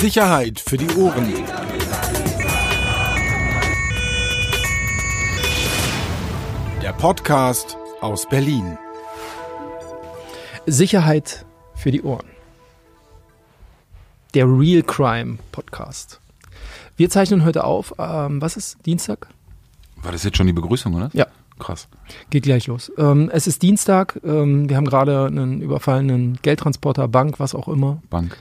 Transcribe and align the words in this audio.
Sicherheit 0.00 0.60
für 0.60 0.76
die 0.76 0.88
Ohren. 0.96 1.32
Der 6.82 6.92
Podcast 6.92 7.78
aus 8.00 8.28
Berlin. 8.28 8.76
Sicherheit 10.66 11.46
für 11.74 11.90
die 11.90 12.02
Ohren. 12.02 12.26
Der 14.34 14.46
Real 14.46 14.82
Crime 14.82 15.38
Podcast. 15.50 16.20
Wir 16.96 17.08
zeichnen 17.08 17.44
heute 17.44 17.64
auf, 17.64 17.94
ähm, 17.98 18.42
was 18.42 18.56
ist 18.56 18.76
Dienstag? 18.84 19.28
War 19.96 20.12
das 20.12 20.24
jetzt 20.24 20.36
schon 20.36 20.46
die 20.46 20.52
Begrüßung, 20.52 20.94
oder? 20.94 21.10
Ja. 21.14 21.26
Krass. 21.58 21.88
Geht 22.28 22.42
gleich 22.42 22.66
los. 22.66 22.92
Ähm, 22.98 23.30
es 23.32 23.46
ist 23.46 23.62
Dienstag. 23.62 24.20
Ähm, 24.22 24.68
wir 24.68 24.76
haben 24.76 24.84
gerade 24.84 25.24
einen 25.24 25.62
überfallenen 25.62 26.38
Geldtransporter, 26.42 27.08
Bank, 27.08 27.40
was 27.40 27.54
auch 27.54 27.68
immer, 27.68 28.02
Bank. 28.10 28.36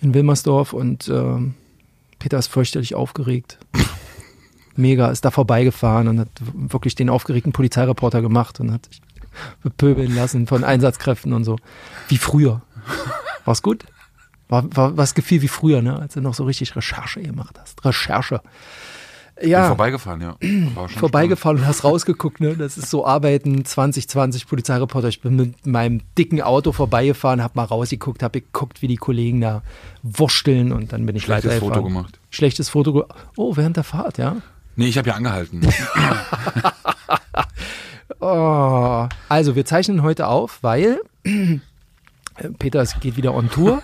In 0.00 0.14
Wilmersdorf 0.14 0.72
und 0.72 1.08
ähm, 1.08 1.54
Peter 2.18 2.38
ist 2.38 2.48
fürchterlich 2.48 2.94
aufgeregt. 2.94 3.58
Mega, 4.76 5.10
ist 5.10 5.24
da 5.24 5.30
vorbeigefahren 5.30 6.08
und 6.08 6.20
hat 6.20 6.28
wirklich 6.54 6.94
den 6.94 7.10
aufgeregten 7.10 7.52
Polizeireporter 7.52 8.22
gemacht 8.22 8.60
und 8.60 8.72
hat 8.72 8.86
sich 8.86 9.02
bepöbeln 9.62 10.14
lassen 10.14 10.46
von 10.46 10.64
Einsatzkräften 10.64 11.32
und 11.32 11.44
so. 11.44 11.56
Wie 12.08 12.18
früher. 12.18 12.62
War's 13.44 13.62
gut? 13.62 13.84
War, 14.48 14.64
war 14.76 14.96
was 14.96 15.14
gefiel 15.14 15.42
wie 15.42 15.48
früher, 15.48 15.82
ne? 15.82 15.98
Als 15.98 16.14
du 16.14 16.20
noch 16.20 16.34
so 16.34 16.44
richtig 16.44 16.74
Recherche 16.76 17.22
gemacht 17.22 17.58
hast. 17.60 17.84
Recherche. 17.84 18.40
Bin 19.40 19.50
Ja, 19.50 19.66
vorbeigefahren, 19.68 20.20
ja. 20.20 20.36
Vorbeigefahren 20.98 21.58
und 21.58 21.66
hast 21.66 21.84
rausgeguckt, 21.84 22.40
ne? 22.40 22.56
Das 22.56 22.76
ist 22.76 22.90
so 22.90 23.06
Arbeiten 23.06 23.64
2020 23.64 24.46
Polizeireporter. 24.46 25.08
Ich 25.08 25.20
bin 25.20 25.36
mit 25.36 25.66
meinem 25.66 26.02
dicken 26.18 26.42
Auto 26.42 26.72
vorbeigefahren, 26.72 27.42
hab 27.42 27.56
mal 27.56 27.64
rausgeguckt, 27.64 28.22
hab 28.22 28.32
geguckt, 28.34 28.82
wie 28.82 28.88
die 28.88 28.96
Kollegen 28.96 29.40
da 29.40 29.62
wursteln 30.02 30.72
und 30.72 30.92
dann 30.92 31.06
bin 31.06 31.16
ich 31.16 31.24
Schlechtes. 31.24 31.58
Foto 31.58 31.82
gemacht. 31.82 32.18
Schlechtes 32.30 32.68
Foto. 32.68 33.06
Oh, 33.36 33.56
während 33.56 33.76
der 33.76 33.84
Fahrt, 33.84 34.18
ja. 34.18 34.36
Nee, 34.76 34.88
ich 34.88 34.98
habe 34.98 35.08
ja 35.08 35.14
angehalten. 35.14 35.60
Oh. 38.20 39.08
Also, 39.28 39.56
wir 39.56 39.64
zeichnen 39.64 40.02
heute 40.02 40.26
auf, 40.26 40.58
weil 40.62 41.00
Peter 42.58 42.84
geht 43.00 43.16
wieder 43.16 43.34
on 43.34 43.50
Tour. 43.50 43.82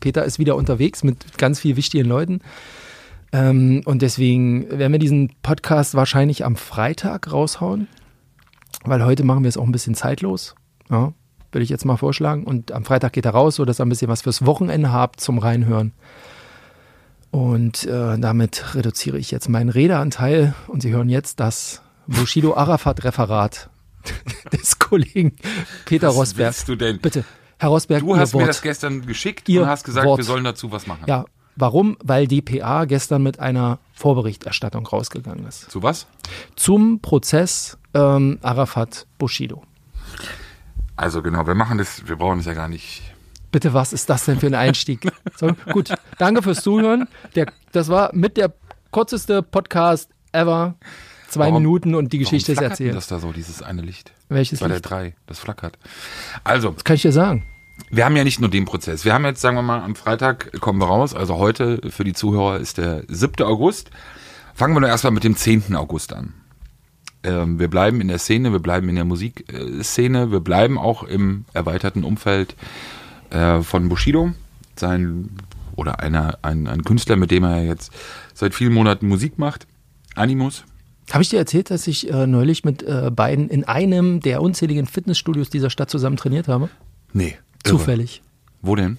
Peter 0.00 0.24
ist 0.24 0.38
wieder 0.38 0.56
unterwegs 0.56 1.02
mit 1.02 1.38
ganz 1.38 1.60
vielen 1.60 1.76
wichtigen 1.76 2.06
Leuten. 2.06 2.40
Ähm, 3.32 3.82
und 3.84 4.02
deswegen 4.02 4.68
werden 4.70 4.92
wir 4.92 4.98
diesen 4.98 5.32
Podcast 5.42 5.94
wahrscheinlich 5.94 6.44
am 6.44 6.56
Freitag 6.56 7.30
raushauen, 7.32 7.88
weil 8.84 9.04
heute 9.04 9.24
machen 9.24 9.42
wir 9.42 9.48
es 9.48 9.56
auch 9.56 9.64
ein 9.64 9.72
bisschen 9.72 9.94
zeitlos. 9.94 10.54
Ja, 10.90 11.12
würde 11.52 11.64
ich 11.64 11.70
jetzt 11.70 11.84
mal 11.84 11.96
vorschlagen. 11.96 12.44
Und 12.44 12.72
am 12.72 12.84
Freitag 12.84 13.12
geht 13.12 13.24
er 13.24 13.32
raus, 13.32 13.56
sodass 13.56 13.80
ihr 13.80 13.86
ein 13.86 13.88
bisschen 13.88 14.08
was 14.08 14.22
fürs 14.22 14.46
Wochenende 14.46 14.92
habt 14.92 15.20
zum 15.20 15.38
Reinhören. 15.38 15.92
Und 17.30 17.84
äh, 17.84 18.18
damit 18.18 18.74
reduziere 18.74 19.18
ich 19.18 19.30
jetzt 19.30 19.48
meinen 19.48 19.68
Redeanteil 19.68 20.54
und 20.68 20.80
Sie 20.82 20.90
hören 20.92 21.08
jetzt 21.08 21.40
das 21.40 21.82
Bushido 22.06 22.56
Arafat-Referat 22.56 23.68
des 24.52 24.78
Kollegen 24.78 25.34
Peter 25.84 26.08
Was 26.08 26.16
Rosberg. 26.16 26.46
willst 26.54 26.68
du 26.68 26.76
denn? 26.76 26.98
Bitte, 27.00 27.24
Herr 27.58 27.70
Rosberg, 27.70 28.00
Du 28.00 28.16
hast 28.16 28.32
Wort. 28.32 28.42
mir 28.42 28.46
das 28.46 28.62
gestern 28.62 29.04
geschickt 29.04 29.48
Ihr 29.48 29.62
und 29.62 29.68
hast 29.68 29.84
gesagt, 29.84 30.06
Wort. 30.06 30.18
wir 30.18 30.24
sollen 30.24 30.44
dazu 30.44 30.70
was 30.70 30.86
machen. 30.86 31.02
Ja, 31.06 31.24
warum? 31.56 31.96
Weil 32.02 32.26
die 32.28 32.42
PA 32.42 32.84
gestern 32.84 33.22
mit 33.22 33.40
einer 33.40 33.78
Vorberichterstattung 33.94 34.86
rausgegangen 34.86 35.46
ist. 35.46 35.70
Zu 35.70 35.82
was? 35.82 36.06
Zum 36.54 37.00
Prozess 37.00 37.76
ähm, 37.94 38.38
Arafat 38.42 39.06
Bushido. 39.18 39.62
Also 40.96 41.22
genau, 41.22 41.46
wir 41.46 41.54
machen 41.54 41.78
das, 41.78 42.06
wir 42.08 42.16
brauchen 42.16 42.38
das 42.38 42.46
ja 42.46 42.54
gar 42.54 42.68
nicht. 42.68 43.02
Bitte, 43.52 43.74
was 43.74 43.92
ist 43.92 44.08
das 44.10 44.24
denn 44.24 44.38
für 44.40 44.46
ein 44.46 44.54
Einstieg? 44.54 45.00
So, 45.38 45.50
gut, 45.72 45.92
danke 46.18 46.40
fürs 46.42 46.62
Zuhören. 46.62 47.08
Der, 47.34 47.52
das 47.72 47.88
war 47.88 48.08
mit 48.14 48.38
der 48.38 48.54
kürzeste 48.90 49.42
Podcast 49.42 50.08
ever. 50.32 50.74
Zwei 51.28 51.48
Warum- 51.48 51.62
Minuten 51.62 51.94
und 51.94 52.12
die 52.14 52.18
Geschichte 52.18 52.52
ist 52.52 52.58
Warum 52.58 52.70
erzählt. 52.70 52.94
das 52.94 53.08
da 53.08 53.18
so, 53.18 53.32
dieses 53.32 53.60
eine 53.62 53.82
Licht? 53.82 54.12
Welches 54.30 54.60
Bei 54.60 54.68
der? 54.68 54.80
3, 54.80 55.14
das 55.26 55.38
flackert. 55.40 55.78
Also, 56.42 56.70
Das 56.70 56.84
kann 56.84 56.96
ich 56.96 57.02
dir 57.02 57.12
sagen. 57.12 57.44
Wir 57.90 58.04
haben 58.04 58.16
ja 58.16 58.24
nicht 58.24 58.40
nur 58.40 58.50
den 58.50 58.64
Prozess. 58.64 59.04
Wir 59.04 59.14
haben 59.14 59.24
jetzt, 59.24 59.40
sagen 59.40 59.56
wir 59.56 59.62
mal, 59.62 59.80
am 59.80 59.94
Freitag 59.94 60.60
kommen 60.60 60.80
wir 60.80 60.86
raus. 60.86 61.14
Also 61.14 61.36
heute 61.36 61.80
für 61.90 62.04
die 62.04 62.12
Zuhörer 62.12 62.58
ist 62.58 62.78
der 62.78 63.04
7. 63.08 63.44
August. 63.44 63.90
Fangen 64.54 64.74
wir 64.74 64.80
doch 64.80 64.88
erstmal 64.88 65.12
mit 65.12 65.24
dem 65.24 65.36
10. 65.36 65.76
August 65.76 66.12
an. 66.12 66.34
Ähm, 67.22 67.58
wir 67.58 67.68
bleiben 67.68 68.00
in 68.00 68.08
der 68.08 68.18
Szene, 68.18 68.52
wir 68.52 68.60
bleiben 68.60 68.88
in 68.88 68.94
der 68.94 69.04
Musikszene, 69.04 70.30
wir 70.30 70.40
bleiben 70.40 70.78
auch 70.78 71.02
im 71.02 71.44
erweiterten 71.52 72.04
Umfeld 72.04 72.54
äh, 73.30 73.60
von 73.60 73.88
Bushido. 73.88 74.32
Sein 74.76 75.30
oder 75.74 76.00
einer, 76.00 76.38
ein, 76.42 76.66
ein 76.66 76.84
Künstler, 76.84 77.16
mit 77.16 77.30
dem 77.30 77.44
er 77.44 77.64
jetzt 77.64 77.92
seit 78.34 78.54
vielen 78.54 78.72
Monaten 78.72 79.08
Musik 79.08 79.38
macht. 79.38 79.66
Animus. 80.14 80.64
Habe 81.12 81.22
ich 81.22 81.28
dir 81.28 81.38
erzählt, 81.38 81.70
dass 81.70 81.86
ich 81.86 82.10
äh, 82.10 82.26
neulich 82.26 82.64
mit 82.64 82.82
äh, 82.82 83.10
beiden 83.14 83.48
in 83.48 83.64
einem 83.64 84.20
der 84.20 84.42
unzähligen 84.42 84.86
Fitnessstudios 84.86 85.50
dieser 85.50 85.70
Stadt 85.70 85.90
zusammen 85.90 86.16
trainiert 86.16 86.48
habe? 86.48 86.68
Nee. 87.12 87.36
Irre. 87.66 87.78
Zufällig. 87.78 88.22
Wo 88.62 88.74
denn? 88.76 88.98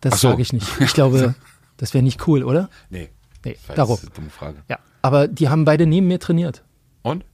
Das 0.00 0.20
so. 0.20 0.30
sage 0.30 0.42
ich 0.42 0.52
nicht. 0.52 0.66
Ich 0.80 0.92
glaube, 0.94 1.34
das 1.76 1.94
wäre 1.94 2.02
nicht 2.02 2.26
cool, 2.28 2.42
oder? 2.44 2.68
Nee. 2.90 3.08
Nee, 3.44 3.56
Das 3.66 3.76
darum. 3.76 3.94
ist 3.96 4.02
eine 4.04 4.10
dumme 4.12 4.30
Frage. 4.30 4.62
Ja. 4.68 4.78
Aber 5.02 5.26
die 5.28 5.48
haben 5.48 5.64
beide 5.64 5.86
neben 5.86 6.08
mir 6.08 6.18
trainiert. 6.20 6.62
Und? 7.02 7.24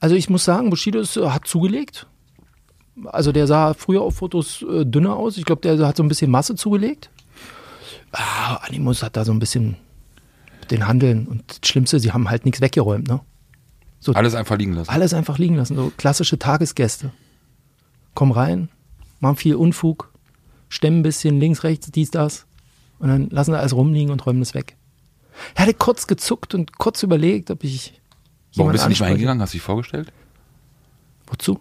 Also 0.00 0.14
ich 0.14 0.28
muss 0.28 0.44
sagen, 0.44 0.68
Bushido 0.70 1.00
ist, 1.00 1.16
äh, 1.16 1.28
hat 1.30 1.46
zugelegt. 1.46 2.06
Also 3.06 3.32
der 3.32 3.46
sah 3.46 3.74
früher 3.74 4.02
auf 4.02 4.16
Fotos 4.16 4.62
äh, 4.62 4.84
dünner 4.84 5.16
aus. 5.16 5.36
Ich 5.38 5.44
glaube, 5.44 5.62
der 5.62 5.86
hat 5.86 5.96
so 5.96 6.02
ein 6.02 6.08
bisschen 6.08 6.30
Masse 6.30 6.54
zugelegt. 6.54 7.10
Ah, 8.12 8.56
Animus 8.66 9.02
hat 9.02 9.16
da 9.16 9.24
so 9.24 9.32
ein 9.32 9.38
bisschen 9.38 9.76
den 10.70 10.86
Handeln. 10.86 11.26
Und 11.26 11.42
das 11.48 11.68
Schlimmste, 11.68 12.00
sie 12.00 12.12
haben 12.12 12.28
halt 12.30 12.44
nichts 12.44 12.60
weggeräumt. 12.60 13.08
Ne? 13.08 13.20
So 14.00 14.12
Alles 14.12 14.34
einfach 14.34 14.56
liegen 14.58 14.74
lassen. 14.74 14.90
alles 14.90 15.14
einfach 15.14 15.38
liegen 15.38 15.56
lassen. 15.56 15.74
So 15.76 15.92
klassische 15.96 16.38
Tagesgäste. 16.38 17.12
Kommen 18.14 18.32
rein, 18.32 18.68
machen 19.20 19.36
viel 19.36 19.56
Unfug, 19.56 20.12
stemmen 20.68 21.00
ein 21.00 21.02
bisschen 21.02 21.38
links, 21.40 21.62
rechts, 21.64 21.90
dies, 21.90 22.10
das. 22.10 22.46
Und 22.98 23.08
dann 23.08 23.28
lassen 23.30 23.52
sie 23.52 23.58
alles 23.58 23.74
rumliegen 23.74 24.10
und 24.10 24.24
räumen 24.26 24.42
es 24.42 24.54
weg. 24.54 24.76
Er 25.54 25.62
hatte 25.64 25.74
kurz 25.74 26.06
gezuckt 26.06 26.54
und 26.54 26.78
kurz 26.78 27.02
überlegt, 27.02 27.50
ob 27.50 27.62
ich. 27.64 28.00
Warum 28.54 28.72
bist 28.72 28.84
du 28.84 28.88
nicht 28.88 29.00
mal 29.00 29.08
hingegangen? 29.08 29.42
Hast 29.42 29.52
du 29.52 29.56
dich 29.58 29.62
vorgestellt? 29.62 30.12
Wozu? 31.26 31.60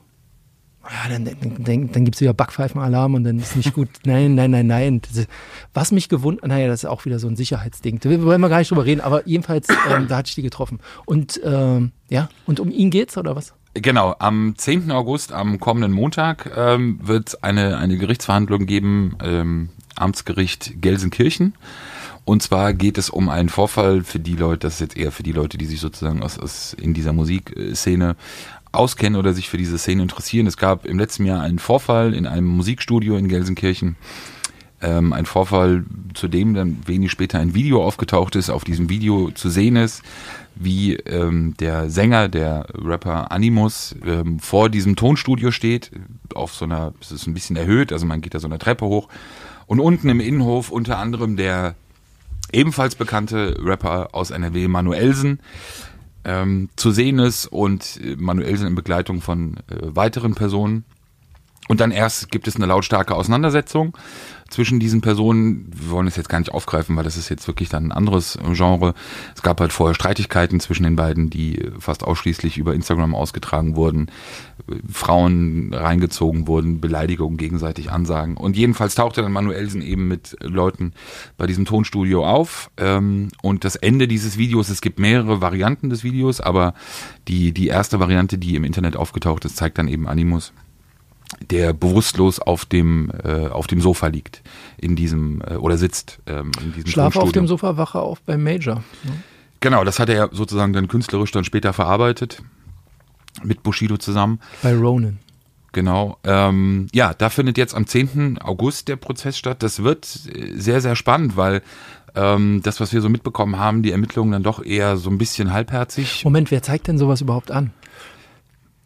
Ja, 0.83 1.09
dann, 1.09 1.25
dann, 1.25 1.63
dann, 1.63 1.91
dann 1.91 2.05
gibt 2.05 2.13
es 2.15 2.21
wieder 2.21 2.35
Backpfeifenalarm 2.35 3.15
und 3.15 3.23
dann 3.23 3.39
ist 3.39 3.55
nicht 3.55 3.73
gut. 3.73 3.89
Nein, 4.05 4.35
nein, 4.35 4.51
nein, 4.51 4.67
nein. 4.67 5.01
Das- 5.01 5.25
Was 5.73 5.91
mich 5.91 6.09
gewundert, 6.09 6.45
naja, 6.47 6.67
das 6.67 6.83
ist 6.83 6.89
auch 6.89 7.05
wieder 7.05 7.17
so 7.17 7.27
ein 7.27 7.35
Sicherheitsding. 7.35 7.99
Da 7.99 8.09
wollen 8.21 8.39
wir 8.39 8.49
gar 8.49 8.59
nicht 8.59 8.69
drüber 8.69 8.85
reden, 8.85 9.01
aber 9.01 9.27
jedenfalls, 9.27 9.67
ähm, 9.89 10.07
da 10.07 10.17
hatte 10.17 10.29
ich 10.29 10.35
die 10.35 10.43
getroffen. 10.43 10.79
Und 11.07 11.41
ähm, 11.43 11.91
ja, 12.09 12.29
und 12.45 12.59
um 12.59 12.69
ihn 12.69 12.91
geht's 12.91 13.17
oder 13.17 13.35
was? 13.35 13.53
Genau, 13.77 14.15
am 14.19 14.53
10. 14.55 14.89
August, 14.91 15.33
am 15.33 15.59
kommenden 15.59 15.91
Montag, 15.91 16.49
ähm, 16.55 16.97
wird 17.03 17.27
es 17.27 17.43
eine, 17.43 17.77
eine 17.77 17.97
Gerichtsverhandlung 17.97 18.67
geben, 18.67 19.17
ähm, 19.21 19.67
Amtsgericht 19.95 20.81
Gelsenkirchen. 20.81 21.55
Und 22.23 22.41
zwar 22.41 22.73
geht 22.73 22.97
es 22.97 23.09
um 23.09 23.27
einen 23.27 23.49
Vorfall 23.49 24.05
für 24.05 24.19
die 24.19 24.37
Leute, 24.37 24.59
das 24.59 24.75
ist 24.75 24.79
jetzt 24.79 24.97
eher 24.97 25.11
für 25.11 25.23
die 25.23 25.33
Leute, 25.33 25.57
die 25.57 25.65
sich 25.65 25.81
sozusagen 25.81 26.23
aus, 26.23 26.39
aus 26.39 26.73
in 26.73 26.93
dieser 26.93 27.11
Musikszene 27.11 28.15
auskennen 28.71 29.19
oder 29.19 29.33
sich 29.33 29.49
für 29.49 29.57
diese 29.57 29.77
Szene 29.77 30.03
interessieren. 30.03 30.47
Es 30.47 30.55
gab 30.55 30.85
im 30.85 30.97
letzten 30.97 31.25
Jahr 31.25 31.41
einen 31.41 31.59
Vorfall 31.59 32.13
in 32.13 32.27
einem 32.27 32.47
Musikstudio 32.47 33.17
in 33.17 33.27
Gelsenkirchen. 33.27 33.97
Ähm, 34.81 35.11
ein 35.11 35.25
Vorfall, 35.25 35.83
zu 36.13 36.29
dem 36.29 36.53
dann 36.53 36.79
wenig 36.85 37.11
später 37.11 37.39
ein 37.39 37.53
Video 37.53 37.83
aufgetaucht 37.83 38.37
ist. 38.37 38.49
Auf 38.49 38.63
diesem 38.63 38.89
Video 38.89 39.31
zu 39.31 39.49
sehen 39.49 39.75
ist, 39.75 40.01
wie 40.55 40.95
ähm, 40.95 41.55
der 41.59 41.89
Sänger, 41.89 42.29
der 42.29 42.67
Rapper 42.73 43.31
Animus, 43.31 43.95
ähm, 44.05 44.39
vor 44.39 44.69
diesem 44.69 44.95
Tonstudio 44.95 45.51
steht, 45.51 45.91
auf 46.33 46.53
so 46.53 46.65
einer, 46.65 46.93
es 47.01 47.11
ist 47.11 47.27
ein 47.27 47.33
bisschen 47.33 47.55
erhöht, 47.55 47.91
also 47.91 48.05
man 48.05 48.21
geht 48.21 48.33
da 48.33 48.39
so 48.39 48.47
eine 48.47 48.57
Treppe 48.57 48.85
hoch. 48.85 49.09
Und 49.67 49.79
unten 49.79 50.09
im 50.09 50.19
Innenhof 50.19 50.71
unter 50.71 50.97
anderem 50.97 51.35
der 51.37 51.75
ebenfalls 52.51 52.95
bekannte 52.95 53.57
Rapper 53.59 54.09
aus 54.13 54.31
NRW, 54.31 54.67
Manuelsen, 54.67 55.39
ähm, 56.23 56.69
zu 56.75 56.91
sehen 56.91 57.19
ist 57.19 57.47
und 57.47 57.99
äh, 58.03 58.15
Manuelsen 58.15 58.67
in 58.67 58.75
Begleitung 58.75 59.21
von 59.21 59.57
äh, 59.69 59.75
weiteren 59.81 60.35
Personen. 60.35 60.85
Und 61.67 61.79
dann 61.79 61.91
erst 61.91 62.31
gibt 62.31 62.47
es 62.47 62.55
eine 62.55 62.67
lautstarke 62.67 63.15
Auseinandersetzung 63.15 63.97
zwischen 64.49 64.79
diesen 64.79 65.01
Personen. 65.01 65.71
Wir 65.73 65.89
wollen 65.89 66.05
es 66.05 66.15
jetzt 66.15 66.29
gar 66.29 66.37
nicht 66.37 66.51
aufgreifen, 66.51 66.95
weil 66.95 67.03
das 67.03 67.17
ist 67.17 67.29
jetzt 67.29 67.47
wirklich 67.47 67.69
dann 67.69 67.87
ein 67.87 67.91
anderes 67.91 68.37
Genre. 68.53 68.93
Es 69.35 69.41
gab 69.41 69.59
halt 69.59 69.73
vorher 69.73 69.95
Streitigkeiten 69.95 70.59
zwischen 70.59 70.83
den 70.83 70.95
beiden, 70.95 71.31
die 71.31 71.71
fast 71.79 72.03
ausschließlich 72.03 72.59
über 72.59 72.75
Instagram 72.75 73.15
ausgetragen 73.15 73.75
wurden. 73.75 74.11
Frauen 74.91 75.73
reingezogen 75.73 76.47
wurden, 76.47 76.81
Beleidigungen 76.81 77.37
gegenseitig 77.37 77.91
ansagen. 77.91 78.37
Und 78.37 78.55
jedenfalls 78.55 78.93
tauchte 78.93 79.23
dann 79.23 79.31
Manuelsen 79.31 79.81
eben 79.81 80.07
mit 80.07 80.37
Leuten 80.41 80.93
bei 81.37 81.47
diesem 81.47 81.65
Tonstudio 81.65 82.27
auf. 82.27 82.69
Ähm, 82.77 83.29
und 83.41 83.63
das 83.63 83.75
Ende 83.75 84.07
dieses 84.07 84.37
Videos, 84.37 84.69
es 84.69 84.81
gibt 84.81 84.99
mehrere 84.99 85.41
Varianten 85.41 85.89
des 85.89 86.03
Videos, 86.03 86.41
aber 86.41 86.75
die, 87.27 87.51
die 87.53 87.67
erste 87.67 87.99
Variante, 87.99 88.37
die 88.37 88.55
im 88.55 88.63
Internet 88.63 88.95
aufgetaucht 88.95 89.45
ist, 89.45 89.57
zeigt 89.57 89.79
dann 89.79 89.87
eben 89.87 90.07
Animus 90.07 90.53
der 91.49 91.73
bewusstlos 91.73 92.39
auf 92.39 92.65
dem 92.65 93.11
äh, 93.23 93.47
auf 93.47 93.67
dem 93.67 93.81
Sofa 93.81 94.07
liegt 94.07 94.41
in 94.77 94.95
diesem 94.95 95.41
äh, 95.41 95.55
oder 95.55 95.77
sitzt 95.77 96.19
ähm, 96.27 96.51
in 96.61 96.73
diesem 96.73 96.89
Schlafe 96.89 97.19
auf 97.21 97.31
dem 97.31 97.47
Sofa, 97.47 97.77
wache 97.77 97.99
auf 97.99 98.21
beim 98.21 98.43
Major. 98.43 98.83
Ja. 99.03 99.11
Genau, 99.59 99.83
das 99.83 99.99
hat 99.99 100.09
er 100.09 100.15
ja 100.15 100.29
sozusagen 100.31 100.73
dann 100.73 100.87
künstlerisch 100.87 101.31
dann 101.31 101.43
später 101.43 101.73
verarbeitet 101.73 102.43
mit 103.43 103.63
Bushido 103.63 103.97
zusammen. 103.97 104.39
Bei 104.61 104.75
Ronan. 104.75 105.19
Genau. 105.71 106.17
Ähm, 106.23 106.87
ja, 106.93 107.13
da 107.13 107.29
findet 107.29 107.57
jetzt 107.57 107.75
am 107.75 107.85
10. 107.85 108.39
August 108.41 108.87
der 108.87 108.95
Prozess 108.95 109.37
statt. 109.37 109.61
Das 109.61 109.83
wird 109.83 110.07
äh, 110.33 110.53
sehr, 110.57 110.79
sehr 110.79 110.95
spannend, 110.95 111.35
weil 111.35 111.61
ähm, 112.15 112.61
das, 112.63 112.79
was 112.79 112.93
wir 112.93 113.01
so 113.01 113.09
mitbekommen 113.09 113.59
haben, 113.59 113.83
die 113.83 113.91
Ermittlungen 113.91 114.31
dann 114.31 114.43
doch 114.43 114.63
eher 114.63 114.95
so 114.95 115.09
ein 115.09 115.17
bisschen 115.17 115.51
halbherzig. 115.51 116.23
Moment, 116.23 116.49
wer 116.49 116.63
zeigt 116.63 116.87
denn 116.87 116.97
sowas 116.97 117.19
überhaupt 117.19 117.51
an? 117.51 117.71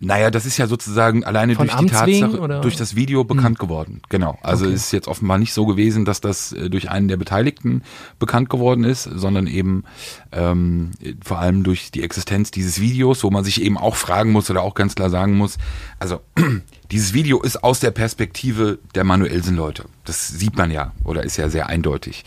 Naja, 0.01 0.31
das 0.31 0.45
ist 0.45 0.57
ja 0.57 0.67
sozusagen 0.67 1.25
alleine 1.25 1.55
Von 1.55 1.67
durch 1.67 1.77
die 1.77 1.93
Amts 1.93 2.05
wegen, 2.05 2.21
Tatsache, 2.21 2.41
oder? 2.41 2.55
Hm. 2.55 2.61
durch 2.61 2.77
das 2.77 2.95
Video 2.95 3.25
bekannt 3.25 3.59
geworden. 3.59 4.01
Genau. 4.07 4.37
Also 4.41 4.65
Okay. 4.65 4.73
ist 4.73 4.91
jetzt 4.93 5.07
offenbar 5.09 5.37
nicht 5.37 5.53
so 5.53 5.65
gewesen, 5.65 6.05
dass 6.05 6.21
das 6.21 6.53
äh, 6.53 6.69
durch 6.69 6.89
einen 6.89 7.09
der 7.09 7.17
Beteiligten 7.17 7.83
bekannt 8.17 8.49
geworden 8.49 8.85
ist, 8.85 9.03
sondern 9.03 9.45
eben 9.47 9.83
ähm, 10.31 10.91
vor 11.21 11.39
allem 11.39 11.63
durch 11.63 11.91
die 11.91 12.01
Existenz 12.01 12.49
dieses 12.49 12.79
Videos, 12.79 13.23
wo 13.25 13.29
man 13.29 13.43
sich 13.43 13.61
eben 13.61 13.77
auch 13.77 13.95
fragen 13.95 14.31
muss 14.31 14.49
oder 14.49 14.61
auch 14.63 14.73
ganz 14.73 14.95
klar 14.95 15.09
sagen 15.09 15.35
muss, 15.35 15.57
also 15.99 16.21
dieses 16.91 17.13
Video 17.13 17.41
ist 17.41 17.61
aus 17.63 17.81
der 17.81 17.91
Perspektive 17.91 18.79
der 18.95 19.03
Manuelsen-Leute. 19.03 19.83
Das 20.05 20.29
sieht 20.29 20.55
man 20.55 20.71
ja 20.71 20.93
oder 21.03 21.23
ist 21.23 21.35
ja 21.35 21.49
sehr 21.49 21.67
eindeutig. 21.67 22.23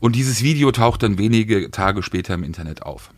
Und 0.00 0.16
dieses 0.16 0.42
Video 0.42 0.70
taucht 0.70 1.02
dann 1.02 1.16
wenige 1.16 1.70
Tage 1.70 2.02
später 2.02 2.34
im 2.34 2.44
Internet 2.44 2.82
auf. 2.82 3.10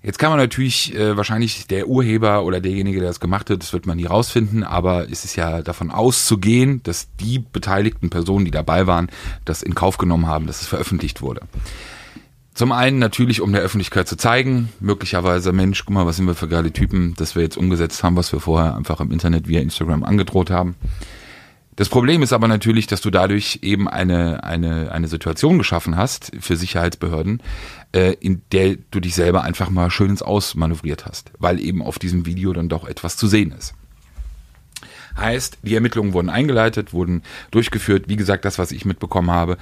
Jetzt 0.00 0.18
kann 0.20 0.30
man 0.30 0.38
natürlich 0.38 0.94
äh, 0.94 1.16
wahrscheinlich 1.16 1.66
der 1.66 1.88
Urheber 1.88 2.44
oder 2.44 2.60
derjenige, 2.60 3.00
der 3.00 3.08
das 3.08 3.18
gemacht 3.18 3.50
hat, 3.50 3.62
das 3.62 3.72
wird 3.72 3.86
man 3.86 3.96
nie 3.96 4.06
rausfinden, 4.06 4.62
aber 4.62 5.10
es 5.10 5.24
ist 5.24 5.34
ja 5.34 5.60
davon 5.60 5.90
auszugehen, 5.90 6.80
dass 6.84 7.08
die 7.16 7.40
beteiligten 7.40 8.08
Personen, 8.08 8.44
die 8.44 8.52
dabei 8.52 8.86
waren, 8.86 9.08
das 9.44 9.62
in 9.62 9.74
Kauf 9.74 9.98
genommen 9.98 10.28
haben, 10.28 10.46
dass 10.46 10.62
es 10.62 10.68
veröffentlicht 10.68 11.20
wurde. 11.20 11.40
Zum 12.54 12.70
einen 12.72 12.98
natürlich, 12.98 13.40
um 13.40 13.52
der 13.52 13.62
Öffentlichkeit 13.62 14.08
zu 14.08 14.16
zeigen, 14.16 14.68
möglicherweise, 14.78 15.52
Mensch, 15.52 15.84
guck 15.84 15.94
mal, 15.94 16.06
was 16.06 16.16
sind 16.16 16.26
wir 16.26 16.34
für 16.34 16.48
geile 16.48 16.72
Typen, 16.72 17.14
dass 17.16 17.34
wir 17.34 17.42
jetzt 17.42 17.56
umgesetzt 17.56 18.02
haben, 18.02 18.16
was 18.16 18.32
wir 18.32 18.40
vorher 18.40 18.76
einfach 18.76 19.00
im 19.00 19.10
Internet 19.10 19.48
via 19.48 19.60
Instagram 19.60 20.04
angedroht 20.04 20.50
haben. 20.50 20.76
Das 21.78 21.88
Problem 21.88 22.24
ist 22.24 22.32
aber 22.32 22.48
natürlich, 22.48 22.88
dass 22.88 23.02
du 23.02 23.10
dadurch 23.10 23.60
eben 23.62 23.88
eine, 23.88 24.42
eine, 24.42 24.90
eine 24.90 25.06
Situation 25.06 25.58
geschaffen 25.58 25.96
hast 25.96 26.32
für 26.40 26.56
Sicherheitsbehörden, 26.56 27.40
äh, 27.92 28.14
in 28.18 28.42
der 28.50 28.78
du 28.90 28.98
dich 28.98 29.14
selber 29.14 29.44
einfach 29.44 29.70
mal 29.70 29.88
schön 29.88 30.10
ins 30.10 30.20
Aus 30.20 30.56
manövriert 30.56 31.06
hast, 31.06 31.30
weil 31.38 31.60
eben 31.60 31.80
auf 31.80 32.00
diesem 32.00 32.26
Video 32.26 32.52
dann 32.52 32.68
doch 32.68 32.84
etwas 32.84 33.16
zu 33.16 33.28
sehen 33.28 33.52
ist. 33.52 33.74
Heißt, 35.16 35.58
die 35.62 35.76
Ermittlungen 35.76 36.14
wurden 36.14 36.30
eingeleitet, 36.30 36.92
wurden 36.92 37.22
durchgeführt, 37.52 38.08
wie 38.08 38.16
gesagt, 38.16 38.44
das, 38.44 38.58
was 38.58 38.72
ich 38.72 38.84
mitbekommen 38.84 39.30
habe, 39.30 39.56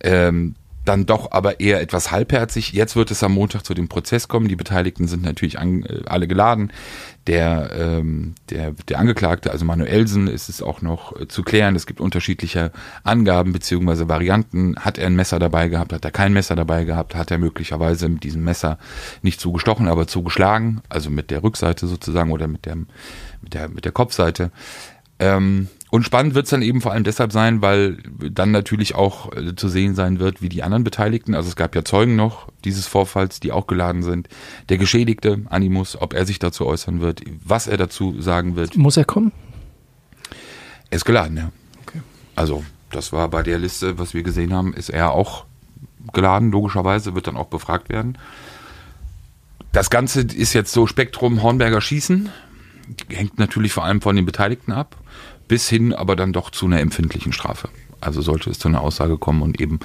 ähm, 0.00 0.56
dann 0.84 1.06
doch 1.06 1.30
aber 1.30 1.60
eher 1.60 1.80
etwas 1.80 2.10
halbherzig. 2.10 2.72
Jetzt 2.72 2.96
wird 2.96 3.10
es 3.10 3.22
am 3.22 3.32
Montag 3.34 3.64
zu 3.64 3.74
dem 3.74 3.88
Prozess 3.88 4.28
kommen. 4.28 4.48
Die 4.48 4.56
Beteiligten 4.56 5.06
sind 5.06 5.22
natürlich 5.22 5.58
an, 5.58 5.84
äh, 5.84 6.02
alle 6.06 6.26
geladen. 6.26 6.72
Der, 7.28 7.70
ähm, 7.78 8.34
der, 8.50 8.72
der 8.88 8.98
Angeklagte, 8.98 9.52
also 9.52 9.64
Manuelsen, 9.64 10.26
ist 10.26 10.48
es 10.48 10.60
auch 10.60 10.82
noch 10.82 11.18
äh, 11.20 11.28
zu 11.28 11.44
klären. 11.44 11.76
Es 11.76 11.86
gibt 11.86 12.00
unterschiedliche 12.00 12.72
Angaben 13.04 13.52
beziehungsweise 13.52 14.08
Varianten. 14.08 14.74
Hat 14.76 14.98
er 14.98 15.06
ein 15.06 15.14
Messer 15.14 15.38
dabei 15.38 15.68
gehabt? 15.68 15.92
Hat 15.92 16.04
er 16.04 16.10
kein 16.10 16.32
Messer 16.32 16.56
dabei 16.56 16.84
gehabt? 16.84 17.14
Hat 17.14 17.30
er 17.30 17.38
möglicherweise 17.38 18.08
mit 18.08 18.24
diesem 18.24 18.42
Messer 18.42 18.78
nicht 19.22 19.40
zugestochen, 19.40 19.86
aber 19.86 20.08
zugeschlagen? 20.08 20.82
Also 20.88 21.10
mit 21.10 21.30
der 21.30 21.44
Rückseite 21.44 21.86
sozusagen 21.86 22.32
oder 22.32 22.48
mit, 22.48 22.66
dem, 22.66 22.88
mit, 23.40 23.54
der, 23.54 23.68
mit 23.68 23.84
der 23.84 23.92
Kopfseite. 23.92 24.50
Ähm, 25.20 25.68
und 25.92 26.04
spannend 26.04 26.34
wird 26.34 26.46
es 26.46 26.50
dann 26.50 26.62
eben 26.62 26.80
vor 26.80 26.92
allem 26.92 27.04
deshalb 27.04 27.32
sein, 27.32 27.60
weil 27.60 27.98
dann 28.18 28.50
natürlich 28.50 28.94
auch 28.94 29.30
äh, 29.36 29.54
zu 29.54 29.68
sehen 29.68 29.94
sein 29.94 30.20
wird, 30.20 30.40
wie 30.40 30.48
die 30.48 30.62
anderen 30.62 30.84
Beteiligten, 30.84 31.34
also 31.34 31.50
es 31.50 31.54
gab 31.54 31.74
ja 31.74 31.84
Zeugen 31.84 32.16
noch 32.16 32.48
dieses 32.64 32.86
Vorfalls, 32.86 33.40
die 33.40 33.52
auch 33.52 33.66
geladen 33.66 34.02
sind, 34.02 34.30
der 34.70 34.78
Geschädigte 34.78 35.42
Animus, 35.50 36.00
ob 36.00 36.14
er 36.14 36.24
sich 36.24 36.38
dazu 36.38 36.64
äußern 36.64 37.02
wird, 37.02 37.20
was 37.44 37.66
er 37.66 37.76
dazu 37.76 38.18
sagen 38.22 38.56
wird. 38.56 38.74
Muss 38.74 38.96
er 38.96 39.04
kommen? 39.04 39.32
Er 40.88 40.96
ist 40.96 41.04
geladen, 41.04 41.36
ja. 41.36 41.52
Okay. 41.82 42.00
Also 42.36 42.64
das 42.88 43.12
war 43.12 43.28
bei 43.28 43.42
der 43.42 43.58
Liste, 43.58 43.98
was 43.98 44.14
wir 44.14 44.22
gesehen 44.22 44.54
haben, 44.54 44.72
ist 44.72 44.88
er 44.88 45.10
auch 45.10 45.44
geladen, 46.14 46.52
logischerweise, 46.52 47.14
wird 47.14 47.26
dann 47.26 47.36
auch 47.36 47.48
befragt 47.48 47.90
werden. 47.90 48.16
Das 49.72 49.90
Ganze 49.90 50.22
ist 50.22 50.54
jetzt 50.54 50.72
so 50.72 50.86
Spektrum 50.86 51.42
Hornberger 51.42 51.82
Schießen, 51.82 52.30
hängt 53.10 53.38
natürlich 53.38 53.74
vor 53.74 53.84
allem 53.84 54.00
von 54.00 54.16
den 54.16 54.24
Beteiligten 54.24 54.72
ab, 54.72 54.96
bis 55.52 55.68
hin 55.68 55.92
aber 55.92 56.16
dann 56.16 56.32
doch 56.32 56.48
zu 56.48 56.64
einer 56.64 56.80
empfindlichen 56.80 57.34
Strafe. 57.34 57.68
Also 58.00 58.22
sollte 58.22 58.48
es 58.48 58.58
zu 58.58 58.68
einer 58.68 58.80
Aussage 58.80 59.18
kommen 59.18 59.42
und 59.42 59.60
eben 59.60 59.80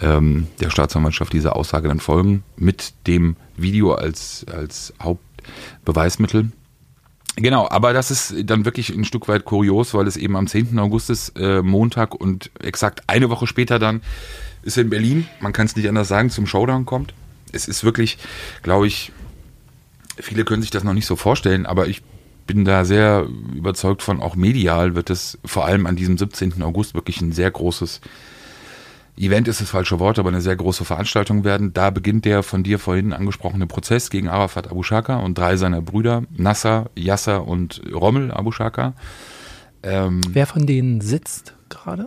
ähm, 0.00 0.48
der 0.58 0.68
Staatsanwaltschaft 0.68 1.32
diese 1.32 1.54
Aussage 1.54 1.86
dann 1.86 2.00
folgen, 2.00 2.42
mit 2.56 2.92
dem 3.06 3.36
Video 3.56 3.94
als, 3.94 4.44
als 4.52 4.92
Hauptbeweismittel. 5.00 6.50
Genau, 7.36 7.68
aber 7.70 7.92
das 7.92 8.10
ist 8.10 8.34
dann 8.50 8.64
wirklich 8.64 8.88
ein 8.90 9.04
Stück 9.04 9.28
weit 9.28 9.44
kurios, 9.44 9.94
weil 9.94 10.08
es 10.08 10.16
eben 10.16 10.34
am 10.34 10.48
10. 10.48 10.76
August 10.80 11.08
ist, 11.08 11.38
äh, 11.38 11.62
Montag 11.62 12.12
und 12.12 12.50
exakt 12.60 13.04
eine 13.06 13.30
Woche 13.30 13.46
später 13.46 13.78
dann 13.78 14.00
ist 14.62 14.76
in 14.76 14.90
Berlin, 14.90 15.28
man 15.38 15.52
kann 15.52 15.66
es 15.66 15.76
nicht 15.76 15.88
anders 15.88 16.08
sagen, 16.08 16.30
zum 16.30 16.48
Showdown 16.48 16.84
kommt. 16.84 17.14
Es 17.52 17.68
ist 17.68 17.84
wirklich, 17.84 18.18
glaube 18.64 18.88
ich, 18.88 19.12
viele 20.18 20.44
können 20.44 20.62
sich 20.62 20.72
das 20.72 20.82
noch 20.82 20.94
nicht 20.94 21.06
so 21.06 21.14
vorstellen, 21.14 21.64
aber 21.64 21.86
ich 21.86 22.02
bin 22.46 22.64
da 22.64 22.84
sehr 22.84 23.26
überzeugt 23.54 24.02
von, 24.02 24.20
auch 24.20 24.36
medial 24.36 24.94
wird 24.94 25.10
es 25.10 25.38
vor 25.44 25.66
allem 25.66 25.86
an 25.86 25.96
diesem 25.96 26.16
17. 26.16 26.62
August 26.62 26.94
wirklich 26.94 27.20
ein 27.20 27.32
sehr 27.32 27.50
großes 27.50 28.00
Event 29.18 29.48
ist 29.48 29.62
das 29.62 29.70
falsche 29.70 29.98
Wort, 29.98 30.18
aber 30.18 30.28
eine 30.28 30.42
sehr 30.42 30.56
große 30.56 30.84
Veranstaltung 30.84 31.44
werden. 31.44 31.72
Da 31.72 31.88
beginnt 31.88 32.26
der 32.26 32.42
von 32.42 32.62
dir 32.62 32.78
vorhin 32.78 33.14
angesprochene 33.14 33.66
Prozess 33.66 34.10
gegen 34.10 34.28
Arafat 34.28 34.70
Abu 34.70 34.82
Shaka 34.82 35.16
und 35.20 35.38
drei 35.38 35.56
seiner 35.56 35.80
Brüder, 35.80 36.24
Nasser, 36.36 36.90
Yasser 36.94 37.46
und 37.46 37.80
Rommel 37.94 38.30
Abu 38.30 38.52
Shaka. 38.52 38.92
Ähm, 39.82 40.20
Wer 40.28 40.46
von 40.46 40.66
denen 40.66 41.00
sitzt 41.00 41.54
gerade? 41.70 42.06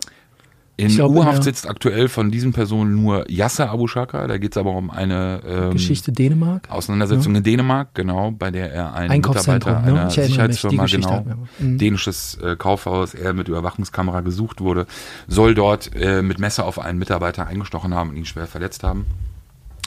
In 0.79 0.95
glaub, 0.95 1.11
U-Haft 1.11 1.43
sitzt 1.43 1.69
aktuell 1.69 2.07
von 2.07 2.31
diesen 2.31 2.53
Personen 2.53 2.95
nur 2.95 3.29
Yasser 3.29 3.69
Abu 3.69 3.87
Shaka. 3.87 4.27
Da 4.27 4.37
geht 4.37 4.53
es 4.53 4.57
aber 4.57 4.71
um 4.71 4.89
eine 4.89 5.41
ähm, 5.45 5.71
Geschichte 5.71 6.13
Dänemark? 6.13 6.69
Auseinandersetzung 6.69 7.35
in 7.35 7.43
Dänemark, 7.43 7.93
genau, 7.93 8.31
bei 8.31 8.49
der 8.49 8.71
er 8.71 8.93
Einkaufszentrum, 8.93 9.73
Mitarbeiter 9.73 9.91
ne? 9.91 9.99
einer 9.99 10.05
mich, 10.05 10.15
die 10.15 10.21
Sicherheitsfirma, 10.21 10.83
Geschichte 10.83 11.23
genau. 11.25 11.47
Mhm. 11.59 11.77
dänisches 11.77 12.37
äh, 12.41 12.55
Kaufhaus, 12.55 13.13
er 13.13 13.33
mit 13.33 13.49
Überwachungskamera 13.49 14.21
gesucht 14.21 14.61
wurde, 14.61 14.87
soll 15.27 15.53
dort 15.53 15.93
äh, 15.95 16.21
mit 16.21 16.39
Messer 16.39 16.65
auf 16.65 16.79
einen 16.79 16.97
Mitarbeiter 16.97 17.45
eingestochen 17.45 17.93
haben 17.93 18.11
und 18.11 18.15
ihn 18.15 18.25
schwer 18.25 18.47
verletzt 18.47 18.83
haben. 18.83 19.05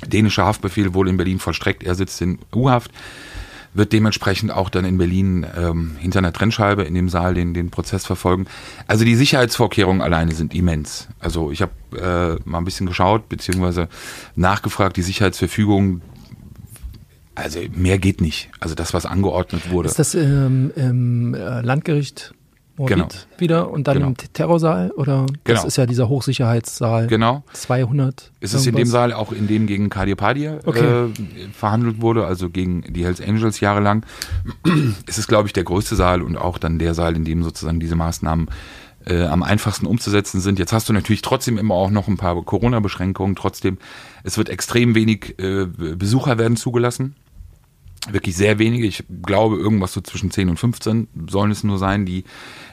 Dänischer 0.06 0.44
Haftbefehl 0.44 0.92
wurde 0.92 1.08
in 1.08 1.16
Berlin 1.16 1.38
vollstreckt, 1.38 1.82
er 1.82 1.94
sitzt 1.94 2.20
in 2.20 2.38
U-Haft, 2.54 2.90
wird 3.75 3.93
dementsprechend 3.93 4.50
auch 4.50 4.69
dann 4.69 4.85
in 4.85 4.99
Berlin 4.99 5.47
ähm, 5.57 5.97
hinter 5.99 6.19
einer 6.19 6.33
Trennscheibe 6.33 6.83
in 6.83 6.95
dem 6.95 7.09
Saal 7.09 7.35
den, 7.35 7.55
den 7.55 7.71
Prozess 7.71 8.05
verfolgen. 8.05 8.47
Also 8.87 9.05
die 9.05 9.14
Sicherheitsvorkehrungen 9.14 10.02
alleine 10.02 10.35
sind 10.35 10.55
immens. 10.55 11.09
Also 11.19 11.50
ich 11.50 11.62
habe 11.62 11.73
äh, 11.97 12.49
mal 12.49 12.59
ein 12.59 12.64
bisschen 12.64 12.87
geschaut, 12.87 13.29
beziehungsweise 13.29 13.88
nachgefragt, 14.37 14.97
die 14.97 15.02
Sicherheitsverfügung, 15.02 16.02
also 17.35 17.61
mehr 17.75 17.99
geht 17.99 18.21
nicht. 18.21 18.50
Also 18.61 18.75
das, 18.75 18.93
was 18.93 19.07
angeordnet 19.07 19.71
wurde. 19.71 19.88
Ist 19.88 19.99
das 19.99 20.14
ähm, 20.14 20.71
im 20.76 21.35
äh, 21.35 21.62
Landgericht 21.62 22.35
Moabit 22.76 22.97
Genau. 22.97 23.09
wieder 23.38 23.71
und 23.71 23.87
dann 23.87 23.97
Genau. 23.99 24.07
im 24.09 24.17
Terrorsaal? 24.17 24.91
Oder 24.93 25.26
das 25.26 25.37
Genau. 25.45 25.64
ist 25.67 25.76
ja 25.76 25.87
dieser 25.87 26.09
Hochsicherheitssaal 26.09 27.07
Genau. 27.07 27.45
200? 27.52 28.33
Es 28.41 28.55
ist 28.55 28.67
in 28.67 28.75
dem? 28.76 28.87
Saal 28.87 29.12
auch 29.12 29.33
in 29.33 29.47
dem 29.47 29.67
gegen 29.67 29.91
Kadir 29.91 30.17
Padir 30.17 30.61
Okay. 30.64 30.81
äh, 31.07 31.09
verhandelt 31.52 32.00
wurde, 32.00 32.26
also 32.26 32.49
gegen 32.50 32.83
die 32.93 33.05
Hells 33.05 33.21
Angels 33.21 33.61
jahrelang. 33.61 34.05
es 35.07 35.19
ist, 35.19 35.29
glaube 35.29 35.49
ich, 35.49 35.52
der 35.52 35.64
größte 35.64 35.97
Saal 35.97 36.23
und 36.23 36.37
auch 36.37 36.59
dann 36.59 36.79
der 36.79 36.95
Saal, 36.95 37.17
in 37.17 37.25
dem 37.25 37.43
sozusagen 37.43 37.81
diese 37.81 37.97
Maßnahmen 37.97 38.49
äh, 39.05 39.25
am 39.25 39.43
einfachsten 39.43 39.87
umzusetzen 39.87 40.41
sind. 40.41 40.59
Jetzt 40.61 40.73
hast 40.73 40.88
du 40.88 40.93
natürlich 40.93 41.23
trotzdem 41.23 41.59
immer 41.59 41.75
auch 41.75 41.91
noch 41.91 42.07
ein 42.07 42.17
paar 42.17 42.41
Corona-Beschränkungen. 42.43 43.35
Trotzdem, 43.35 43.79
es 44.23 44.38
wird 44.38 44.49
extrem 44.49 44.95
wenig 44.95 45.35
äh, 45.41 45.67
Besucher 45.67 46.38
werden 46.38 46.57
zugelassen. 46.57 47.17
Wirklich 48.11 48.37
sehr 48.37 48.59
wenige. 48.59 48.87
Ich 48.87 49.04
glaube, 49.23 49.56
irgendwas 49.56 49.92
so 49.92 50.00
zwischen 50.00 50.32
10 50.32 50.49
und 50.49 50.59
15 50.59 51.06
sollen 51.28 51.52
es 51.52 51.62
nur 51.62 51.78
sein, 51.78 52.04
die 52.04 52.25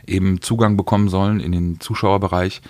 eben 0.08 0.42
Zugang 0.42 0.76
bekommen 0.76 1.08
sollen 1.08 1.40
in 1.40 1.52
den 1.52 1.80
Zuschauerbereich. 1.80 2.62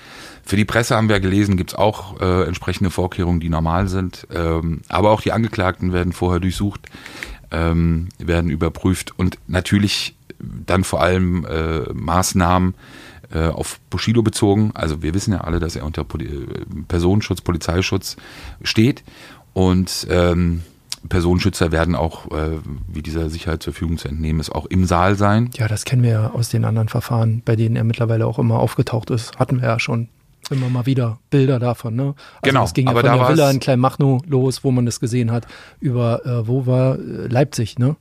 Für 0.44 0.58
die 0.58 0.66
Presse 0.66 0.98
haben 0.98 1.08
wir 1.08 1.22
gelesen, 1.22 1.56
gibt's 1.56 1.74
auch 1.74 2.20
äh, 2.20 2.44
entsprechende 2.44 2.90
Vorkehrungen, 2.90 3.40
die 3.40 3.48
normal 3.48 3.88
sind. 3.88 4.28
Ähm, 4.34 4.82
aber 4.90 5.12
auch 5.12 5.22
die 5.22 5.32
Angeklagten 5.32 5.94
werden 5.94 6.12
vorher 6.12 6.42
durchsucht, 6.42 6.82
ähm, 7.52 8.10
werden 8.18 8.50
überprüft 8.50 9.14
und 9.18 9.38
natürlich 9.48 10.16
dann 10.40 10.84
vor 10.84 11.02
allem 11.02 11.46
äh, 11.46 11.94
Maßnahmen 11.94 12.74
äh, 13.32 13.48
auf 13.48 13.80
Bushido 13.90 14.22
bezogen. 14.22 14.72
Also 14.74 15.02
wir 15.02 15.14
wissen 15.14 15.34
ja 15.34 15.42
alle, 15.42 15.60
dass 15.60 15.76
er 15.76 15.86
unter 15.86 16.04
Poli 16.04 16.26
äh, 16.26 16.48
Personenschutz, 16.88 17.42
Polizeischutz 17.42 18.18
steht. 18.64 19.04
Und 19.54 20.08
ähm, 20.10 20.64
Personenschützer 21.08 21.72
werden 21.72 21.96
auch, 21.96 22.32
äh, 22.32 22.60
wie 22.88 23.02
dieser 23.02 23.30
Sicherheit 23.30 23.64
zur 23.64 23.74
Verfügung 23.74 23.98
zu 23.98 24.08
entnehmen 24.08 24.40
ist, 24.40 24.52
auch 24.52 24.66
im 24.66 24.86
Saal 24.86 25.16
sein. 25.16 25.50
Ja, 25.56 25.68
das 25.68 25.86
kennen 25.86 26.04
wir 26.04 26.12
ja 26.12 26.32
aus 26.32 26.50
den 26.50 26.66
anderen 26.66 26.90
Verfahren, 26.90 27.42
bei 27.46 27.56
denen 27.56 27.76
er 27.76 27.84
mittlerweile 27.84 28.28
auch 28.28 28.40
immer 28.40 28.60
aufgetaucht 28.60 29.10
ist. 29.10 29.38
Hatten 29.40 29.62
wir 29.62 29.70
ja 29.70 29.80
schon 29.80 30.10
immer 30.50 30.70
mal 30.70 30.86
wieder 30.86 31.20
Bilder 31.30 31.60
davon. 31.60 31.96
Ne? 31.96 32.04
Also 32.04 32.16
Genau, 32.44 32.64
Es 32.64 32.74
ging 32.74 32.86
ja 32.86 32.92
aber 32.92 33.02
von 33.02 33.10
da 33.10 33.18
der 33.18 33.30
Villa 33.30 33.52
in 33.52 33.60
Kleinmachnow 33.60 34.22
los, 34.28 34.64
wo 34.64 34.72
man 34.72 34.86
das 34.86 35.00
gesehen 35.00 35.32
hat, 35.32 35.48
über, 35.80 36.26
äh, 36.26 36.48
wo 36.48 36.66
war 36.66 36.96
äh, 36.96 37.28
Leipzig, 37.28 37.78
ne? 37.80 37.96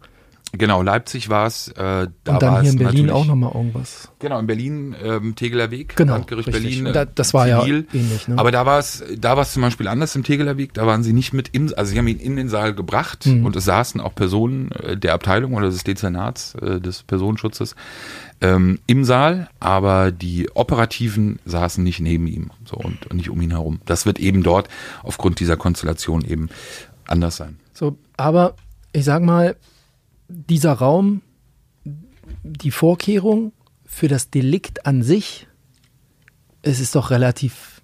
Genau, 0.53 0.81
Leipzig 0.83 1.29
war 1.29 1.47
es. 1.47 1.69
Äh, 1.69 1.75
da 1.77 2.05
Und 2.05 2.09
dann 2.25 2.41
war 2.41 2.61
hier 2.63 2.69
es 2.69 2.73
in 2.73 2.79
Berlin 2.79 3.07
natürlich- 3.07 3.13
auch 3.13 3.27
nochmal 3.27 3.53
irgendwas. 3.55 4.09
Genau, 4.19 4.39
in 4.39 4.47
Berlin, 4.47 4.97
ähm, 5.05 5.35
Tegeler 5.37 5.71
Weg, 5.71 5.95
Genau, 5.95 6.15
Landgericht 6.15 6.49
richtig. 6.49 6.65
Berlin. 6.65 6.87
Und 6.87 6.97
da- 6.97 7.03
äh, 7.03 7.07
das 7.15 7.35
war 7.35 7.47
ja 7.47 7.61
zivil. 7.61 7.87
ähnlich, 7.93 8.29
ne? 8.29 8.39
Aber 8.39 8.51
da 8.51 8.65
war 8.65 8.79
es, 8.79 9.05
da 9.19 9.37
war 9.37 9.43
es 9.43 9.53
zum 9.53 9.61
Beispiel 9.63 9.89
anders 9.89 10.17
im 10.17 10.25
Tegeler 10.25 10.57
Weg. 10.57 10.73
Da 10.73 10.87
waren 10.87 11.03
sie 11.03 11.13
nicht 11.13 11.35
mit 11.35 11.51
im, 11.55 11.71
also 11.77 11.93
sie 11.93 11.99
haben 11.99 12.09
ihn 12.09 12.19
in 12.19 12.37
den 12.37 12.49
Saal 12.49 12.75
gebracht 12.75 13.27
Mhm. 13.27 13.45
und 13.45 13.57
es 13.57 13.67
saßen 13.67 14.01
auch 14.01 14.15
Personen 14.15 14.71
äh, 14.73 14.97
der 14.97 15.13
Abteilung 15.13 15.53
oder 15.53 15.67
des 15.69 15.85
Dezernats 15.85 16.55
äh, 16.55 16.81
des 16.81 17.03
Personenschutzes 17.03 17.77
ähm, 18.41 18.79
im 18.87 19.05
Saal, 19.05 19.51
aber 19.61 20.13
die 20.13 20.49
Operativen 20.55 21.41
saßen 21.45 21.85
nicht 21.85 22.01
neben 22.01 22.27
ihm 22.27 22.51
so 22.65 22.77
und, 22.77 23.07
und 23.11 23.17
nicht 23.19 23.29
um 23.29 23.41
ihn 23.43 23.51
herum. 23.51 23.81
Das 23.85 24.07
wird 24.07 24.19
eben 24.19 24.43
dort 24.43 24.69
aufgrund 25.03 25.41
dieser 25.41 25.57
Konstellation 25.59 26.25
eben 26.25 26.49
anders 27.07 27.37
sein. 27.37 27.59
So, 27.75 27.99
aber 28.17 28.55
ich 28.93 29.05
sag 29.05 29.23
mal, 29.23 29.55
dieser 30.29 30.73
Raum, 30.75 31.23
die 32.43 32.71
Vorkehrung 32.71 33.53
für 33.85 34.09
das 34.09 34.31
Delikt 34.31 34.87
an 34.87 35.03
sich, 35.03 35.47
es 36.63 36.81
ist 36.81 36.95
doch 36.95 37.11
relativ 37.11 37.81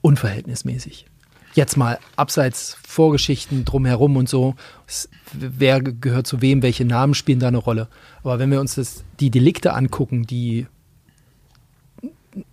unverhältnismäßig. 0.00 1.06
Jetzt 1.54 1.76
mal 1.76 1.98
abseits 2.16 2.76
Vorgeschichten 2.86 3.64
drumherum 3.64 4.16
und 4.16 4.28
so, 4.28 4.54
wer 5.32 5.80
ge- 5.80 5.94
gehört 6.00 6.26
zu 6.26 6.40
wem, 6.40 6.62
welche 6.62 6.84
Namen 6.84 7.14
spielen 7.14 7.40
da 7.40 7.48
eine 7.48 7.58
Rolle. 7.58 7.88
Aber 8.22 8.38
wenn 8.38 8.50
wir 8.50 8.60
uns 8.60 8.74
das, 8.74 9.04
die 9.20 9.30
Delikte 9.30 9.72
angucken, 9.74 10.24
die 10.24 10.66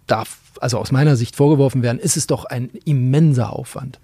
da, 0.08 0.24
also 0.60 0.77
aus 0.79 0.91
meiner 0.91 1.15
Sicht 1.15 1.36
vorgeworfen 1.36 1.84
werden, 1.84 2.00
ist 2.00 2.17
es 2.17 2.25
doch 2.27 2.46
ein 2.46 2.70
immenser 2.86 3.51
Aufwand. 3.53 4.00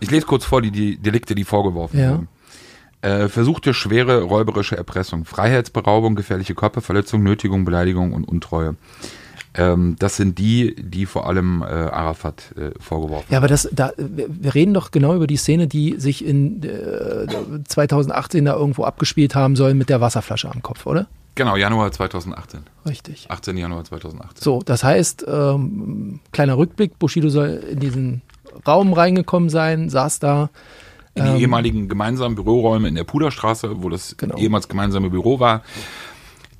Ich 0.00 0.10
lese 0.10 0.26
kurz 0.26 0.44
vor 0.44 0.60
die, 0.60 0.70
die 0.70 0.98
Delikte, 0.98 1.34
die 1.34 1.44
vorgeworfen 1.44 1.98
Ja. 1.98 2.10
wurden. 2.12 2.28
Äh, 3.02 3.28
versuchte 3.28 3.74
schwere 3.74 4.22
räuberische 4.22 4.76
Erpressung, 4.76 5.24
Freiheitsberaubung, 5.24 6.14
gefährliche 6.14 6.54
Körperverletzung, 6.54 7.22
Nötigung, 7.22 7.64
Beleidigung 7.64 8.12
und 8.12 8.24
Untreue. 8.24 8.76
Ähm, 9.54 9.96
das 9.98 10.16
sind 10.16 10.38
die, 10.38 10.74
die 10.78 11.04
vor 11.04 11.26
allem 11.26 11.62
äh, 11.62 11.66
Arafat 11.66 12.54
äh, 12.56 12.70
vorgeworfen 12.80 13.26
Ja, 13.30 13.38
aber 13.38 13.48
das, 13.48 13.68
da, 13.70 13.92
wir 13.96 14.54
reden 14.54 14.72
doch 14.72 14.92
genau 14.92 15.14
über 15.14 15.26
die 15.26 15.36
Szene, 15.36 15.66
die 15.66 15.96
sich 15.98 16.24
in 16.24 16.62
äh, 16.62 17.26
2018 17.64 18.44
da 18.44 18.54
irgendwo 18.54 18.84
abgespielt 18.84 19.34
haben 19.34 19.56
soll 19.56 19.74
mit 19.74 19.88
der 19.90 20.00
Wasserflasche 20.00 20.50
am 20.50 20.62
Kopf, 20.62 20.86
oder? 20.86 21.06
Genau, 21.34 21.56
Januar 21.56 21.90
2018. 21.90 22.60
Richtig. 22.86 23.26
18. 23.28 23.56
Januar 23.56 23.84
2018. 23.84 24.42
So, 24.42 24.60
das 24.64 24.84
heißt, 24.84 25.24
ähm, 25.26 26.20
kleiner 26.30 26.56
Rückblick, 26.56 26.98
Bushido 26.98 27.28
soll 27.30 27.62
in 27.70 27.80
diesen 27.80 28.22
Raum 28.66 28.92
reingekommen 28.92 29.48
sein, 29.48 29.88
saß 29.88 30.18
da. 30.18 30.50
In 31.14 31.24
die 31.24 31.30
Ähm, 31.30 31.36
ehemaligen 31.36 31.88
gemeinsamen 31.88 32.34
Büroräume 32.36 32.88
in 32.88 32.94
der 32.94 33.04
Puderstraße, 33.04 33.82
wo 33.82 33.88
das 33.88 34.16
Genau. 34.16 34.36
ehemals 34.38 34.68
gemeinsame 34.68 35.10
Büro 35.10 35.40
war. 35.40 35.62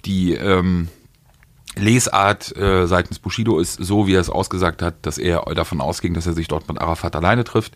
Die 0.04 0.34
ähm, 0.34 0.88
Lesart 1.76 2.54
äh, 2.56 2.86
seitens 2.86 3.18
Bushido 3.18 3.58
ist 3.58 3.74
so, 3.82 4.06
wie 4.06 4.14
er 4.14 4.20
es 4.20 4.28
ausgesagt 4.28 4.82
hat, 4.82 5.06
dass 5.06 5.16
er 5.16 5.42
davon 5.54 5.80
ausging, 5.80 6.12
dass 6.12 6.26
er 6.26 6.34
sich 6.34 6.48
dort 6.48 6.68
mit 6.68 6.78
Arafat 6.78 7.16
alleine 7.16 7.44
trifft, 7.44 7.74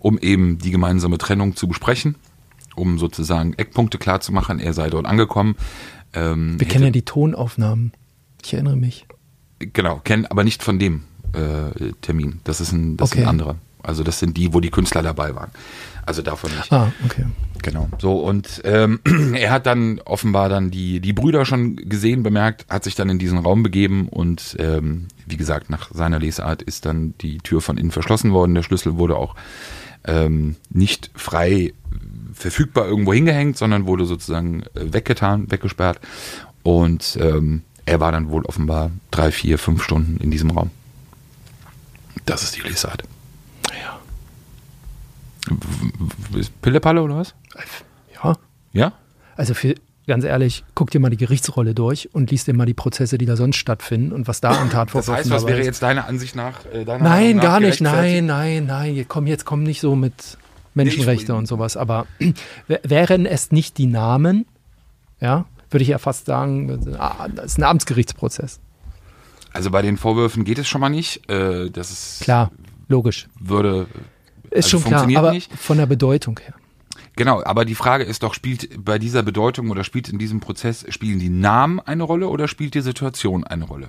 um 0.00 0.18
eben 0.18 0.58
die 0.58 0.70
gemeinsame 0.70 1.16
Trennung 1.16 1.56
zu 1.56 1.66
besprechen, 1.66 2.16
um 2.76 2.98
sozusagen 2.98 3.54
Eckpunkte 3.54 3.96
klarzumachen. 3.96 4.60
Er 4.60 4.74
sei 4.74 4.90
dort 4.90 5.06
angekommen. 5.06 5.56
Ähm, 6.12 6.60
Wir 6.60 6.68
kennen 6.68 6.84
ja 6.84 6.90
die 6.90 7.02
Tonaufnahmen. 7.06 7.92
Ich 8.44 8.52
erinnere 8.52 8.76
mich. 8.76 9.06
Genau, 9.60 10.00
kennen 10.04 10.26
aber 10.26 10.44
nicht 10.44 10.62
von 10.62 10.78
dem 10.78 11.04
äh, 11.32 11.92
Termin. 12.02 12.40
Das 12.44 12.60
ist 12.60 12.72
ein, 12.72 12.96
das 12.98 13.12
Okay. 13.12 13.20
sind 13.20 13.28
andere. 13.28 13.56
Also 13.82 14.02
das 14.02 14.18
sind 14.18 14.36
die, 14.36 14.52
wo 14.54 14.60
die 14.60 14.70
Künstler 14.70 15.02
dabei 15.02 15.34
waren. 15.34 15.50
Also 16.04 16.22
davon 16.22 16.50
nicht. 16.56 16.72
Ah, 16.72 16.92
okay. 17.04 17.26
Genau. 17.62 17.88
So 17.98 18.20
und 18.20 18.62
ähm, 18.64 19.00
er 19.34 19.50
hat 19.50 19.66
dann 19.66 20.00
offenbar 20.04 20.48
dann 20.48 20.70
die 20.70 21.00
die 21.00 21.12
Brüder 21.12 21.44
schon 21.44 21.76
gesehen, 21.76 22.22
bemerkt, 22.22 22.66
hat 22.70 22.84
sich 22.84 22.94
dann 22.94 23.10
in 23.10 23.18
diesen 23.18 23.38
Raum 23.38 23.62
begeben 23.62 24.08
und 24.08 24.56
ähm, 24.58 25.08
wie 25.26 25.36
gesagt 25.36 25.70
nach 25.70 25.90
seiner 25.92 26.18
Lesart 26.18 26.62
ist 26.62 26.86
dann 26.86 27.14
die 27.20 27.38
Tür 27.38 27.60
von 27.60 27.76
innen 27.76 27.90
verschlossen 27.90 28.32
worden. 28.32 28.54
Der 28.54 28.62
Schlüssel 28.62 28.96
wurde 28.96 29.16
auch 29.16 29.34
ähm, 30.04 30.56
nicht 30.70 31.10
frei 31.14 31.74
verfügbar 32.32 32.86
irgendwo 32.86 33.12
hingehängt, 33.12 33.58
sondern 33.58 33.86
wurde 33.86 34.06
sozusagen 34.06 34.62
äh, 34.74 34.92
weggetan, 34.92 35.50
weggesperrt 35.50 36.00
und 36.62 37.18
ähm, 37.20 37.62
er 37.84 38.00
war 38.00 38.12
dann 38.12 38.30
wohl 38.30 38.44
offenbar 38.44 38.90
drei, 39.10 39.32
vier, 39.32 39.58
fünf 39.58 39.82
Stunden 39.82 40.18
in 40.22 40.30
diesem 40.30 40.50
Raum. 40.50 40.70
Das 42.26 42.42
ist 42.42 42.56
die 42.56 42.60
Lesart. 42.60 43.02
Pillepalle 46.62 47.02
oder 47.02 47.16
was? 47.16 47.34
Ja. 48.22 48.36
Ja? 48.72 48.92
Also 49.36 49.54
für, 49.54 49.74
ganz 50.06 50.24
ehrlich, 50.24 50.64
guck 50.74 50.90
dir 50.90 51.00
mal 51.00 51.10
die 51.10 51.16
Gerichtsrolle 51.16 51.74
durch 51.74 52.08
und 52.14 52.30
lies 52.30 52.44
dir 52.44 52.54
mal 52.54 52.66
die 52.66 52.74
Prozesse, 52.74 53.18
die 53.18 53.26
da 53.26 53.36
sonst 53.36 53.56
stattfinden 53.56 54.12
und 54.12 54.26
was 54.28 54.40
da 54.40 54.50
an 54.50 54.64
Das 54.64 54.72
Tatvorwürfen 54.72 55.14
heißt, 55.14 55.30
was 55.30 55.46
wäre 55.46 55.62
jetzt 55.64 55.82
deiner 55.82 56.06
Ansicht 56.06 56.34
nach? 56.36 56.64
Äh, 56.72 56.84
deiner 56.84 57.04
Nein, 57.04 57.36
nach 57.36 57.42
gar 57.42 57.60
nicht. 57.60 57.80
Nein, 57.80 58.26
nein, 58.26 58.66
nein. 58.66 59.04
Komm, 59.08 59.26
jetzt 59.26 59.44
komm 59.44 59.62
nicht 59.62 59.80
so 59.80 59.94
mit 59.96 60.36
Menschenrechte 60.74 61.32
Nee, 61.32 61.38
und 61.38 61.46
sowas. 61.46 61.76
Aber 61.76 62.06
wär- 62.68 62.80
wären 62.84 63.26
es 63.26 63.52
nicht 63.52 63.78
die 63.78 63.86
Namen, 63.86 64.46
ja, 65.20 65.46
würde 65.70 65.82
ich 65.82 65.88
ja 65.88 65.98
fast 65.98 66.26
sagen, 66.26 66.96
ah, 66.98 67.28
das 67.28 67.46
ist 67.52 67.58
ein 67.58 67.64
Amtsgerichtsprozess. 67.64 68.60
Also 69.52 69.70
bei 69.70 69.82
den 69.82 69.96
Vorwürfen 69.96 70.44
geht 70.44 70.58
es 70.58 70.68
schon 70.68 70.80
mal 70.80 70.88
nicht. 70.88 71.28
Äh, 71.30 71.70
das 71.70 71.90
ist, 71.90 72.20
Klar, 72.22 72.50
logisch. 72.88 73.28
würde. 73.40 73.86
Ist 74.50 74.66
also 74.66 74.78
schon 74.78 74.84
klar, 74.84 75.08
aber 75.16 75.32
nicht. 75.32 75.52
von 75.52 75.78
der 75.78 75.86
Bedeutung 75.86 76.38
her. 76.38 76.54
Genau, 77.18 77.42
aber 77.44 77.64
die 77.64 77.74
Frage 77.74 78.04
ist 78.04 78.22
doch, 78.22 78.32
spielt 78.32 78.84
bei 78.84 79.00
dieser 79.00 79.24
Bedeutung 79.24 79.70
oder 79.70 79.82
spielt 79.82 80.08
in 80.08 80.20
diesem 80.20 80.38
Prozess, 80.38 80.86
spielen 80.88 81.18
die 81.18 81.30
Namen 81.30 81.80
eine 81.80 82.04
Rolle 82.04 82.28
oder 82.28 82.46
spielt 82.46 82.74
die 82.74 82.80
Situation 82.80 83.42
eine 83.42 83.64
Rolle? 83.64 83.88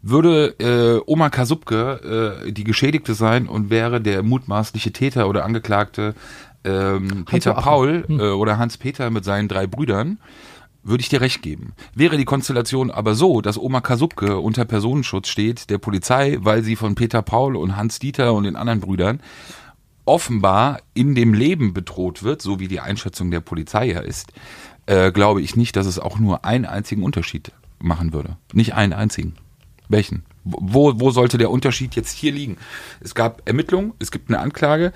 Würde 0.00 0.54
äh, 0.58 1.02
Oma 1.04 1.28
Kasubke 1.28 2.40
äh, 2.46 2.52
die 2.52 2.64
Geschädigte 2.64 3.12
sein 3.12 3.48
und 3.48 3.68
wäre 3.68 4.00
der 4.00 4.22
mutmaßliche 4.22 4.92
Täter 4.92 5.28
oder 5.28 5.44
Angeklagte 5.44 6.14
ähm, 6.64 7.26
Peter. 7.26 7.52
Paul 7.52 8.06
äh, 8.08 8.30
oder 8.30 8.56
Hans 8.56 8.78
Peter 8.78 9.10
mit 9.10 9.26
seinen 9.26 9.48
drei 9.48 9.66
Brüdern, 9.66 10.18
würde 10.82 11.02
ich 11.02 11.08
dir 11.08 11.20
recht 11.20 11.42
geben. 11.42 11.72
Wäre 11.94 12.16
die 12.16 12.24
Konstellation 12.24 12.90
aber 12.90 13.14
so, 13.14 13.40
dass 13.40 13.58
Oma 13.58 13.82
Kasubke 13.82 14.38
unter 14.38 14.64
Personenschutz 14.64 15.28
steht 15.28 15.70
der 15.70 15.78
Polizei, 15.78 16.38
weil 16.40 16.62
sie 16.62 16.76
von 16.76 16.94
Peter 16.94 17.22
Paul 17.22 17.56
und 17.56 17.76
Hans 17.76 17.98
Dieter 17.98 18.32
und 18.32 18.44
den 18.44 18.56
anderen 18.56 18.80
Brüdern 18.80 19.20
offenbar 20.04 20.80
in 20.92 21.14
dem 21.14 21.34
Leben 21.34 21.74
bedroht 21.74 22.22
wird, 22.22 22.42
so 22.42 22.60
wie 22.60 22.68
die 22.68 22.80
Einschätzung 22.80 23.30
der 23.30 23.40
Polizei 23.40 23.86
ja 23.86 24.00
ist, 24.00 24.32
äh, 24.86 25.12
glaube 25.12 25.40
ich 25.40 25.56
nicht, 25.56 25.76
dass 25.76 25.86
es 25.86 25.98
auch 25.98 26.18
nur 26.18 26.44
einen 26.44 26.66
einzigen 26.66 27.02
Unterschied 27.02 27.52
machen 27.78 28.12
würde. 28.12 28.36
Nicht 28.52 28.74
einen 28.74 28.92
einzigen. 28.92 29.34
Welchen? 29.88 30.24
Wo, 30.44 30.92
wo 31.00 31.10
sollte 31.10 31.38
der 31.38 31.50
Unterschied 31.50 31.94
jetzt 31.94 32.16
hier 32.16 32.32
liegen? 32.32 32.58
Es 33.00 33.14
gab 33.14 33.42
Ermittlungen, 33.48 33.92
es 33.98 34.10
gibt 34.10 34.28
eine 34.28 34.40
Anklage. 34.40 34.92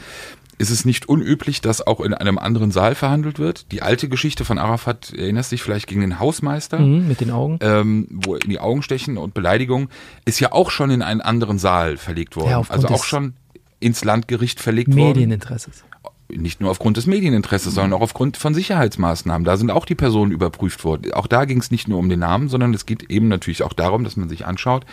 Es 0.61 0.71
ist 0.71 0.85
nicht 0.85 1.09
unüblich, 1.09 1.61
dass 1.61 1.87
auch 1.87 2.01
in 2.01 2.13
einem 2.13 2.37
anderen 2.37 2.73
Saal 2.73 2.97
verhandelt 2.97 3.39
wird. 3.39 3.71
Die 3.71 3.81
alte 3.81 4.09
Geschichte 4.09 4.45
von 4.45 4.59
Arafat, 4.59 5.13
erinnerst 5.17 5.53
dich 5.53 5.63
vielleicht 5.63 5.87
gegen 5.87 6.01
den 6.01 6.19
Hausmeister? 6.19 6.81
Mhm, 6.81 7.07
mit 7.07 7.21
den 7.21 7.31
Augen. 7.31 7.59
ähm, 7.63 8.09
wo 8.11 8.35
in 8.35 8.51
die 8.51 8.59
Augen 8.59 8.83
stechen 8.83 9.19
und 9.19 9.35
Beleidigung, 9.35 9.89
ist 10.25 10.41
ja 10.41 10.53
auch 10.53 10.71
schon 10.71 10.91
in 10.91 11.01
einen 11.01 11.21
anderen 11.21 11.59
Saal 11.59 11.97
verlegt 11.97 12.35
worden. 12.35 12.51
Ja, 12.51 12.63
also 12.69 12.89
auch 12.89 13.05
schon 13.05 13.35
ins 13.81 14.05
Landgericht 14.05 14.61
verlegt 14.61 14.95
worden. 14.95 15.09
Medieninteresses. 15.09 15.85
Nicht 16.31 16.61
nur 16.61 16.71
aufgrund 16.71 16.99
des 16.99 17.07
Medieninteresses, 17.07 17.75
sondern 17.75 17.95
auch 17.95 18.03
aufgrund 18.03 18.37
von 18.37 18.53
Sicherheitsmaßnahmen. 18.53 19.45
Da 19.45 19.57
sind 19.57 19.71
auch 19.71 19.87
die 19.87 19.95
Personen 19.95 20.31
überprüft 20.31 20.85
worden. 20.85 21.13
Auch 21.13 21.27
da 21.27 21.47
ging 21.47 21.59
es 21.59 21.71
nicht 21.71 21.89
nur 21.89 21.99
um 21.99 22.09
den 22.09 22.21
Namen, 22.21 22.49
sondern 22.49 22.75
es 22.75 22.85
geht 22.85 23.11
eben 23.11 23.29
natürlich 23.29 23.63
auch 23.63 23.73
darum, 23.73 24.05
dass 24.05 24.17
man 24.17 24.29
sich 24.29 24.45
anschaut, 24.45 24.85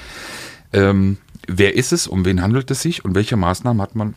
ähm, 0.72 1.18
wer 1.48 1.76
ist 1.76 1.92
es, 1.92 2.08
um 2.08 2.26
wen 2.26 2.42
handelt 2.42 2.72
es 2.72 2.82
sich 2.82 3.04
und 3.04 3.16
welche 3.16 3.36
Maßnahmen 3.36 3.82
hat 3.82 3.96
man 3.96 4.16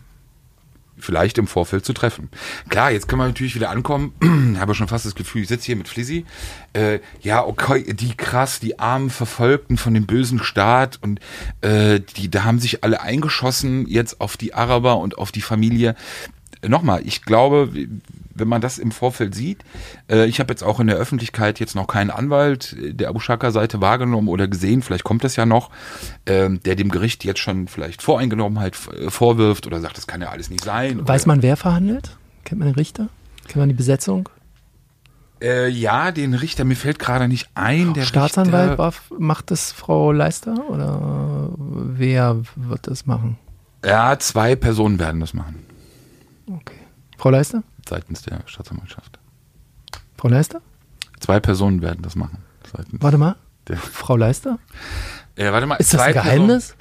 vielleicht 1.00 1.38
im 1.38 1.46
Vorfeld 1.46 1.84
zu 1.84 1.92
treffen. 1.92 2.28
Klar, 2.68 2.90
jetzt 2.90 3.08
können 3.08 3.20
wir 3.20 3.26
natürlich 3.26 3.54
wieder 3.54 3.70
ankommen. 3.70 4.12
Habe 4.58 4.74
schon 4.74 4.88
fast 4.88 5.06
das 5.06 5.14
Gefühl, 5.14 5.42
ich 5.42 5.48
sitze 5.48 5.66
hier 5.66 5.76
mit 5.76 5.88
Flizzy. 5.88 6.24
Äh, 6.72 7.00
ja, 7.20 7.44
okay, 7.44 7.92
die 7.94 8.14
krass, 8.16 8.60
die 8.60 8.78
armen 8.78 9.10
Verfolgten 9.10 9.76
von 9.76 9.94
dem 9.94 10.06
bösen 10.06 10.42
Staat 10.42 10.98
und 11.02 11.20
äh, 11.60 12.00
die, 12.00 12.30
da 12.30 12.44
haben 12.44 12.58
sich 12.58 12.84
alle 12.84 13.00
eingeschossen 13.00 13.86
jetzt 13.86 14.20
auf 14.20 14.36
die 14.36 14.54
Araber 14.54 14.98
und 14.98 15.18
auf 15.18 15.32
die 15.32 15.40
Familie. 15.40 15.94
Nochmal, 16.66 17.02
ich 17.04 17.22
glaube, 17.22 17.70
wenn 18.34 18.48
man 18.48 18.60
das 18.60 18.78
im 18.78 18.92
Vorfeld 18.92 19.34
sieht, 19.34 19.64
äh, 20.10 20.26
ich 20.26 20.40
habe 20.40 20.52
jetzt 20.52 20.62
auch 20.62 20.80
in 20.80 20.86
der 20.86 20.96
Öffentlichkeit 20.96 21.60
jetzt 21.60 21.74
noch 21.74 21.86
keinen 21.86 22.10
Anwalt 22.10 22.76
der 22.78 23.08
Abu 23.08 23.20
Shaka-Seite 23.20 23.80
wahrgenommen 23.80 24.28
oder 24.28 24.48
gesehen, 24.48 24.82
vielleicht 24.82 25.04
kommt 25.04 25.24
das 25.24 25.36
ja 25.36 25.46
noch, 25.46 25.70
ähm, 26.26 26.60
der 26.64 26.76
dem 26.76 26.90
Gericht 26.90 27.24
jetzt 27.24 27.40
schon 27.40 27.68
vielleicht 27.68 28.02
Voreingenommenheit 28.02 28.76
äh, 28.92 29.10
vorwirft 29.10 29.66
oder 29.66 29.80
sagt, 29.80 29.96
das 29.96 30.06
kann 30.06 30.20
ja 30.20 30.28
alles 30.30 30.50
nicht 30.50 30.64
sein. 30.64 31.06
Weiß 31.06 31.26
man, 31.26 31.42
wer 31.42 31.56
verhandelt? 31.56 32.16
Kennt 32.44 32.60
man 32.60 32.68
den 32.68 32.74
Richter? 32.74 33.08
Kennen 33.46 33.64
wir 33.64 33.68
die 33.68 33.74
Besetzung? 33.74 34.28
Äh, 35.40 35.68
ja, 35.68 36.10
den 36.10 36.34
Richter, 36.34 36.64
mir 36.64 36.76
fällt 36.76 36.98
gerade 36.98 37.28
nicht 37.28 37.48
ein. 37.54 37.94
Der 37.94 38.02
Staatsanwalt 38.02 38.70
Richter, 38.70 38.78
war, 38.78 38.92
macht 39.18 39.50
das 39.50 39.70
Frau 39.70 40.10
Leister 40.12 40.68
oder 40.68 41.52
wer 41.56 42.42
wird 42.56 42.86
das 42.88 43.06
machen? 43.06 43.38
Ja, 43.84 44.18
zwei 44.18 44.56
Personen 44.56 44.98
werden 44.98 45.20
das 45.20 45.34
machen. 45.34 45.67
Frau 47.18 47.30
Leister? 47.30 47.62
Seitens 47.88 48.22
der 48.22 48.40
Staatsanwaltschaft. 48.46 49.18
Frau 50.16 50.28
Leister? 50.28 50.60
Zwei 51.20 51.40
Personen 51.40 51.82
werden 51.82 52.00
das 52.02 52.16
machen. 52.16 52.38
Seitens 52.74 53.02
Warte 53.02 53.18
mal. 53.18 53.36
Frau 53.92 54.16
Leister? 54.16 54.58
äh, 55.36 55.52
warte 55.52 55.66
mal, 55.66 55.76
Ist 55.76 55.92
das 55.92 56.00
ein 56.00 56.14
Geheimnis? 56.14 56.74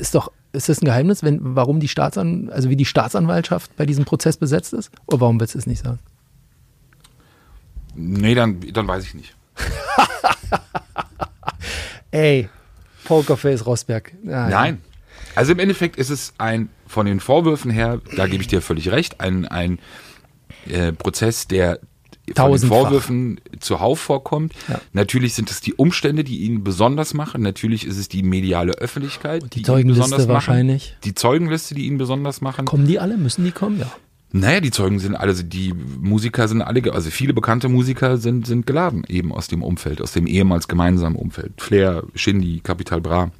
Ist 0.00 0.14
doch, 0.14 0.32
ist 0.52 0.68
das 0.68 0.82
ein 0.82 0.86
Geheimnis, 0.86 1.22
wenn, 1.22 1.54
warum 1.54 1.78
die 1.78 1.88
Staatsan 1.88 2.50
also 2.50 2.68
wie 2.70 2.76
die 2.76 2.84
Staatsanwaltschaft 2.86 3.76
bei 3.76 3.86
diesem 3.86 4.04
Prozess 4.04 4.38
besetzt 4.38 4.72
ist? 4.72 4.90
Oder 5.06 5.20
warum 5.20 5.38
willst 5.38 5.54
du 5.54 5.58
es 5.58 5.66
nicht 5.66 5.84
sagen? 5.84 5.98
Personen. 7.94 8.12
Nee, 8.22 8.34
dann, 8.34 8.60
dann 8.72 8.88
weiß 8.88 9.04
ich 9.04 9.14
nicht. 9.14 9.36
Ey, 12.10 12.48
Pokerface 13.04 13.66
Rosberg. 13.66 14.12
Ah, 14.26 14.48
Nein. 14.48 14.80
Also 15.34 15.52
im 15.52 15.58
Endeffekt 15.58 15.96
ist 15.96 16.10
es 16.10 16.34
ein, 16.38 16.68
von 16.86 17.06
den 17.06 17.20
Vorwürfen 17.20 17.70
her, 17.70 18.00
da 18.16 18.26
gebe 18.26 18.42
ich 18.42 18.48
dir 18.48 18.60
völlig 18.62 18.90
recht, 18.90 19.20
ein, 19.20 19.46
ein 19.46 19.78
äh, 20.68 20.92
Prozess, 20.92 21.46
der 21.46 21.80
von 22.34 22.34
den 22.34 22.34
Tausendfach. 22.34 22.76
Vorwürfen 22.76 23.40
zuhauf 23.60 24.00
vorkommt. 24.00 24.52
Ja. 24.68 24.80
Natürlich 24.92 25.34
sind 25.34 25.50
es 25.50 25.60
die 25.60 25.74
Umstände, 25.74 26.24
die 26.24 26.40
ihn 26.40 26.62
besonders 26.62 27.14
machen. 27.14 27.42
Natürlich 27.42 27.86
ist 27.86 27.96
es 27.96 28.08
die 28.08 28.22
mediale 28.22 28.72
Öffentlichkeit, 28.72 29.54
die 29.54 29.60
ihn 29.60 29.64
Zeugenliste 29.64 30.02
besonders 30.02 30.26
machen. 30.26 30.34
wahrscheinlich. 30.34 30.96
Die 31.04 31.14
Zeugenliste, 31.14 31.74
die 31.74 31.86
ihn 31.86 31.98
besonders 31.98 32.40
machen. 32.40 32.66
Kommen 32.66 32.86
die 32.86 32.98
alle? 32.98 33.16
Müssen 33.16 33.44
die 33.44 33.52
kommen? 33.52 33.80
Ja. 33.80 33.90
Naja, 34.30 34.60
die 34.60 34.70
Zeugen 34.70 34.98
sind 34.98 35.14
alle, 35.14 35.32
die 35.32 35.72
Musiker 35.72 36.48
sind 36.48 36.60
alle, 36.60 36.92
also 36.92 37.08
viele 37.10 37.32
bekannte 37.32 37.70
Musiker 37.70 38.18
sind, 38.18 38.46
sind 38.46 38.66
geladen, 38.66 39.04
eben 39.08 39.32
aus 39.32 39.48
dem 39.48 39.62
Umfeld, 39.62 40.02
aus 40.02 40.12
dem 40.12 40.26
ehemals 40.26 40.68
gemeinsamen 40.68 41.16
Umfeld. 41.16 41.54
Flair, 41.56 42.02
Shindy, 42.14 42.60
Capital 42.62 43.00
Bra. 43.00 43.30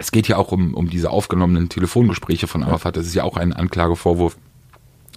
Es 0.00 0.12
geht 0.12 0.28
ja 0.28 0.38
auch 0.38 0.50
um, 0.50 0.72
um 0.72 0.88
diese 0.88 1.10
aufgenommenen 1.10 1.68
Telefongespräche 1.68 2.46
von 2.46 2.62
Arafat. 2.62 2.96
Das 2.96 3.06
ist 3.06 3.14
ja 3.14 3.22
auch 3.22 3.36
ein 3.36 3.52
Anklagevorwurf, 3.52 4.38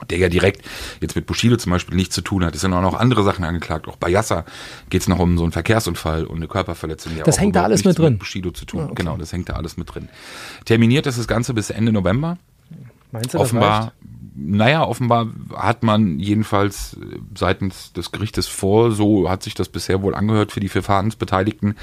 der 0.10 0.18
ja 0.18 0.28
direkt 0.28 0.66
jetzt 1.00 1.16
mit 1.16 1.26
Bushido 1.26 1.56
zum 1.56 1.72
Beispiel 1.72 1.96
nichts 1.96 2.14
zu 2.14 2.22
tun 2.22 2.44
hat. 2.44 2.54
Es 2.54 2.60
sind 2.60 2.74
auch 2.74 2.82
noch 2.82 2.94
andere 2.94 3.24
Sachen 3.24 3.46
angeklagt. 3.46 3.88
Auch 3.88 3.96
bei 3.96 4.10
Yasser 4.10 4.44
geht 4.90 5.02
es 5.02 5.08
noch 5.08 5.20
um 5.20 5.38
so 5.38 5.44
einen 5.46 5.54
Verkehrsunfall 5.54 6.26
und 6.26 6.36
eine 6.36 6.50
Körperverletzung. 6.50 7.14
Das 7.24 7.40
hängt 7.40 7.56
da 7.56 7.64
alles 7.64 7.86
mit 7.86 7.98
drin? 7.98 8.18
Bushido 8.18 8.52
zu 8.52 8.66
tun. 8.66 8.82
Ah, 8.82 8.86
okay. 8.88 8.96
Genau, 8.96 9.16
das 9.16 9.32
hängt 9.32 9.48
da 9.48 9.54
alles 9.54 9.78
mit 9.78 9.94
drin. 9.94 10.10
Terminiert 10.66 11.08
ist 11.08 11.18
das 11.18 11.30
Ganze 11.30 11.54
bis 11.54 11.70
Ende 11.70 11.94
November 11.94 12.38
Meinst 13.14 13.34
du, 13.34 13.38
das 13.38 13.46
offenbar, 13.46 13.80
reicht? 13.80 13.94
naja, 14.36 14.86
offenbar 14.86 15.28
hat 15.56 15.84
man 15.84 16.20
jedenfalls 16.20 16.96
äh, 16.96 17.20
seitens 17.38 17.94
des 17.94 18.12
Gerichtes 18.12 18.48
vor, 18.48 18.92
so 18.92 19.30
hat 19.30 19.44
sich 19.44 19.54
das 19.54 19.70
bisher 19.70 20.02
wohl 20.02 20.14
angehört 20.14 20.52
für 20.52 20.60
die 20.60 20.68
Verfahrensbeteiligten, 20.68 21.78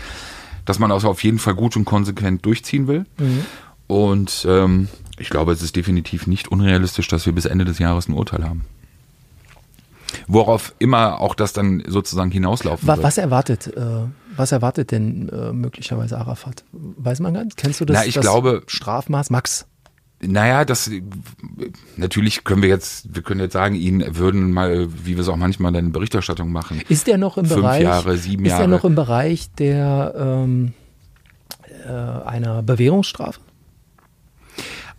dass 0.71 0.79
man 0.79 0.91
das 0.91 1.05
auf 1.05 1.23
jeden 1.25 1.39
Fall 1.41 1.55
gut 1.57 1.77
und 1.77 1.85
konsequent 1.85 2.47
durchziehen 2.47 2.87
will. 2.87 3.05
Mhm. 3.19 3.45
Und 3.89 4.47
ähm, 4.49 4.89
ich 5.19 5.29
glaube, 5.31 5.51
es 5.53 5.63
ist 5.63 5.75
definitiv 5.75 6.27
nicht 6.29 6.47
unrealistisch, 6.49 7.09
dass 7.09 7.27
wir 7.27 7.33
bis 7.35 7.45
Ende 7.45 7.65
des 7.65 7.81
Jahres 7.81 8.09
ein 8.09 8.15
Urteil 8.15 8.45
haben. 8.45 8.65
Worauf 10.27 10.75
immer 10.79 11.21
auch 11.21 11.35
das 11.35 11.53
dann 11.53 11.83
sozusagen 11.87 12.31
hinauslaufen 12.31 12.87
Wa- 12.87 12.95
wird. 12.97 13.05
Was 13.05 13.19
erwartet, 13.19 13.67
äh, 13.77 13.81
was 14.37 14.53
erwartet 14.53 14.91
denn 14.93 15.29
äh, 15.29 15.53
möglicherweise 15.53 16.19
Arafat? 16.19 16.65
Weiß 16.73 17.21
man 17.21 17.35
gar 17.35 17.45
nicht? 17.45 17.57
Kennst 17.57 17.81
du 17.81 17.85
das, 17.85 17.97
Na, 17.99 18.07
ich 18.07 18.15
das 18.15 18.23
glaube- 18.23 18.63
Strafmaß? 18.67 19.31
Max, 19.31 19.67
Naja, 20.23 20.67
das 20.67 20.91
natürlich 21.97 22.45
können 22.45 22.61
wir 22.61 22.69
jetzt, 22.69 23.15
wir 23.15 23.23
können 23.23 23.41
jetzt 23.41 23.55
sagen, 23.55 23.75
ihn 23.75 24.05
würden 24.19 24.53
mal, 24.53 24.89
wie 25.05 25.17
wir 25.17 25.21
es 25.21 25.29
auch 25.29 25.37
manchmal 25.37 25.73
dann 25.73 25.87
in 25.87 25.93
Berichterstattung 25.93 26.53
machen. 26.53 26.83
ist 26.89 27.07
der 27.07 27.17
noch 27.17 27.39
im 27.39 27.47
Fünf 27.47 27.61
Bereich? 27.61 27.83
Jahre, 27.83 28.19
sieben 28.19 28.45
ist 28.45 28.51
Jahre. 28.51 28.63
der 28.63 28.69
noch 28.69 28.85
im 28.85 28.95
Bereich 28.95 29.51
der 29.53 30.15
ähm, 30.17 30.75
äh, 31.87 31.91
einer 31.91 32.63
Bewährungsstrafe? 32.63 33.41